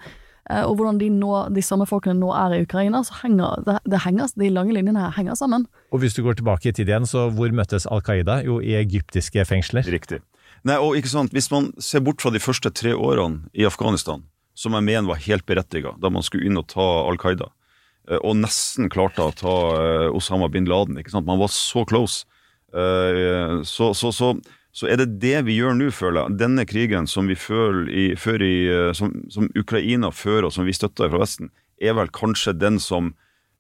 [0.51, 3.79] eh, og hvordan de, nå, de samme folkene nå er i Ukraina, så henger det,
[3.95, 5.69] det henger, de lange linjene her henger sammen.
[5.95, 8.41] Og hvis du går tilbake i tid igjen, så hvor møttes Al Qaida?
[8.47, 9.87] Jo, i egyptiske fengsler.
[9.87, 10.25] Riktig.
[10.67, 14.23] Nei, og ikke sant, Hvis man ser bort fra de første tre årene i Afghanistan,
[14.55, 17.62] som jeg mener var helt berettiga, da man skulle inn og ta Al Qaida, eh,
[18.21, 22.27] og nesten klarte å ta eh, Osama bin Laden ikke sant, Man var så close.
[22.75, 24.35] Eh, Så, så, så,
[24.73, 26.39] så er det det vi gjør nå, føler jeg.
[26.41, 31.21] Denne krigen som i, i, eh, som, som Ukraina fører, og som vi støtter fra
[31.23, 33.13] Vesten, er vel kanskje den som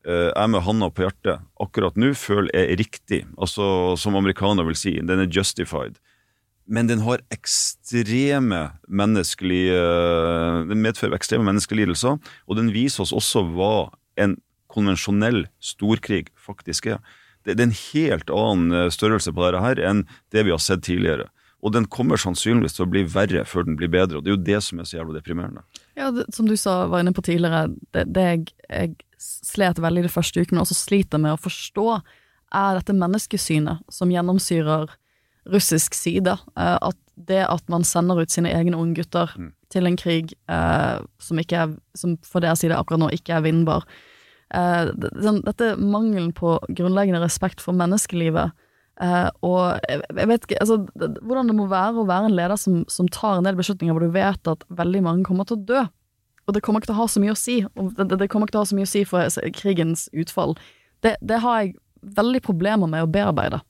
[0.06, 3.24] eh, jeg med handa på hjertet akkurat nå føler er riktig.
[3.36, 6.00] Altså Som amerikaner vil si, den er justified.
[6.66, 9.80] Men den har ekstreme menneskelige
[10.70, 11.90] Den medfører ekstreme menneskelige
[12.46, 14.38] og den viser oss også hva en
[14.72, 17.02] konvensjonell storkrig faktisk er.
[17.44, 20.62] Det, det er en helt annen eh, størrelse på dette her enn det vi har
[20.62, 21.28] sett tidligere.
[21.62, 24.36] Og den kommer sannsynligvis til å bli verre før den blir bedre, og det er
[24.36, 25.62] jo det som er så jævla deprimerende.
[25.98, 30.02] Ja, det, som du sa, var inne på tidligere, det, det jeg, jeg slet veldig
[30.08, 31.86] de første ukene, men også sliter med å forstå,
[32.52, 34.90] er dette menneskesynet som gjennomsyrer
[35.54, 36.34] russisk side.
[36.58, 39.30] Eh, at det at man sender ut sine egne unggutter
[39.72, 43.86] til en krig eh, som, er, som for deres side akkurat nå ikke er vinnbar.
[44.52, 44.90] Eh,
[45.24, 48.52] sånn, dette mangelen på grunnleggende respekt for menneskelivet.
[49.00, 50.76] Eh, og jeg, vet ikke altså,
[51.24, 54.04] hvordan det må være å være en leder som, som tar en del beslutninger hvor
[54.04, 55.82] du vet at veldig mange kommer til å dø.
[56.46, 57.60] Og det kommer ikke til å ha så mye å si.
[57.78, 60.56] Og det, det- kommer ikke til å ha så mye å si for krigens utfall.
[61.02, 61.76] Det, det har jeg
[62.18, 63.62] veldig problemer med å bearbeide.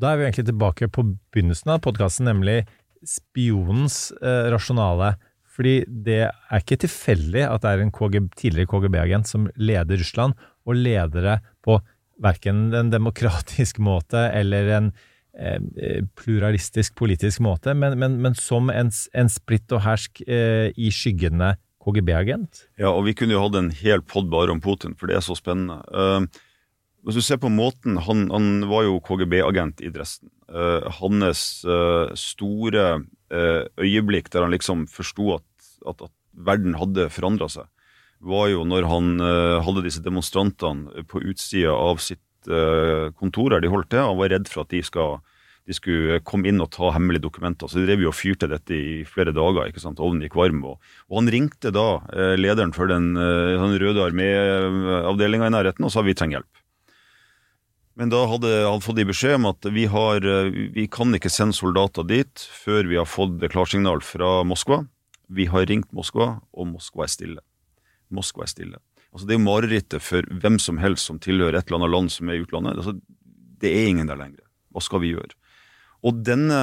[0.00, 2.62] Da er vi egentlig tilbake på begynnelsen av podkasten, nemlig
[3.08, 5.14] spionens eh, rasjonale.
[5.60, 10.32] Fordi det er ikke tilfeldig at det er en KGB, tidligere KGB-agent som leder Russland,
[10.64, 11.76] og leder det på
[12.24, 14.88] verken en demokratisk måte eller en
[15.36, 20.88] eh, pluralistisk politisk måte, men, men, men som en, en splitt og hersk eh, i
[20.88, 22.64] skyggene KGB-agent.
[22.80, 25.24] Ja, og vi kunne jo hatt en hel pod bare om Putin, for det er
[25.24, 25.80] så spennende.
[25.92, 26.24] Uh,
[27.04, 30.28] hvis du ser på måten Han, han var jo KGB-agent i Dresden.
[30.48, 33.00] Uh, hans uh, store
[33.30, 35.44] eh, øyeblikk der han liksom forsto at,
[35.88, 37.68] at, at verden hadde forandra seg,
[38.20, 43.64] var jo når han uh, hadde disse demonstrantene på utsida av sitt uh, kontor der
[43.64, 44.04] de holdt til.
[44.04, 45.20] Han var redd for at de skal
[45.68, 47.68] de skulle komme inn og ta hemmelige dokumenter.
[47.68, 49.68] Så de drev jo og fyrte dette i flere dager.
[49.68, 50.00] ikke sant?
[50.02, 50.64] Ovnen gikk varm.
[50.66, 55.92] Og, og han ringte da uh, lederen for den sånn Røde armé-avdelinga i nærheten og
[55.94, 56.64] sa vi trenger hjelp.
[58.00, 60.24] Men da hadde han fått i beskjed om at vi, har,
[60.74, 64.80] vi kan ikke sende soldater dit før vi har fått klarsignal fra Moskva.
[65.30, 67.42] Vi har ringt Moskva, og Moskva er stille.
[68.10, 68.80] Moskva er stille.
[69.10, 72.30] Altså Det er marerittet for hvem som helst som tilhører et eller annet land som
[72.30, 72.78] er i utlandet.
[72.78, 72.96] Altså,
[73.60, 74.42] det er ingen der lenger.
[74.70, 75.34] Hva skal vi gjøre?
[76.00, 76.58] Og denne,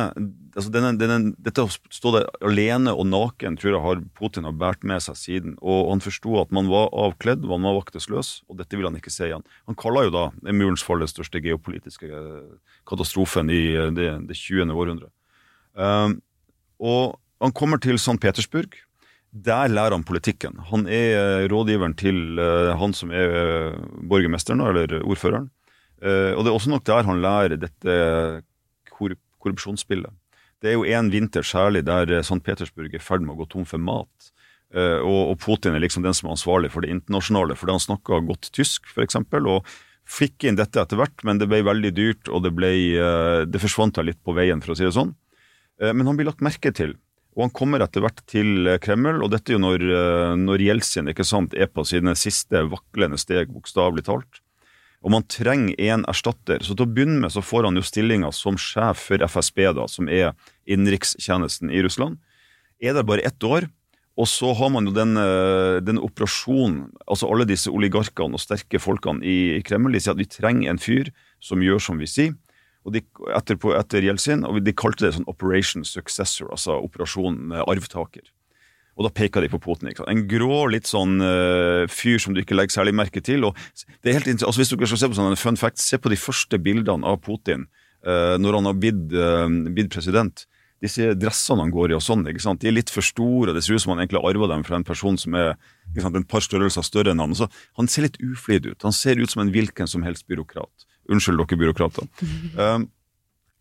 [0.58, 4.56] altså denne, denne, dette å stå der alene og naken tror jeg har Putin har
[4.58, 5.54] båret med seg siden.
[5.62, 9.14] Og han forsto at man var avkledd, man var vaktesløs, og dette vil han ikke
[9.14, 9.46] se igjen.
[9.70, 14.40] Han kaller jo da murens fall den største geopolitiske eh, katastrofen i eh, det, det
[14.40, 14.74] 20.
[14.74, 15.12] århundre.
[15.78, 16.18] Um,
[16.82, 18.18] og han kommer til St.
[18.22, 18.76] Petersburg.
[19.32, 20.58] Der lærer han politikken.
[20.72, 25.52] Han er eh, rådgiveren til eh, han som er eh, borgermesteren, eller ordføreren.
[25.98, 27.94] Og det er også nok der han lærer dette
[28.94, 30.14] korrupsjonsspillet.
[30.62, 32.38] Det er jo en vinter særlig der St.
[32.46, 34.28] Petersburg er i ferd med å gå tom for mat.
[34.78, 38.52] Og, Putin er liksom den som er ansvarlig for det internasjonale, fordi han snakker godt
[38.54, 39.74] tysk, f.eks., og
[40.08, 42.70] Fikk inn dette etter hvert, men det ble veldig dyrt, og det, ble,
[43.50, 45.18] det forsvant litt på veien, for å si det sånn.
[45.82, 46.94] Men han blir lagt merke til.
[47.38, 49.86] Og han kommer etter hvert til eh, Kreml, og dette er jo når,
[50.42, 54.42] når Jeltsin ikke sant, er på sine siste vaklende steg, bokstavelig talt.
[55.06, 56.64] Og man trenger en erstatter.
[56.66, 59.86] Så til å begynne med så får han jo stillinga som sjef for FSB, da,
[59.86, 60.34] som er
[60.66, 62.18] innenrikstjenesten i Russland.
[62.82, 63.70] Er der bare ett år,
[64.18, 65.14] og så har man jo den,
[65.86, 70.26] den operasjonen Altså alle disse oligarkene og sterke folkene i Kreml de sier at vi
[70.26, 72.34] trenger en fyr som gjør som vi sier.
[72.94, 73.02] De,
[73.36, 78.24] etter, etter Jeltsin, og De kalte det sånn Operation Successor, altså operasjon arvtaker.
[78.98, 79.92] Og da peker de på Putin.
[80.10, 83.46] En grå, litt sånn uh, fyr som du ikke legger særlig merke til.
[83.46, 83.58] og
[84.02, 86.18] det er helt altså Hvis du skal se på sånne fun facts, se på de
[86.18, 87.68] første bildene av Putin
[88.08, 90.48] uh, når han har blitt, uh, president
[90.84, 92.62] disse dressene han går i og sånn, ikke sant?
[92.62, 94.78] de er litt for store, det ser ut som han egentlig har arva dem fra
[94.78, 95.56] en person som er
[95.90, 97.34] ikke sant, en par størrelser større enn han.
[97.38, 97.48] Så
[97.80, 98.86] han ser litt uflidd ut.
[98.86, 100.86] Han ser ut som en hvilken som helst byråkrat.
[101.12, 102.08] Unnskyld dere byråkrater.
[102.58, 102.90] Um,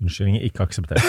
[0.03, 1.01] Unnskyldning ikke akseptert.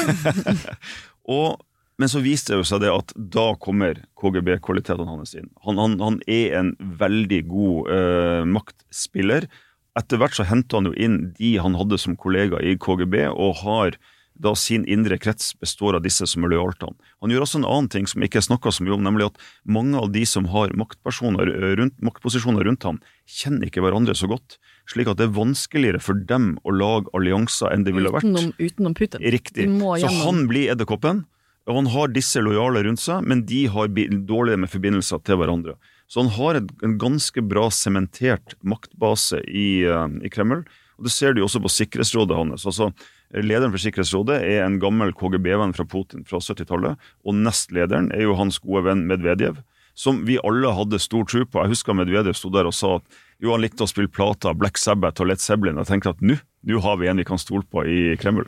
[1.37, 1.59] og,
[1.99, 5.49] men så viste det seg det at da kommer KGB-kvalitetene hans inn.
[5.67, 9.49] Han, han, han, er en veldig god uh, maktspiller.
[9.99, 13.59] Etter hvert så henter han jo inn de han hadde som kollega i KGB, og
[13.65, 13.99] har
[14.37, 16.97] da sin indre krets består av disse som er lojale til han.
[17.25, 19.39] Han gjør også en annen ting som ikke er snakka så mye om, nemlig at
[19.65, 21.49] mange av de som har maktpersoner
[21.79, 24.59] rundt, maktposisjoner rundt ham, kjenner ikke hverandre så godt.
[24.87, 28.23] Slik at det er vanskeligere for dem å lage allianser enn det ville vært.
[28.23, 29.25] Utenom, utenom Putin.
[29.35, 29.67] Riktig.
[29.99, 31.25] Så han blir edderkoppen,
[31.67, 35.75] og han har disse lojale rundt seg, men de har dårligere med forbindelser til hverandre.
[36.07, 40.63] Så han har en ganske bra sementert maktbase i, uh, i Kreml.
[40.97, 42.65] Og Det ser du også på Sikkerhetsrådet hans.
[42.65, 42.93] Altså,
[43.35, 46.95] Lederen for Sikkerhetsrådet er en gammel KGB-venn fra Putin fra 70-tallet.
[47.27, 49.59] Og nestlederen er jo hans gode venn Medvedev,
[49.97, 51.59] som vi alle hadde stor tro på.
[51.59, 54.79] Jeg husker Medvedev sto der og sa at jo, han likte å spille plata, Black
[54.81, 55.77] Sabbath og Led Zeppelin.
[55.81, 58.47] Jeg tenkte at nå har vi en vi kan stole på i Kreml.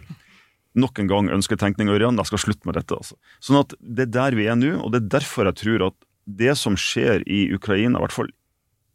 [0.80, 2.18] Nok en gang ønsketenkning, Ørjan.
[2.22, 2.96] Jeg skal slutte med dette.
[2.96, 3.18] altså.
[3.42, 5.98] Sånn at Det er der vi er nå, og det er derfor jeg tror at
[6.30, 8.30] det som skjer i Ukraina, i hvert fall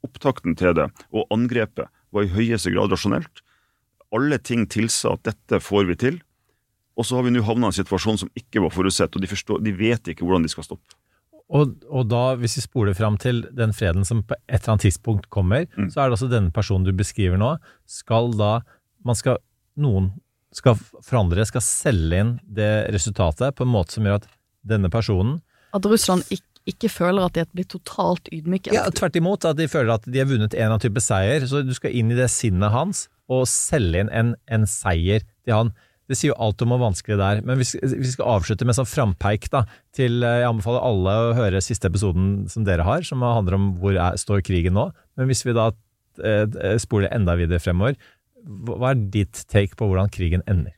[0.06, 3.42] opptakten til det, og angrepet, var i høyeste grad rasjonelt
[4.14, 6.20] alle ting tilsa at dette får vi til.
[6.94, 9.30] Og så har vi nå havna i en situasjon som ikke var forutsett, og de,
[9.30, 10.94] forstår, de vet ikke hvordan de skal stoppe.
[11.54, 14.86] Og, og, da, hvis vi spoler fram til den freden som på et eller annet
[14.88, 15.92] tidspunkt kommer, mm.
[15.94, 17.54] så er det også denne personen du beskriver nå,
[17.86, 18.56] skal da
[19.06, 19.38] man skal,
[19.78, 20.12] Noen
[20.54, 24.28] skal forandre, skal selge inn det resultatet på en måte som gjør at
[24.64, 25.40] denne personen
[25.76, 28.72] At Russland ikke, ikke føler at de blir totalt ydmyket?
[28.76, 29.44] Ja, tvert imot.
[29.44, 31.44] At de føler at de har vunnet en eller annen type seier.
[31.50, 35.56] Så du skal inn i det sinnet hans og selge inn en, en, seier til
[35.56, 35.74] han.
[36.04, 37.40] Det sier jo alt om hvor vanskelig det er.
[37.48, 39.64] Men hvis vi skal avslutte med sånn frampeik da,
[39.96, 43.70] til eh, Jeg anbefaler alle å høre siste episoden som dere har, som handler om
[43.80, 44.90] hvor er, står krigen nå.
[45.16, 45.70] Men hvis vi da
[46.20, 47.96] eh, eh spoler enda videre fremover,
[48.44, 50.74] hva er ditt take på hvordan krigen ender?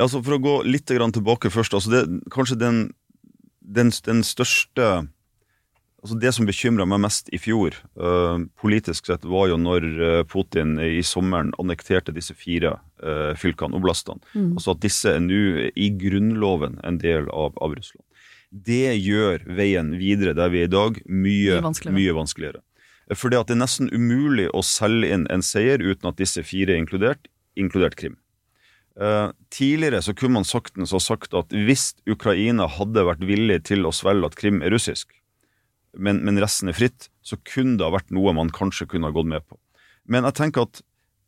[0.00, 1.74] Altså For å gå litt tilbake først.
[1.74, 2.78] altså det, Kanskje den,
[3.60, 5.08] den, den største
[6.02, 10.74] Altså Det som bekymra meg mest i fjor, uh, politisk sett, var jo når Putin
[10.82, 12.72] i sommeren annekterte disse fire
[13.38, 14.22] fylkene, oblastene.
[14.34, 14.52] Mm.
[14.56, 18.04] Altså at disse er nå i grunnloven en del av, av, Russland.
[18.52, 21.96] Det gjør veien videre der vi er i dag, mye, mye vanskeligere.
[21.98, 22.62] Mye vanskeligere.
[23.18, 26.74] Fordi at det er nesten umulig å selge inn en seier uten at disse fire
[26.74, 28.18] er inkludert, inkludert Krim.
[29.48, 33.92] tidligere så kunne man saktens ha sagt at hvis Ukraina hadde vært villig til å
[33.92, 35.08] svelge at Krim er russisk,
[35.96, 39.16] men, men, resten er fritt, så kunne det ha vært noe man kanskje kunne ha
[39.16, 39.58] gått med på.
[40.08, 40.82] Men jeg tenker at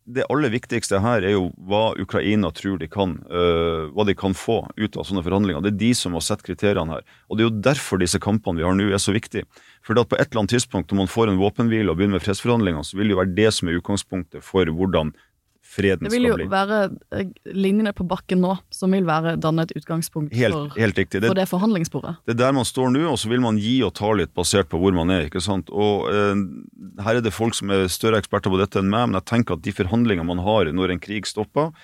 [0.04, 4.34] det aller viktigste her er jo hva Ukraina tror de kan, øh, hva de kan
[4.36, 5.62] få ut av sånne forhandlinger.
[5.64, 7.06] Det er de som har sett kriteriene her.
[7.28, 9.48] Og det er jo derfor disse kampene vi har nå er så viktige.
[9.84, 12.26] For at på et eller annet tidspunkt, når man får en våpenhvile og begynner med
[12.26, 15.14] fredsforhandlinger, så vil det jo være det som er utgangspunktet for hvordan
[15.74, 16.28] freden skal bli.
[16.28, 16.78] Det vil jo være
[17.14, 21.22] eh, linjene på bakken nå som vil være danne et utgangspunkt helt, for, helt det,
[21.24, 22.20] for, det, forhandlingssporet.
[22.26, 24.70] Det er der man står nå, og så vil man gi og ta litt basert
[24.72, 25.26] på hvor man er.
[25.28, 25.72] ikke sant?
[25.72, 26.44] Og eh,
[27.04, 29.58] Her er det folk som er større eksperter på dette enn meg, men jeg tenker
[29.58, 31.74] at de forhandlingene man har når en krig stopper,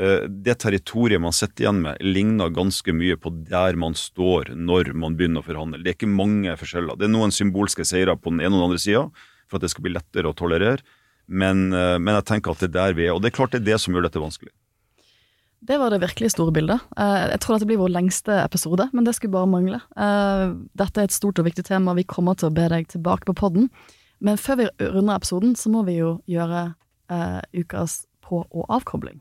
[0.00, 4.94] eh, det territoriet man sitter igjen med, ligner ganske mye på der man står når
[4.96, 5.84] man begynner å forhandle.
[5.84, 6.98] Det er ikke mange forskjeller.
[6.98, 9.08] Det er noen symbolske seirer på den ene og den andre sida
[9.48, 10.82] for at det skal bli lettere å tolerere.
[11.26, 13.14] Men, eh, men, jeg tenker at det er der vi er.
[13.14, 14.52] Og det er klart det er det som gjør dette vanskelig.
[15.64, 16.80] Det var det virkelig store bildet.
[17.00, 19.80] Eh, jeg tror dette blir vår lengste episode, men det skulle bare mangle.
[19.96, 20.46] Eh,
[20.76, 23.36] dette er et stort og viktig tema, vi kommer til å be deg tilbake på
[23.40, 23.70] podden.
[24.20, 26.74] Men før vi runder episoden, så må vi jo gjøre
[27.52, 29.20] ukas på- og avkobling.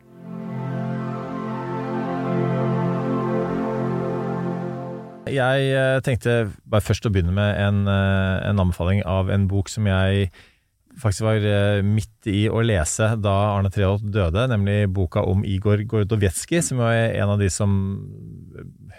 [5.28, 10.32] Jeg tenkte bare først å begynne med en, en anbefaling av en bok som jeg
[11.00, 15.84] faktisk var eh, midt i å lese da Arne Treholt døde, nemlig boka om Igor
[15.90, 17.74] Gordovjetskij, som var en av de som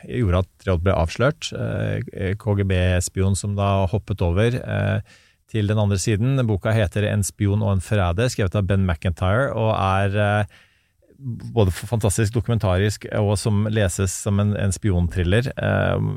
[0.08, 1.50] gjorde at Treholt ble avslørt.
[1.54, 5.16] Eh, KGB-spion som da hoppet over eh,
[5.50, 6.40] til den andre siden.
[6.48, 10.46] Boka heter 'En spion og en forræder', skrevet av Ben McIntyre, og er
[11.54, 15.48] både fantastisk dokumentarisk og som leses som en, en spionthriller.
[15.54, 16.08] Eh,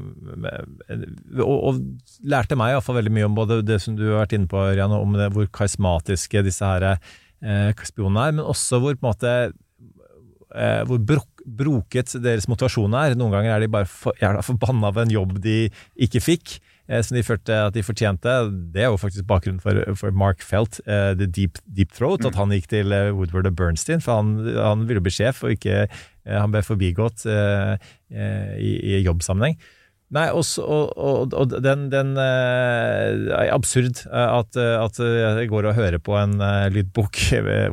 [1.43, 1.79] og, og,
[2.27, 4.95] lærte meg iallfall veldig mye om både det som du har vært inne på, Ørjan,
[4.97, 9.33] om det, hvor karismatiske disse her eh, spionene er, men også hvor på en måte
[9.47, 13.17] eh, hvor brok, broket deres motivasjon er.
[13.17, 14.17] Noen ganger er de bare for,
[14.49, 15.59] forbanna av en jobb de
[16.07, 16.57] ikke fikk.
[16.88, 18.34] Eh, som de følte at de fortjente.
[18.73, 22.30] Det er jo faktisk bakgrunnen for, for Mark Felt, uh, The Deep, Deep Throat, mm.
[22.31, 24.03] at han gikk til uh, Woodward og Bernstein.
[24.03, 25.88] For han, han ville bli sjef, og ikke,
[26.27, 29.55] han ble forbigått i, i, jobbsammenheng.
[30.11, 36.03] Nei, også, og, og, og, den, den er absurd at, at jeg går og hører
[36.03, 36.35] på en
[36.76, 37.22] lydbok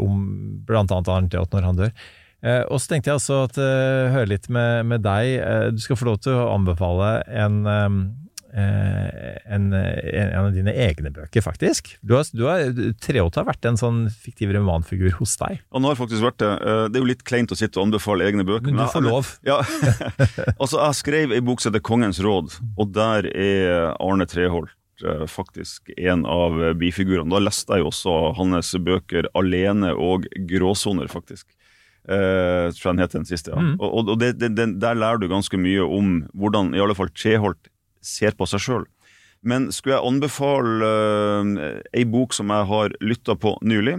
[0.03, 0.23] om
[0.70, 1.91] annet Arnt når han dør.
[2.70, 3.59] Og så tenkte jeg også at
[4.15, 5.74] høre litt med, med deg.
[5.74, 8.23] Du skal få lov til å anbefale en Eh,
[8.55, 11.97] en, en, av dine egne bøker, faktisk.
[12.06, 12.68] Du har, du har,
[13.02, 15.59] Treholt har vært en sånn fiktiv romanfigur hos deg.
[15.74, 16.52] Han har faktisk vært det.
[16.62, 18.70] Eh, det er jo litt kleint å sitte og anbefale egne bøker.
[18.70, 19.35] Men du får lov.
[19.47, 19.59] Ja.
[20.60, 24.72] altså, jeg skrev ei bok som heter Kongens råd, og der er Arne Treholt
[25.02, 27.32] eh, faktisk en av bifigurene.
[27.35, 31.48] Da leste jeg også hans bøker 'Alene' og 'Gråsoner', faktisk.
[32.05, 33.48] Uh, tror jeg den het den siste.
[33.48, 33.56] ja.
[33.56, 33.78] Mm.
[33.81, 37.70] Og, og det, det, Der lærer du ganske mye om hvordan i alle fall Treholt
[38.05, 38.85] ser på seg sjøl.
[39.44, 43.98] Men skulle jeg anbefale uh, ei bok som jeg har lytta på nylig,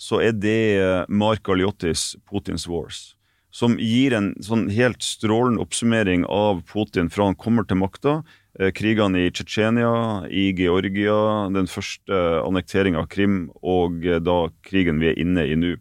[0.00, 3.14] så er det uh, Mark Aliottis 'Putins Wars'.
[3.52, 8.20] Som gir en sånn helt strålende oppsummering av Putin fra han kommer til makta.
[8.56, 15.12] Uh, krigene i Tsjetsjenia, i Georgia, den første annekteringa av Krim og da krigen vi
[15.12, 15.76] er inne i nå.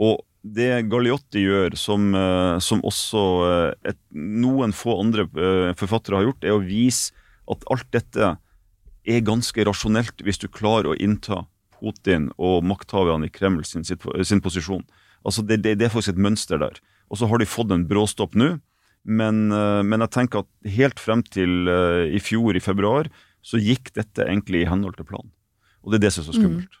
[0.00, 2.14] Og det Galliotti gjør, som,
[2.64, 3.22] som også
[3.84, 5.26] et, noen få andre
[5.76, 7.12] forfattere har gjort, er å vise
[7.50, 8.30] at alt dette
[9.04, 11.44] er ganske rasjonelt hvis du klarer å innta
[11.80, 14.84] Putin og makthaverne i Kreml sin, sin posisjon.
[15.24, 16.80] Altså det, det, det, er faktisk et mønster der.
[17.10, 18.54] Og så har de fått en bråstopp nå,
[19.08, 21.68] men, eh, men, jeg tenker at helt frem til
[22.12, 23.08] i fjor, i februar,
[23.40, 25.32] så gikk dette egentlig i henhold til planen.
[25.80, 26.68] Og det er det som er så skummelt.
[26.68, 26.79] Mm.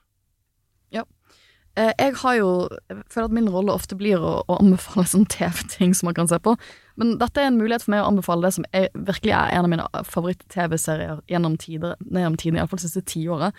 [1.78, 5.26] Eh, jeg har jo Jeg føler at min rolle ofte blir å, å anbefale sånn
[5.30, 6.56] TV-ting som man kan se på.
[7.00, 9.68] Men dette er en mulighet for meg å anbefale det som er, virkelig er en
[9.68, 13.56] av mine favoritt-TV-serier gjennom tider, gjennom tiden, iallfall siste tiåret.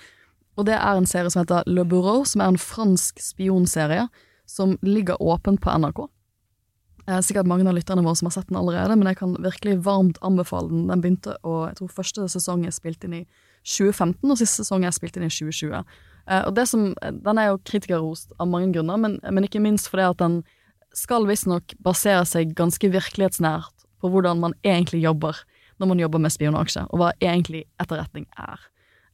[0.59, 4.09] Og det er en serie som heter Le Bureau, som er en fransk spionserie
[4.49, 6.03] som ligger åpent på NRK.
[7.01, 9.33] Det er sikkert mange av lytterne våre som har sett den allerede, men jeg kan
[9.41, 10.83] virkelig varmt anbefale den.
[10.91, 13.25] Den begynte å Jeg tror første sesong er spilt inn i
[13.65, 15.81] 2015, og siste sesong er spilt inn i 2020.
[16.29, 16.91] Uh, og det som,
[17.25, 20.41] Den er jo kritikerrost av mange grunner, men, men ikke minst fordi at den
[20.97, 25.39] skal visstnok basere seg ganske virkelighetsnært på hvordan man egentlig jobber
[25.81, 28.61] når man jobber med spionasje, og hva egentlig etterretning er.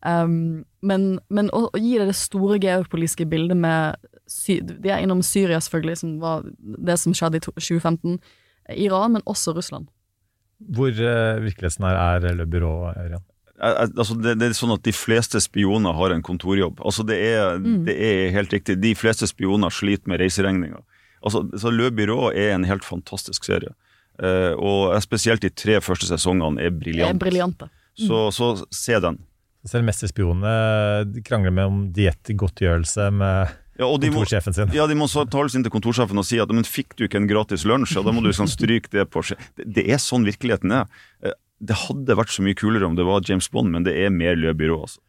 [0.06, 3.98] Um, men, men å, å, gi det det store geopolitiske bildet med
[4.30, 8.20] sy De er innom Syria, selvfølgelig, som var det som skjedde i 2015.
[8.76, 9.88] Iran, men også Russland.
[10.60, 13.24] Hvor uh, virkelighetsnær er Le Byrå, Ørjan?
[13.58, 16.82] Altså det, det, er sånn at De fleste spioner har en kontorjobb.
[16.86, 17.82] Altså det er, mm.
[17.88, 18.78] det er helt riktig.
[18.84, 20.84] De fleste spioner sliter med reiseregninger.
[21.26, 23.74] Altså, så Le Byrå er en helt fantastisk serie.
[24.18, 27.70] Uh, og spesielt de tre første sesongene er briljante.
[27.98, 28.06] Mm.
[28.08, 29.20] Så, så, se den.
[29.68, 34.72] Selv mesterspionene krangler med om diettgodtgjørelse med ja, kontorsjefen sin.
[34.74, 37.30] Ja, de må tale inn til kontorsjefen og si at men fikk du ikke en
[37.30, 40.74] gratis lunsj, og da må du sånn stryke det på det, det er sånn virkeligheten
[40.80, 40.88] er.
[41.60, 44.38] Det hadde vært så mye kulere om det var James Bond, men det er mer
[44.38, 45.02] løbyrå, Altså.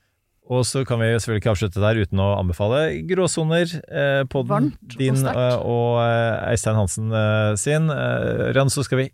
[0.49, 5.19] Og så kan vi selvfølgelig ikke avslutte der uten å anbefale Gråsoner, eh, podden din
[5.21, 5.99] og, eh, og
[6.49, 7.91] Eistein Hansen eh, sin.
[7.93, 9.11] Eh, Rønn, så skal vi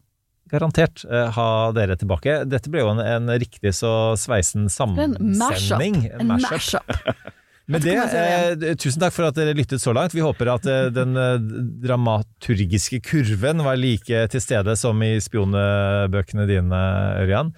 [0.52, 2.44] garantert eh, ha dere tilbake.
[2.46, 6.04] Dette ble jo en, en riktig så sveisen sammensending.
[6.14, 6.94] En mashup.
[7.66, 10.12] Med det, eh, tusen takk for at dere lyttet så langt.
[10.12, 11.38] Vi håper at eh, den eh,
[11.86, 16.82] dramaturgiske kurven var like til stede som i spionebøkene dine,
[17.22, 17.54] Ørjan.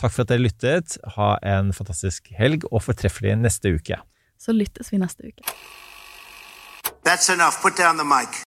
[0.00, 0.96] Takk for at dere lyttet.
[1.14, 4.00] Ha en fantastisk helg, og fortreffelig neste uke.
[4.42, 5.46] Så lyttes vi neste uke.
[7.06, 7.62] That's enough.
[7.62, 8.42] Put down the mic.